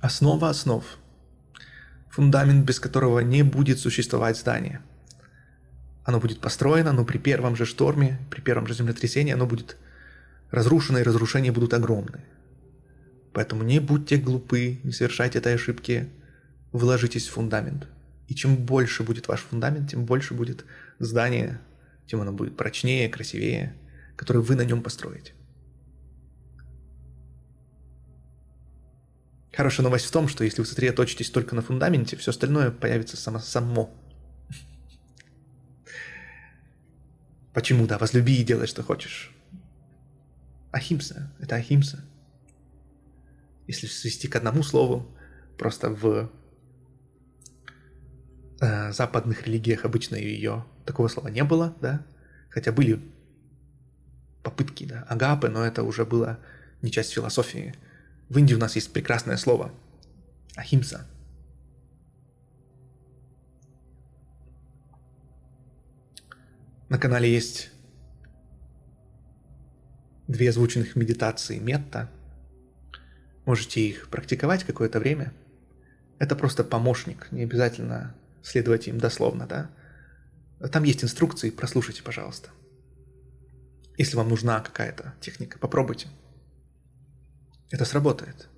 Основа 0.01 0.49
основ. 0.49 0.83
Фундамент, 2.09 2.65
без 2.65 2.79
которого 2.79 3.19
не 3.19 3.43
будет 3.43 3.79
существовать 3.79 4.37
здание. 4.37 4.81
Оно 6.03 6.19
будет 6.19 6.41
построено, 6.41 6.91
но 6.91 7.05
при 7.05 7.19
первом 7.19 7.55
же 7.55 7.65
шторме, 7.65 8.17
при 8.31 8.41
первом 8.41 8.65
же 8.65 8.73
землетрясении 8.73 9.33
оно 9.33 9.45
будет 9.45 9.77
разрушенные 10.49 11.03
разрушения 11.03 11.51
будут 11.51 11.75
огромны. 11.75 12.23
Поэтому 13.31 13.63
не 13.63 13.79
будьте 13.79 14.17
глупы, 14.17 14.79
не 14.83 14.91
совершайте 14.91 15.37
этой 15.37 15.53
ошибки, 15.53 16.09
вложитесь 16.71 17.27
в 17.27 17.31
фундамент. 17.31 17.87
И 18.27 18.35
чем 18.35 18.55
больше 18.55 19.03
будет 19.03 19.27
ваш 19.27 19.41
фундамент, 19.41 19.89
тем 19.89 20.05
больше 20.05 20.33
будет 20.33 20.65
здание, 20.99 21.59
тем 22.05 22.21
оно 22.21 22.31
будет 22.31 22.55
прочнее, 22.55 23.09
красивее, 23.09 23.75
которое 24.15 24.39
вы 24.39 24.55
на 24.55 24.63
нем 24.63 24.83
построите. 24.83 25.33
Хорошая 29.51 29.83
новость 29.83 30.05
в 30.05 30.11
том, 30.11 30.27
что 30.27 30.43
если 30.43 30.61
вы 30.61 30.67
сосредоточитесь 30.67 31.31
только 31.31 31.55
на 31.55 31.61
фундаменте, 31.61 32.15
все 32.15 32.31
остальное 32.31 32.71
появится 32.71 33.17
само. 33.17 33.39
само. 33.39 33.93
Почему? 37.53 37.87
Да, 37.87 37.97
возлюби 37.97 38.39
и 38.39 38.43
делай, 38.43 38.67
что 38.67 38.83
хочешь. 38.83 39.35
Ахимса. 40.71 41.33
Это 41.39 41.55
ахимса. 41.55 42.05
Если 43.67 43.87
свести 43.87 44.27
к 44.27 44.35
одному 44.35 44.63
слову, 44.63 45.13
просто 45.57 45.89
в 45.89 46.31
э, 48.61 48.91
западных 48.91 49.47
религиях 49.47 49.85
обычно 49.85 50.15
ее 50.15 50.65
такого 50.85 51.07
слова 51.07 51.27
не 51.29 51.43
было, 51.43 51.75
да, 51.81 52.05
хотя 52.49 52.71
были 52.71 53.01
попытки, 54.43 54.85
да, 54.85 55.05
агапы, 55.09 55.49
но 55.49 55.63
это 55.65 55.83
уже 55.83 56.05
было 56.05 56.39
не 56.81 56.91
часть 56.91 57.11
философии. 57.11 57.75
В 58.29 58.37
Индии 58.37 58.55
у 58.55 58.59
нас 58.59 58.75
есть 58.75 58.93
прекрасное 58.93 59.37
слово 59.37 59.71
ахимса. 60.55 61.05
На 66.89 66.97
канале 66.97 67.31
есть 67.31 67.69
две 70.27 70.49
озвученных 70.49 70.95
медитации 70.95 71.59
метта. 71.59 72.09
Можете 73.45 73.81
их 73.81 74.09
практиковать 74.09 74.63
какое-то 74.63 74.99
время. 74.99 75.33
Это 76.17 76.35
просто 76.35 76.63
помощник, 76.63 77.31
не 77.31 77.43
обязательно 77.43 78.15
следовать 78.43 78.87
им 78.87 78.97
дословно, 78.97 79.47
да. 79.47 79.69
Там 80.71 80.83
есть 80.83 81.03
инструкции, 81.03 81.49
прослушайте, 81.49 82.03
пожалуйста. 82.03 82.49
Если 83.97 84.15
вам 84.15 84.29
нужна 84.29 84.59
какая-то 84.61 85.13
техника, 85.19 85.59
попробуйте. 85.59 86.07
Это 87.69 87.85
сработает. 87.85 88.49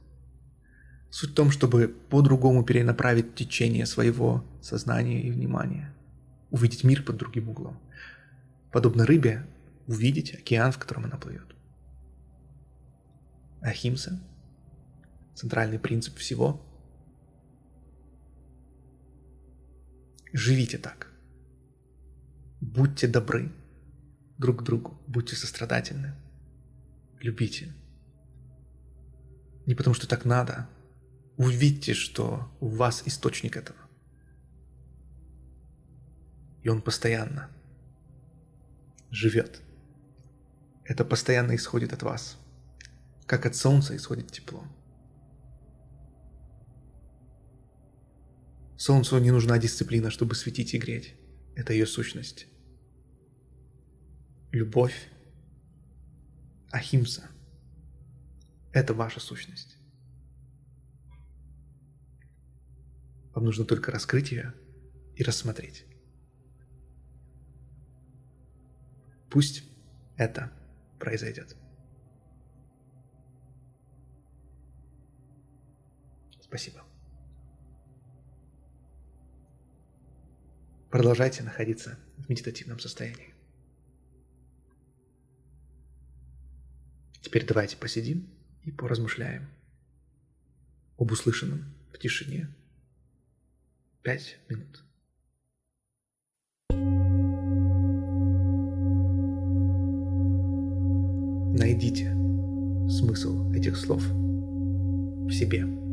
Суть 1.10 1.32
в 1.32 1.34
том, 1.34 1.52
чтобы 1.52 1.88
по-другому 1.88 2.64
перенаправить 2.64 3.36
течение 3.36 3.86
своего 3.86 4.46
сознания 4.62 5.22
и 5.22 5.32
внимания. 5.32 5.94
Увидеть 6.50 6.84
мир 6.84 7.04
под 7.04 7.18
другим 7.18 7.50
углом. 7.50 7.80
Подобно 8.72 9.06
рыбе, 9.06 9.46
увидеть 9.88 10.34
океан, 10.34 10.72
в 10.72 10.78
котором 10.78 11.06
она 11.06 11.18
плывет. 11.18 11.56
Ахимса, 13.62 14.22
центральный 15.36 15.80
принцип 15.80 16.18
всего. 16.18 16.62
Живите 20.34 20.78
так. 20.78 21.08
Будьте 22.60 23.08
добры 23.08 23.52
друг 24.38 24.60
к 24.60 24.64
другу, 24.64 25.00
будьте 25.08 25.36
сострадательны, 25.36 26.14
любите. 27.20 27.74
Не 29.66 29.76
потому 29.76 29.94
что 29.94 30.08
так 30.08 30.26
надо. 30.26 30.68
Увидьте, 31.38 31.94
что 31.94 32.52
у 32.60 32.68
вас 32.68 33.04
источник 33.06 33.58
этого. 33.58 33.78
И 36.64 36.70
он 36.70 36.82
постоянно 36.82 37.50
живет. 39.10 39.62
Это 40.84 41.04
постоянно 41.04 41.56
исходит 41.56 41.94
от 41.94 42.04
вас 42.04 42.38
как 43.32 43.46
от 43.46 43.56
солнца 43.56 43.96
исходит 43.96 44.30
тепло. 44.30 44.62
Солнцу 48.82 49.20
не 49.20 49.30
нужна 49.30 49.60
дисциплина, 49.60 50.10
чтобы 50.10 50.34
светить 50.34 50.74
и 50.74 50.80
греть. 50.80 51.14
Это 51.56 51.72
ее 51.72 51.86
сущность. 51.86 52.48
Любовь, 54.52 55.08
ахимса– 56.72 57.30
это 58.74 58.96
ваша 58.96 59.20
сущность. 59.20 59.78
Вам 63.36 63.46
нужно 63.46 63.66
только 63.66 63.92
раскрыть 63.92 64.32
ее 64.32 64.52
и 65.16 65.22
рассмотреть. 65.22 65.86
Пусть 69.30 69.64
это 70.18 70.52
произойдет. 70.98 71.56
Спасибо. 76.40 76.91
продолжайте 80.92 81.42
находиться 81.42 81.98
в 82.18 82.30
медитативном 82.30 82.80
состоянии. 82.80 83.34
Теперь 87.22 87.46
давайте 87.46 87.78
посидим 87.78 88.30
и 88.64 88.72
поразмышляем 88.72 89.50
об 90.98 91.12
услышанном 91.12 91.74
в 91.94 91.98
тишине. 91.98 92.54
Пять 94.04 94.38
минут. 94.50 94.84
Найдите 101.58 102.12
смысл 102.90 103.50
этих 103.52 103.78
слов 103.78 104.04
в 104.04 105.32
себе. 105.32 105.91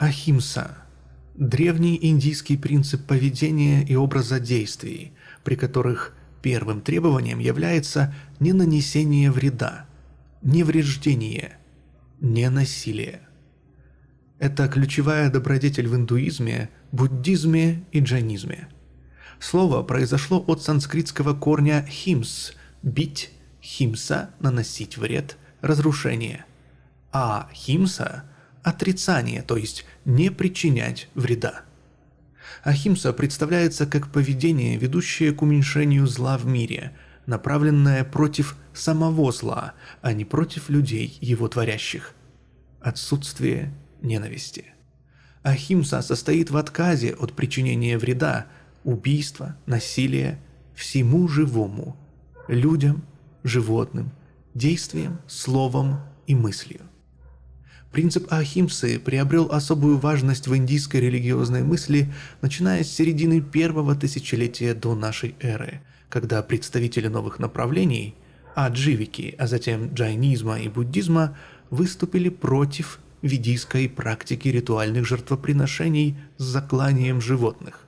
Ахимса– 0.00 0.78
древний 1.34 1.98
индийский 2.00 2.56
принцип 2.56 3.06
поведения 3.06 3.84
и 3.84 3.94
образа 3.96 4.40
действий, 4.40 5.12
при 5.44 5.56
которых 5.56 6.14
первым 6.40 6.80
требованием 6.80 7.38
является 7.38 8.14
не 8.38 8.54
нанесение 8.54 9.30
вреда, 9.30 9.84
не 10.40 10.64
вреждение, 10.64 11.58
не 12.18 12.48
насилие. 12.48 13.20
Это 14.38 14.68
ключевая 14.68 15.30
добродетель 15.30 15.86
в 15.86 15.94
индуизме, 15.94 16.70
буддизме 16.92 17.84
и 17.92 18.00
джайнизме. 18.00 18.68
Слово 19.38 19.82
произошло 19.82 20.42
от 20.46 20.62
санскритского 20.62 21.34
корня 21.34 21.86
«химс»– 21.86 22.52
«бить», 22.82 23.32
«химса»– 23.60 24.30
«наносить 24.40 24.96
вред», 24.96 25.36
«разрушение», 25.60 26.46
а 27.12 27.50
«химса»– 27.52 28.24
«отрицание», 28.62 29.42
то 29.42 29.56
есть 29.56 29.84
«не 30.04 30.30
причинять 30.30 31.08
вреда». 31.14 31.62
Ахимса 32.62 33.12
представляется 33.12 33.86
как 33.86 34.12
поведение, 34.12 34.76
ведущее 34.76 35.32
к 35.32 35.42
уменьшению 35.42 36.06
зла 36.06 36.36
в 36.36 36.46
мире, 36.46 36.92
направленное 37.26 38.04
против 38.04 38.56
самого 38.74 39.32
зла, 39.32 39.74
а 40.02 40.12
не 40.12 40.24
против 40.24 40.68
людей, 40.68 41.16
его 41.20 41.48
творящих. 41.48 42.14
Отсутствие 42.80 43.72
ненависти. 44.02 44.66
Ахимса 45.42 46.02
состоит 46.02 46.50
в 46.50 46.56
отказе 46.56 47.14
от 47.14 47.32
причинения 47.32 47.96
вреда, 47.96 48.46
убийства, 48.84 49.56
насилия 49.66 50.38
всему 50.74 51.28
живому, 51.28 51.96
людям, 52.48 53.04
животным, 53.42 54.10
действием, 54.54 55.18
словом 55.26 56.00
и 56.26 56.34
мыслью. 56.34 56.89
Принцип 57.92 58.32
Ахимсы 58.32 59.00
приобрел 59.00 59.50
особую 59.50 59.98
важность 59.98 60.46
в 60.46 60.54
индийской 60.54 61.00
религиозной 61.00 61.64
мысли, 61.64 62.12
начиная 62.40 62.84
с 62.84 62.92
середины 62.92 63.40
первого 63.40 63.96
тысячелетия 63.96 64.74
до 64.74 64.94
нашей 64.94 65.34
эры, 65.40 65.80
когда 66.08 66.40
представители 66.42 67.08
новых 67.08 67.40
направлений, 67.40 68.14
адживики, 68.54 69.34
а 69.38 69.48
затем 69.48 69.92
джайнизма 69.92 70.60
и 70.60 70.68
буддизма, 70.68 71.36
выступили 71.70 72.28
против 72.28 73.00
ведийской 73.22 73.88
практики 73.88 74.46
ритуальных 74.46 75.04
жертвоприношений 75.04 76.16
с 76.38 76.44
закланием 76.44 77.20
животных. 77.20 77.86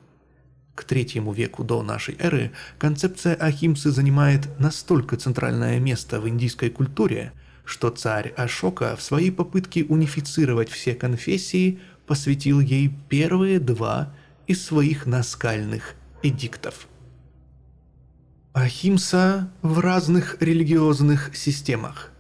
К 0.74 0.82
третьему 0.82 1.32
веку 1.32 1.62
до 1.62 1.80
нашей 1.82 2.16
эры 2.18 2.50
концепция 2.78 3.36
Ахимсы 3.36 3.92
занимает 3.92 4.48
настолько 4.58 5.16
центральное 5.16 5.78
место 5.78 6.20
в 6.20 6.28
индийской 6.28 6.70
культуре, 6.70 7.32
что 7.64 7.90
царь 7.90 8.32
Ашока 8.36 8.96
в 8.96 9.02
своей 9.02 9.30
попытке 9.30 9.84
унифицировать 9.84 10.68
все 10.68 10.94
конфессии 10.94 11.78
посвятил 12.06 12.60
ей 12.60 12.92
первые 13.08 13.60
два 13.60 14.14
из 14.46 14.64
своих 14.64 15.06
наскальных 15.06 15.94
эдиктов. 16.22 16.88
Ахимса 18.52 19.50
в 19.62 19.78
разных 19.78 20.36
религиозных 20.40 21.34
системах 21.34 22.12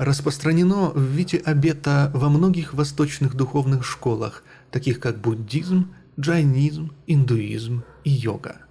распространено 0.00 0.90
в 0.90 1.02
виде 1.02 1.36
обета 1.36 2.10
во 2.14 2.30
многих 2.30 2.72
восточных 2.72 3.34
духовных 3.34 3.84
школах, 3.84 4.44
таких 4.70 4.98
как 4.98 5.20
буддизм, 5.20 5.92
джайнизм, 6.18 6.92
индуизм 7.06 7.84
и 8.04 8.10
йога. 8.10 8.62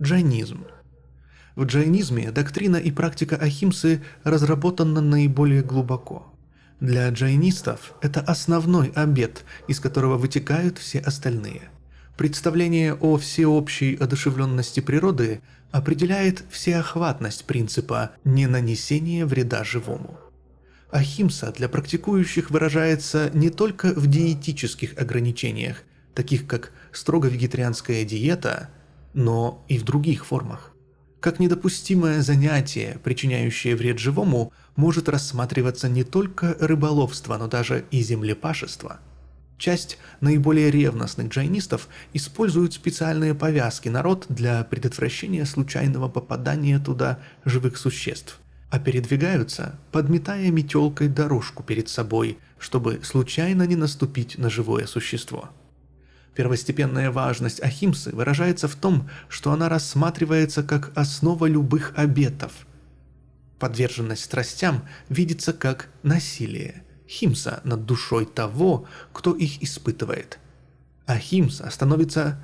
Джайнизм. 0.00 0.64
В 1.54 1.64
джайнизме 1.64 2.30
доктрина 2.30 2.76
и 2.76 2.90
практика 2.90 3.36
ахимсы 3.36 4.02
разработана 4.24 5.00
наиболее 5.02 5.62
глубоко. 5.62 6.32
Для 6.80 7.08
джайнистов 7.10 7.92
это 8.00 8.20
основной 8.20 8.90
обет, 8.94 9.44
из 9.68 9.78
которого 9.78 10.16
вытекают 10.16 10.78
все 10.78 10.98
остальные. 11.00 11.70
Представление 12.16 12.94
о 12.94 13.18
всеобщей 13.18 13.96
одушевленности 13.96 14.80
природы 14.80 15.42
определяет 15.70 16.44
всеохватность 16.50 17.44
принципа 17.44 18.12
ненанесения 18.24 19.26
вреда 19.26 19.62
живому. 19.62 20.18
Ахимса 20.90 21.52
для 21.52 21.68
практикующих 21.68 22.50
выражается 22.50 23.30
не 23.32 23.50
только 23.50 23.92
в 23.94 24.06
диетических 24.06 24.98
ограничениях, 24.98 25.84
таких 26.14 26.46
как 26.46 26.72
строго 26.92 27.28
вегетарианская 27.28 28.04
диета, 28.04 28.70
но 29.14 29.64
и 29.68 29.78
в 29.78 29.84
других 29.84 30.26
формах. 30.26 30.71
Как 31.22 31.40
недопустимое 31.40 32.20
занятие, 32.20 32.98
причиняющее 33.02 33.76
вред 33.76 33.98
живому, 33.98 34.52
может 34.76 35.08
рассматриваться 35.08 35.88
не 35.88 36.04
только 36.04 36.54
рыболовство, 36.60 37.38
но 37.38 37.48
даже 37.48 37.86
и 37.90 38.02
землепашество– 38.02 39.00
Часть 39.62 39.96
наиболее 40.20 40.72
ревностных 40.72 41.28
джайнистов 41.28 41.86
используют 42.12 42.74
специальные 42.74 43.32
повязки 43.32 43.88
на 43.88 44.02
рот 44.02 44.26
для 44.28 44.64
предотвращения 44.64 45.46
случайного 45.46 46.08
попадания 46.08 46.80
туда 46.80 47.20
живых 47.44 47.76
существ, 47.76 48.40
а 48.70 48.80
передвигаются, 48.80 49.78
подметая 49.92 50.50
метелкой 50.50 51.06
дорожку 51.06 51.62
перед 51.62 51.88
собой, 51.88 52.38
чтобы 52.58 53.02
случайно 53.04 53.62
не 53.62 53.76
наступить 53.76 54.36
на 54.36 54.50
живое 54.50 54.88
существо. 54.88 55.50
Первостепенная 56.34 57.10
важность 57.10 57.62
Ахимсы 57.62 58.10
выражается 58.10 58.68
в 58.68 58.74
том, 58.74 59.08
что 59.28 59.52
она 59.52 59.68
рассматривается 59.68 60.62
как 60.62 60.92
основа 60.96 61.46
любых 61.46 61.92
обетов. 61.96 62.66
Подверженность 63.58 64.24
страстям 64.24 64.82
видится 65.08 65.52
как 65.52 65.88
насилие– 66.02 66.84
химса 67.12 67.60
над 67.64 67.84
душой 67.84 68.24
того, 68.26 68.86
кто 69.12 69.34
их 69.34 69.62
испытывает. 69.62 70.38
А 71.06 71.18
химса 71.18 71.68
становится 71.70 72.40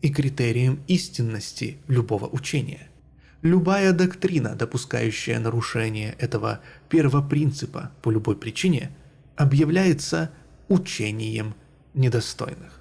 и 0.00 0.08
критерием 0.10 0.82
истинности 0.86 1.78
любого 1.86 2.26
учения. 2.26 2.88
Любая 3.42 3.92
доктрина, 3.92 4.54
допускающая 4.54 5.38
нарушение 5.38 6.14
этого 6.18 6.60
первопринципа 6.88 7.90
по 8.02 8.10
любой 8.10 8.36
причине, 8.36 8.90
объявляется 9.36 10.30
учением 10.68 11.54
недостойных. 11.94 12.79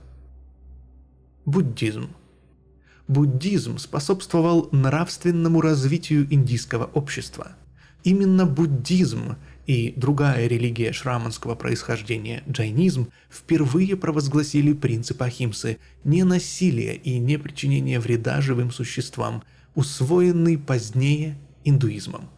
Буддизм. 1.46 2.10
Буддизм 3.08 3.78
способствовал 3.78 4.70
нравственному 4.72 5.62
развитию 5.62 6.28
индийского 6.32 6.86
общества. 6.86 7.54
Именно 8.04 8.46
буддизм 8.46 9.36
и 9.66 9.94
другая 9.96 10.48
религия 10.48 10.92
шраманского 10.92 11.56
происхождения, 11.56 12.44
джайнизм, 12.50 13.10
впервые 13.32 13.96
провозгласили 13.98 14.74
принцип 14.74 15.22
Ахимсы– 15.22 15.80
не 16.04 16.24
насилие 16.24 16.96
и 16.96 17.18
не 17.20 17.38
причинение 17.38 18.00
вреда 18.00 18.42
живым 18.42 18.72
существам, 18.72 19.44
усвоенный 19.76 20.58
позднее 20.58 21.38
индуизмом. 21.64 22.30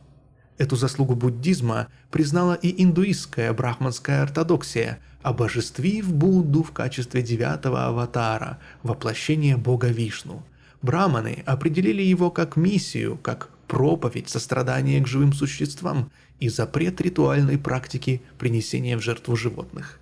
Эту 0.62 0.76
заслугу 0.76 1.16
буддизма 1.16 1.88
признала 2.12 2.54
и 2.54 2.84
индуистская 2.84 3.52
брахманская 3.52 4.22
ортодоксия, 4.22 5.00
обожествив 5.24 6.14
Будду 6.14 6.62
в 6.62 6.72
качестве 6.72 7.24
девятого 7.24 7.88
аватара, 7.88 8.60
воплощения 8.84 9.58
бога 9.58 9.88
Вишну. 9.88 10.44
Браманы 10.84 11.42
определили 11.48 12.04
его 12.04 12.30
как 12.30 12.58
миссию, 12.58 13.18
как 13.24 13.50
проповедь 13.68 14.30
сострадания 14.30 15.02
к 15.02 15.08
живым 15.08 15.34
существам 15.34 16.12
и 16.40 16.48
запрет 16.48 17.02
ритуальной 17.02 17.58
практики 17.58 18.22
принесения 18.38 19.00
в 19.00 19.02
жертву 19.02 19.36
животных. 19.36 20.00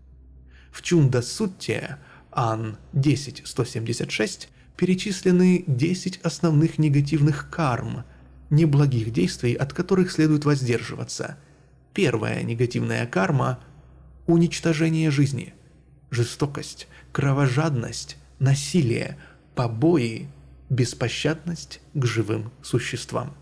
В 0.73 0.81
Чунда 0.81 1.21
Сутте 1.21 1.99
Ан 2.33 2.75
10.176 2.91 4.49
перечислены 4.75 5.63
10 5.67 6.19
основных 6.21 6.79
негативных 6.79 7.49
карм, 7.49 8.03
неблагих 8.49 9.11
действий, 9.11 9.53
от 9.53 9.73
которых 9.73 10.11
следует 10.11 10.45
воздерживаться. 10.45 11.37
Первая 11.93 12.43
негативная 12.43 13.05
карма– 13.05 13.59
уничтожение 14.27 15.11
жизни, 15.11 15.53
жестокость, 16.11 16.87
кровожадность, 17.11 18.17
насилие, 18.39 19.17
побои, 19.55 20.29
беспощадность 20.69 21.81
к 21.93 22.05
живым 22.05 22.51
существам. 22.61 23.35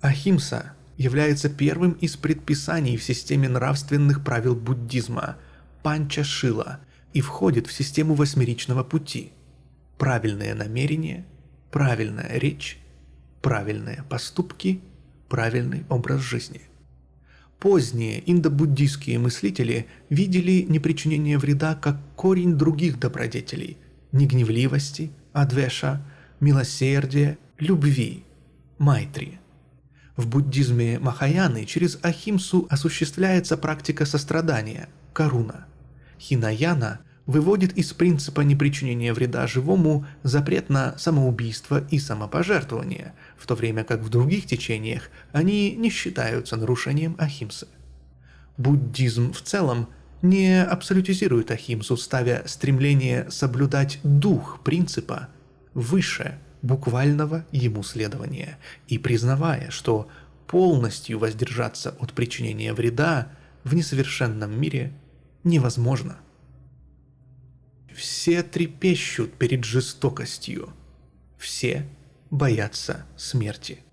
Ахимса 0.00 0.74
является 0.96 1.48
первым 1.48 1.92
из 1.92 2.16
предписаний 2.16 2.96
в 2.96 3.02
системе 3.02 3.48
нравственных 3.48 4.24
правил 4.24 4.54
буддизма– 4.54 5.36
панча-шила 5.82 6.80
и 7.12 7.20
входит 7.20 7.66
в 7.66 7.72
систему 7.72 8.14
восьмеричного 8.14 8.84
пути. 8.84 9.32
Правильное 9.98 10.54
намерение, 10.54 11.26
правильная 11.70 12.38
речь, 12.38 12.78
правильные 13.42 14.04
поступки, 14.08 14.80
правильный 15.28 15.84
образ 15.88 16.20
жизни. 16.20 16.62
Поздние 17.58 18.22
индобуддийские 18.30 19.18
мыслители 19.18 19.86
видели 20.08 20.64
непричинение 20.68 21.38
вреда 21.38 21.74
как 21.74 21.96
корень 22.16 22.56
других 22.56 22.98
добродетелей– 22.98 23.76
негневливости, 24.12 25.12
адвеша, 25.32 26.04
милосердия, 26.40 27.38
любви, 27.58 28.24
майтри– 28.78 29.38
В 30.16 30.26
буддизме 30.26 30.98
Махаяны 30.98 31.64
через 31.64 31.98
Ахимсу 32.02 32.66
осуществляется 32.68 33.56
практика 33.56 34.04
сострадания– 34.04 34.88
каруна. 35.14 35.66
Хинаяна 36.20 37.00
выводит 37.24 37.72
из 37.78 37.92
принципа 37.94 38.42
непричинения 38.42 39.14
вреда 39.14 39.46
живому 39.46 40.06
запрет 40.22 40.68
на 40.68 40.98
самоубийство 40.98 41.86
и 41.90 41.98
самопожертвование, 41.98 43.14
в 43.42 43.46
то 43.46 43.56
время 43.56 43.82
как 43.82 44.02
в 44.02 44.08
других 44.08 44.46
течениях 44.46 45.10
они 45.32 45.72
не 45.72 45.90
считаются 45.90 46.56
нарушением 46.56 47.16
Ахимсы. 47.18 47.66
Буддизм 48.56 49.32
в 49.32 49.42
целом 49.42 49.88
не 50.22 50.62
абсолютизирует 50.62 51.50
Ахимсу, 51.50 51.96
ставя 51.96 52.44
стремление 52.46 53.28
соблюдать 53.32 53.98
дух 54.04 54.60
принципа 54.62 55.28
выше 55.74 56.38
буквального 56.62 57.44
ему 57.50 57.82
следования 57.82 58.58
и 58.86 58.96
признавая, 58.96 59.70
что 59.70 60.08
полностью 60.46 61.18
воздержаться 61.18 61.96
от 61.98 62.12
причинения 62.12 62.72
вреда 62.72 63.32
в 63.64 63.74
несовершенном 63.74 64.56
мире 64.60 64.92
невозможно. 65.42 66.18
Все 67.92 68.44
трепещут 68.44 69.34
перед 69.34 69.64
жестокостью, 69.64 70.72
все 71.38 71.88
боятся 72.32 73.04
смерти. 73.16 73.84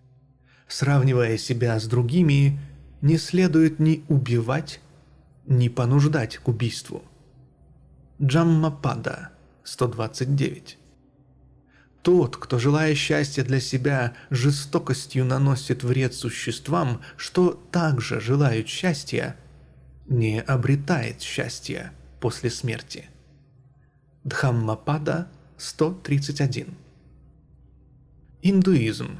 Сравнивая 0.67 1.37
себя 1.37 1.79
с 1.79 1.85
другими, 1.85 2.59
не 3.01 3.17
следует 3.17 3.79
ни 3.79 4.03
убивать, 4.07 4.79
ни 5.45 5.67
понуждать 5.67 6.37
к 6.37 6.47
убийству. 6.47 7.03
Джаммапада, 8.21 9.31
129. 9.63 10.77
Тот, 12.01 12.37
кто, 12.37 12.59
желая 12.59 12.95
счастья 12.95 13.43
для 13.43 13.59
себя, 13.59 14.13
жестокостью 14.29 15.25
наносит 15.25 15.83
вред 15.83 16.13
существам, 16.13 17.01
что 17.17 17.51
также 17.71 18.21
желают 18.21 18.69
счастья, 18.69 19.35
не 20.07 20.39
обретает 20.39 21.21
счастья 21.21 21.91
после 22.21 22.49
смерти. 22.49 23.09
Дхаммапада 24.23 25.27
131 25.57 26.77
Индуизм 28.41 29.19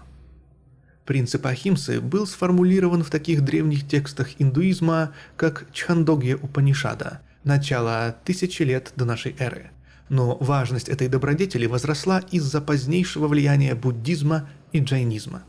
Принцип 1.06 1.46
Ахимсы 1.46 2.00
был 2.02 2.28
сформулирован 2.28 3.04
в 3.04 3.10
таких 3.10 3.44
древних 3.44 3.88
текстах 3.88 4.30
индуизма, 4.40 5.14
как 5.36 5.68
Чхандогья 5.74 6.38
Упанишада, 6.38 7.22
начало 7.44 8.16
тысячи 8.24 8.64
лет 8.64 8.94
до 8.96 9.06
нашей 9.06 9.36
эры– 9.40 9.72
но 10.10 10.36
важность 10.38 10.90
этой 10.90 11.08
добродетели 11.08 11.68
возросла 11.68 12.20
из-за 12.32 12.62
позднейшего 12.62 13.28
влияния 13.28 13.76
буддизма 13.76 14.50
и 14.72 14.80
джайнизма. 14.80 15.44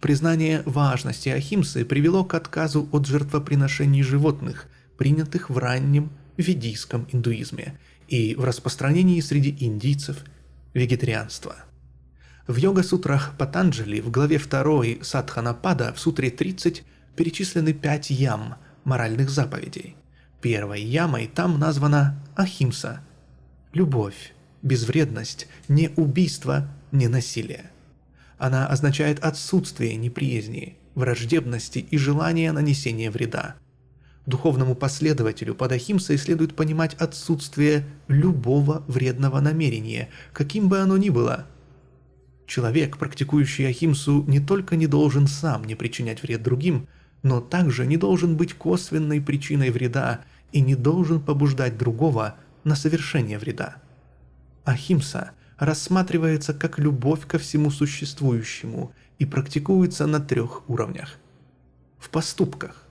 Признание 0.00 0.62
важности 0.66 1.30
Ахимсы 1.30 1.84
привело 1.84 2.24
к 2.24 2.34
отказу 2.34 2.88
от 2.92 3.06
жертвоприношений 3.06 4.02
животных, 4.02 4.66
принятых 4.98 5.48
в 5.48 5.56
раннем 5.56 6.10
ведийском 6.36 7.08
индуизме, 7.10 7.78
и 8.08 8.34
в 8.34 8.44
распространении 8.44 9.20
среди 9.20 9.56
индийцев 9.64 10.18
вегетарианства. 10.74 11.56
В 12.46 12.58
йога-сутрах 12.58 13.32
Патанджали 13.36 14.00
в 14.00 14.10
главе 14.10 14.38
2 14.38 15.02
Садханапада 15.02 15.92
в 15.92 15.98
сутре 15.98 16.30
30 16.30 16.84
перечислены 17.16 17.72
пять 17.72 18.10
ям 18.10 18.54
моральных 18.84 19.30
заповедей. 19.30 19.96
Первой 20.40 20.80
ямой 20.80 21.26
там 21.26 21.58
названа 21.58 22.22
Ахимса– 22.36 23.00
любовь, 23.72 24.32
безвредность, 24.62 25.48
не 25.66 25.90
убийство, 25.96 26.68
не 26.92 27.08
насилие. 27.08 27.72
Она 28.38 28.68
означает 28.68 29.24
отсутствие 29.24 29.96
неприязни, 29.96 30.76
враждебности 30.94 31.80
и 31.80 31.98
желания 31.98 32.52
нанесения 32.52 33.10
вреда. 33.10 33.56
Духовному 34.26 34.76
последователю 34.76 35.56
под 35.56 35.72
Ахимсой 35.72 36.16
следует 36.16 36.54
понимать 36.54 36.94
отсутствие 36.94 37.84
любого 38.06 38.84
вредного 38.86 39.40
намерения, 39.40 40.10
каким 40.32 40.68
бы 40.68 40.78
оно 40.78 40.96
ни 40.96 41.10
было. 41.10 41.46
Человек, 42.46 42.96
практикующий 42.96 43.68
Ахимсу, 43.68 44.24
не 44.26 44.40
только 44.40 44.76
не 44.76 44.86
должен 44.86 45.26
сам 45.26 45.64
не 45.64 45.74
причинять 45.74 46.22
вред 46.22 46.42
другим, 46.42 46.88
но 47.22 47.40
также 47.40 47.86
не 47.86 47.96
должен 47.96 48.36
быть 48.36 48.54
косвенной 48.54 49.20
причиной 49.20 49.70
вреда 49.70 50.20
и 50.52 50.60
не 50.60 50.74
должен 50.74 51.20
побуждать 51.20 51.76
другого– 51.76 52.36
на 52.66 52.74
совершение 52.74 53.38
вреда. 53.38 53.76
Ахимса 54.64 55.30
рассматривается 55.56 56.52
как 56.52 56.80
любовь 56.80 57.24
ко 57.26 57.38
всему 57.38 57.70
существующему 57.70 58.92
и 59.20 59.24
практикуется 59.24 60.06
на 60.06 60.18
трех 60.18 60.68
уровнях. 60.68 61.14
В 61.98 62.10
поступках 62.10 62.82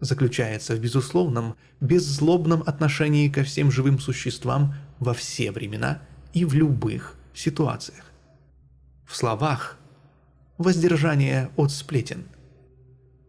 заключается 0.00 0.76
в 0.76 0.80
безусловном, 0.80 1.56
беззлобном 1.80 2.62
отношении 2.66 3.30
ко 3.30 3.42
всем 3.42 3.72
живым 3.72 3.98
существам 3.98 4.74
во 4.98 5.14
все 5.14 5.50
времена 5.50 6.02
и 6.34 6.44
в 6.44 6.52
любых 6.52 7.16
ситуациях. 7.32 8.11
В 9.12 9.16
словах– 9.18 9.76
воздержание 10.56 11.50
от 11.56 11.70
сплетен. 11.70 12.24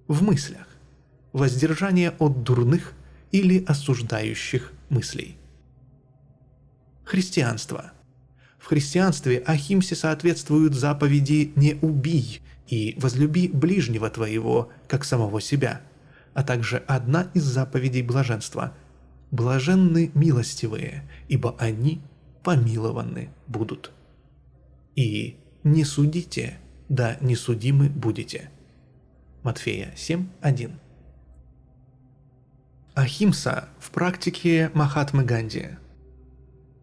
В 0.08 0.24
мыслях– 0.24 0.66
воздержание 1.34 2.12
от 2.20 2.44
дурных 2.44 2.94
или 3.34 3.66
осуждающих 3.66 4.72
мыслей. 4.88 5.36
Христианство. 7.04 7.92
В 8.60 8.68
христианстве 8.68 9.44
Ахимсе 9.46 9.98
соответствуют 9.98 10.74
заповеди 10.74 11.52
«не 11.58 11.74
убий» 11.82 12.42
и 12.70 12.96
«возлюби 12.98 13.50
ближнего 13.50 14.10
твоего, 14.10 14.70
как 14.88 15.04
самого 15.04 15.42
себя», 15.42 15.82
а 16.34 16.44
также 16.44 16.78
одна 16.78 17.28
из 17.34 17.44
заповедей 17.44 18.04
блаженства– 18.04 18.74
«блаженны 19.32 20.12
милостивые, 20.14 21.04
ибо 21.28 21.58
они 21.60 22.02
помилованы 22.42 23.32
будут». 23.48 23.92
И 24.96 25.43
«не 25.64 25.84
судите, 25.84 26.58
да 26.90 27.18
не 27.22 27.36
судимы 27.36 27.90
будете». 27.90 28.50
Матфея 29.44 29.94
7.1 29.96 30.72
Ахимса 32.96 33.70
в 33.80 33.92
практике 33.92 34.72
Махатмы 34.74 35.24
Ганди– 35.24 35.70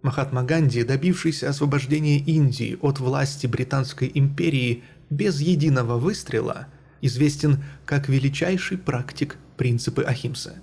Махатма 0.02 0.44
Ганди, 0.44 0.82
добившийся 0.82 1.51
освобождения 1.51 2.19
Индии 2.19 2.78
от 2.81 3.01
власти 3.01 3.47
Британской 3.47 4.11
империи 4.15 4.82
без 5.11 5.40
единого 5.40 5.98
выстрела, 5.98 6.69
известен 7.02 7.62
как 7.85 8.09
величайший 8.09 8.78
практик 8.78 9.36
принципы 9.57 10.02
Ахимсы. 10.02 10.55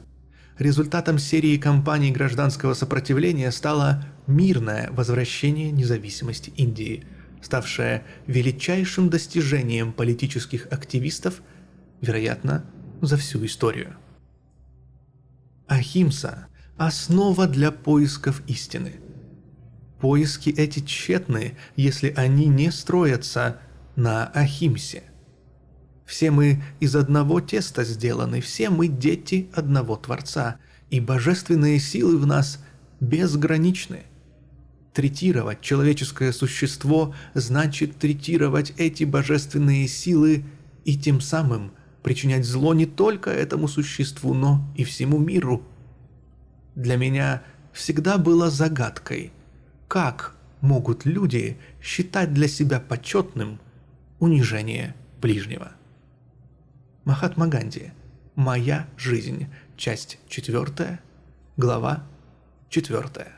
Результатом 0.58 1.20
серии 1.20 1.58
кампаний 1.58 2.10
гражданского 2.10 2.74
сопротивления 2.74 3.52
стало 3.52 4.04
мирное 4.26 4.90
возвращение 4.92 5.72
независимости 5.72 6.50
Индии, 6.56 7.06
ставшее 7.42 8.04
величайшим 8.26 9.10
достижением 9.10 9.94
политических 9.94 10.68
активистов, 10.72 11.42
вероятно, 12.02 12.66
за 13.02 13.18
всю 13.18 13.46
историю. 13.46 13.96
Ахимса– 15.68 16.48
основа 16.78 17.48
для 17.48 17.72
поисков 17.72 18.42
истины– 18.48 18.96
Поиски 20.00 20.52
эти 20.52 20.80
тщетны, 20.80 21.58
если 21.76 22.14
они 22.16 22.46
не 22.46 22.72
строятся 22.72 23.60
на 23.96 24.28
Ахимсе. 24.28 25.04
Все 26.06 26.30
мы 26.30 26.64
из 26.80 26.96
одного 26.96 27.42
теста 27.42 27.84
сделаны, 27.84 28.40
все 28.42 28.70
мы 28.70 28.88
дети 28.88 29.50
одного 29.54 29.96
Творца, 29.96 30.58
и 30.90 31.00
божественные 31.00 31.80
силы 31.80 32.18
в 32.18 32.28
нас 32.28 32.64
безграничны. 33.00 34.04
Третировать 34.98 35.62
человеческое 35.62 36.34
существо 36.34 37.14
значит 37.36 38.00
третировать 38.00 38.74
эти 38.78 39.04
божественные 39.04 39.88
силы 39.88 40.44
и 40.86 40.98
тем 40.98 41.22
самым 41.22 41.72
причинять 42.02 42.46
зло 42.46 42.74
не 42.74 42.88
только 42.88 43.30
этому 43.30 43.68
существу, 43.68 44.34
но 44.34 44.66
и 44.76 44.84
всему 44.84 45.20
миру. 45.20 45.62
Для 46.74 46.96
меня 46.98 47.44
всегда 47.74 48.18
было 48.18 48.50
загадкой– 48.50 49.32
как 49.88 50.36
могут 50.60 51.06
люди 51.06 51.58
считать 51.82 52.34
для 52.34 52.48
себя 52.48 52.80
почетным 52.80 53.60
унижение 54.20 54.96
ближнего? 55.22 55.72
Махатма 57.06 57.48
Ганди. 57.48 57.92
Моя 58.36 58.88
жизнь. 58.98 59.48
Часть 59.78 60.20
четвертая. 60.28 61.00
Глава 61.56 62.04
четвертая. 62.70 63.37